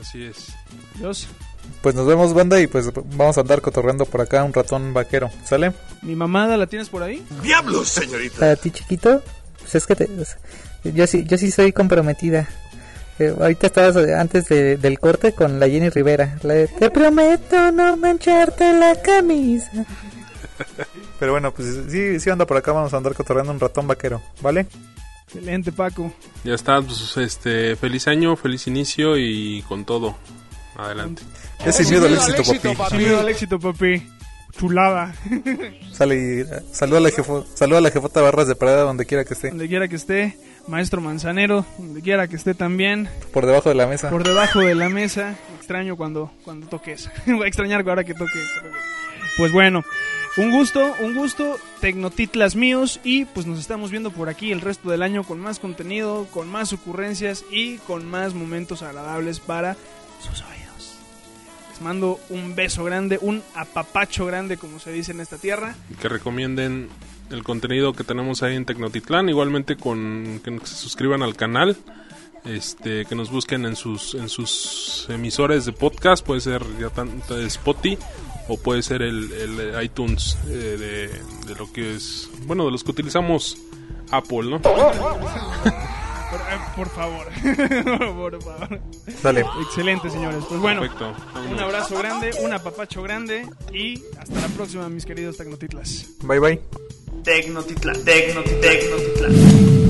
Así 0.00 0.22
es. 0.24 0.48
Dios, 0.94 1.26
Pues 1.82 1.94
nos 1.94 2.06
vemos, 2.06 2.32
banda, 2.34 2.60
y 2.60 2.66
pues 2.68 2.90
vamos 3.16 3.36
a 3.36 3.40
andar 3.42 3.60
cotorreando 3.60 4.06
por 4.06 4.20
acá 4.20 4.44
un 4.44 4.52
ratón 4.54 4.94
vaquero. 4.94 5.30
¿Sale? 5.44 5.72
mi 6.02 6.14
mamada 6.16 6.56
la 6.56 6.66
tienes 6.68 6.88
por 6.88 7.02
ahí. 7.02 7.24
Para 8.38 8.56
ti, 8.56 8.70
chiquito, 8.70 9.22
pues 9.60 9.74
es 9.74 9.86
que 9.86 9.96
te- 9.96 10.08
yo 10.84 11.06
sí, 11.08 11.24
yo 11.26 11.36
sí 11.36 11.50
soy 11.50 11.72
comprometida. 11.72 12.48
Eh, 13.18 13.34
ahorita 13.38 13.66
estabas 13.66 13.96
eh, 13.96 14.14
antes 14.14 14.46
de- 14.46 14.76
del 14.76 14.98
corte 14.98 15.32
con 15.32 15.58
la 15.58 15.68
Jenny 15.68 15.88
Rivera. 15.90 16.38
La 16.42 16.54
de, 16.54 16.68
te 16.68 16.90
prometo 16.90 17.72
no 17.72 17.96
mancharte 17.96 18.72
la 18.74 19.00
camisa. 19.02 19.70
Pero 21.18 21.32
bueno, 21.32 21.52
pues 21.52 21.68
sí, 21.88 22.20
sí 22.20 22.30
anda 22.30 22.46
por 22.46 22.56
acá, 22.56 22.72
vamos 22.72 22.92
a 22.94 22.96
andar 22.96 23.14
cotorreando 23.14 23.52
un 23.52 23.60
ratón 23.60 23.86
vaquero, 23.86 24.22
¿vale? 24.40 24.66
Excelente, 25.26 25.72
Paco. 25.72 26.12
Ya 26.44 26.54
está, 26.54 26.80
pues 26.80 27.16
este, 27.18 27.76
feliz 27.76 28.06
año, 28.08 28.34
feliz 28.36 28.66
inicio 28.66 29.16
y 29.18 29.62
con 29.68 29.84
todo. 29.84 30.16
Adelante. 30.76 31.22
Es 31.64 31.74
sin 31.76 31.90
miedo 31.90 32.06
al 32.06 32.14
éxito, 32.14 32.42
papi. 32.76 32.90
Sin 32.90 32.98
miedo 32.98 33.20
al 33.20 33.28
éxito, 33.28 33.58
papi. 33.58 34.08
Chulada. 34.58 35.14
Sale 35.92 36.14
y 36.16 36.40
eh, 36.40 36.46
saluda 36.72 36.98
a 36.98 37.02
la 37.02 37.10
jefo, 37.10 37.46
saluda 37.54 37.78
a 37.78 37.82
la 37.82 37.90
jefota 37.90 38.20
Barras 38.20 38.48
de 38.48 38.56
Parada 38.56 38.82
donde 38.82 39.06
quiera 39.06 39.24
que 39.24 39.34
esté, 39.34 39.50
donde 39.50 39.68
quiera 39.68 39.88
que 39.88 39.96
esté. 39.96 40.36
Maestro 40.66 41.00
Manzanero, 41.00 41.64
donde 41.78 42.02
quiera 42.02 42.28
que 42.28 42.36
esté 42.36 42.54
también. 42.54 43.08
por 43.32 43.46
debajo 43.46 43.70
de 43.70 43.74
la 43.74 43.86
mesa. 43.86 44.10
Por 44.10 44.22
debajo 44.24 44.60
de 44.60 44.74
la 44.74 44.88
mesa. 44.88 45.34
Extraño 45.56 45.96
cuando, 45.96 46.30
cuando 46.44 46.66
toques. 46.66 47.10
Voy 47.26 47.44
a 47.44 47.48
extrañar 47.48 47.88
ahora 47.88 48.04
que 48.04 48.12
toque. 48.14 48.42
Pues 49.38 49.50
bueno, 49.50 49.82
un 50.36 50.50
gusto, 50.50 50.94
un 51.00 51.14
gusto. 51.14 51.56
Tecnotitlas 51.80 52.54
míos. 52.54 53.00
Y 53.02 53.24
pues 53.24 53.46
nos 53.46 53.58
estamos 53.58 53.90
viendo 53.90 54.10
por 54.10 54.28
aquí 54.28 54.52
el 54.52 54.60
resto 54.60 54.90
del 54.90 55.02
año 55.02 55.24
con 55.24 55.40
más 55.40 55.58
contenido, 55.58 56.26
con 56.32 56.48
más 56.48 56.72
ocurrencias 56.72 57.44
y 57.50 57.78
con 57.78 58.04
más 58.06 58.34
momentos 58.34 58.82
agradables 58.82 59.40
para 59.40 59.76
sus 60.20 60.42
oídos. 60.42 60.57
Les 61.78 61.84
mando 61.84 62.18
un 62.30 62.56
beso 62.56 62.82
grande, 62.82 63.18
un 63.20 63.40
apapacho 63.54 64.26
grande, 64.26 64.56
como 64.56 64.80
se 64.80 64.90
dice 64.90 65.12
en 65.12 65.20
esta 65.20 65.36
tierra. 65.36 65.76
Y 65.90 65.94
que 65.94 66.08
recomienden 66.08 66.88
el 67.30 67.44
contenido 67.44 67.92
que 67.92 68.02
tenemos 68.02 68.42
ahí 68.42 68.56
en 68.56 68.64
Tecnotitlán, 68.64 69.28
igualmente 69.28 69.76
con 69.76 70.40
que 70.42 70.58
se 70.66 70.74
suscriban 70.74 71.22
al 71.22 71.36
canal, 71.36 71.76
este, 72.44 73.04
que 73.04 73.14
nos 73.14 73.30
busquen 73.30 73.64
en 73.64 73.76
sus 73.76 74.14
en 74.14 74.28
sus 74.28 75.06
emisores 75.08 75.66
de 75.66 75.72
podcast, 75.72 76.26
puede 76.26 76.40
ser 76.40 76.62
ya 76.80 76.90
tanto 76.90 77.36
de 77.36 77.46
Spotify 77.46 77.98
o 78.48 78.56
puede 78.56 78.82
ser 78.82 79.02
el, 79.02 79.30
el 79.32 79.84
iTunes 79.84 80.36
eh, 80.48 80.50
de, 80.50 81.52
de 81.52 81.58
lo 81.58 81.70
que 81.72 81.94
es, 81.94 82.28
bueno, 82.46 82.64
de 82.64 82.72
los 82.72 82.82
que 82.82 82.90
utilizamos 82.90 83.56
Apple, 84.10 84.50
¿no? 84.50 84.60
Por, 86.30 86.40
eh, 86.40 86.60
por 86.76 86.88
favor. 86.90 87.26
por 88.16 88.42
favor. 88.42 88.80
Dale. 89.22 89.44
Excelente, 89.62 90.10
señores. 90.10 90.44
Pues 90.48 90.60
bueno, 90.60 90.80
Perfecto. 90.80 91.14
un 91.50 91.58
abrazo 91.58 91.98
grande, 91.98 92.30
un 92.40 92.52
apapacho 92.52 93.02
grande 93.02 93.46
y 93.72 94.02
hasta 94.18 94.40
la 94.40 94.48
próxima, 94.48 94.88
mis 94.88 95.06
queridos 95.06 95.36
Tecnotitlas. 95.36 96.06
Bye 96.22 96.38
bye. 96.40 96.60
Tecnotitlán, 97.24 98.04
Tecnotitlán, 98.04 98.60
Tecnotitlán. 98.60 99.87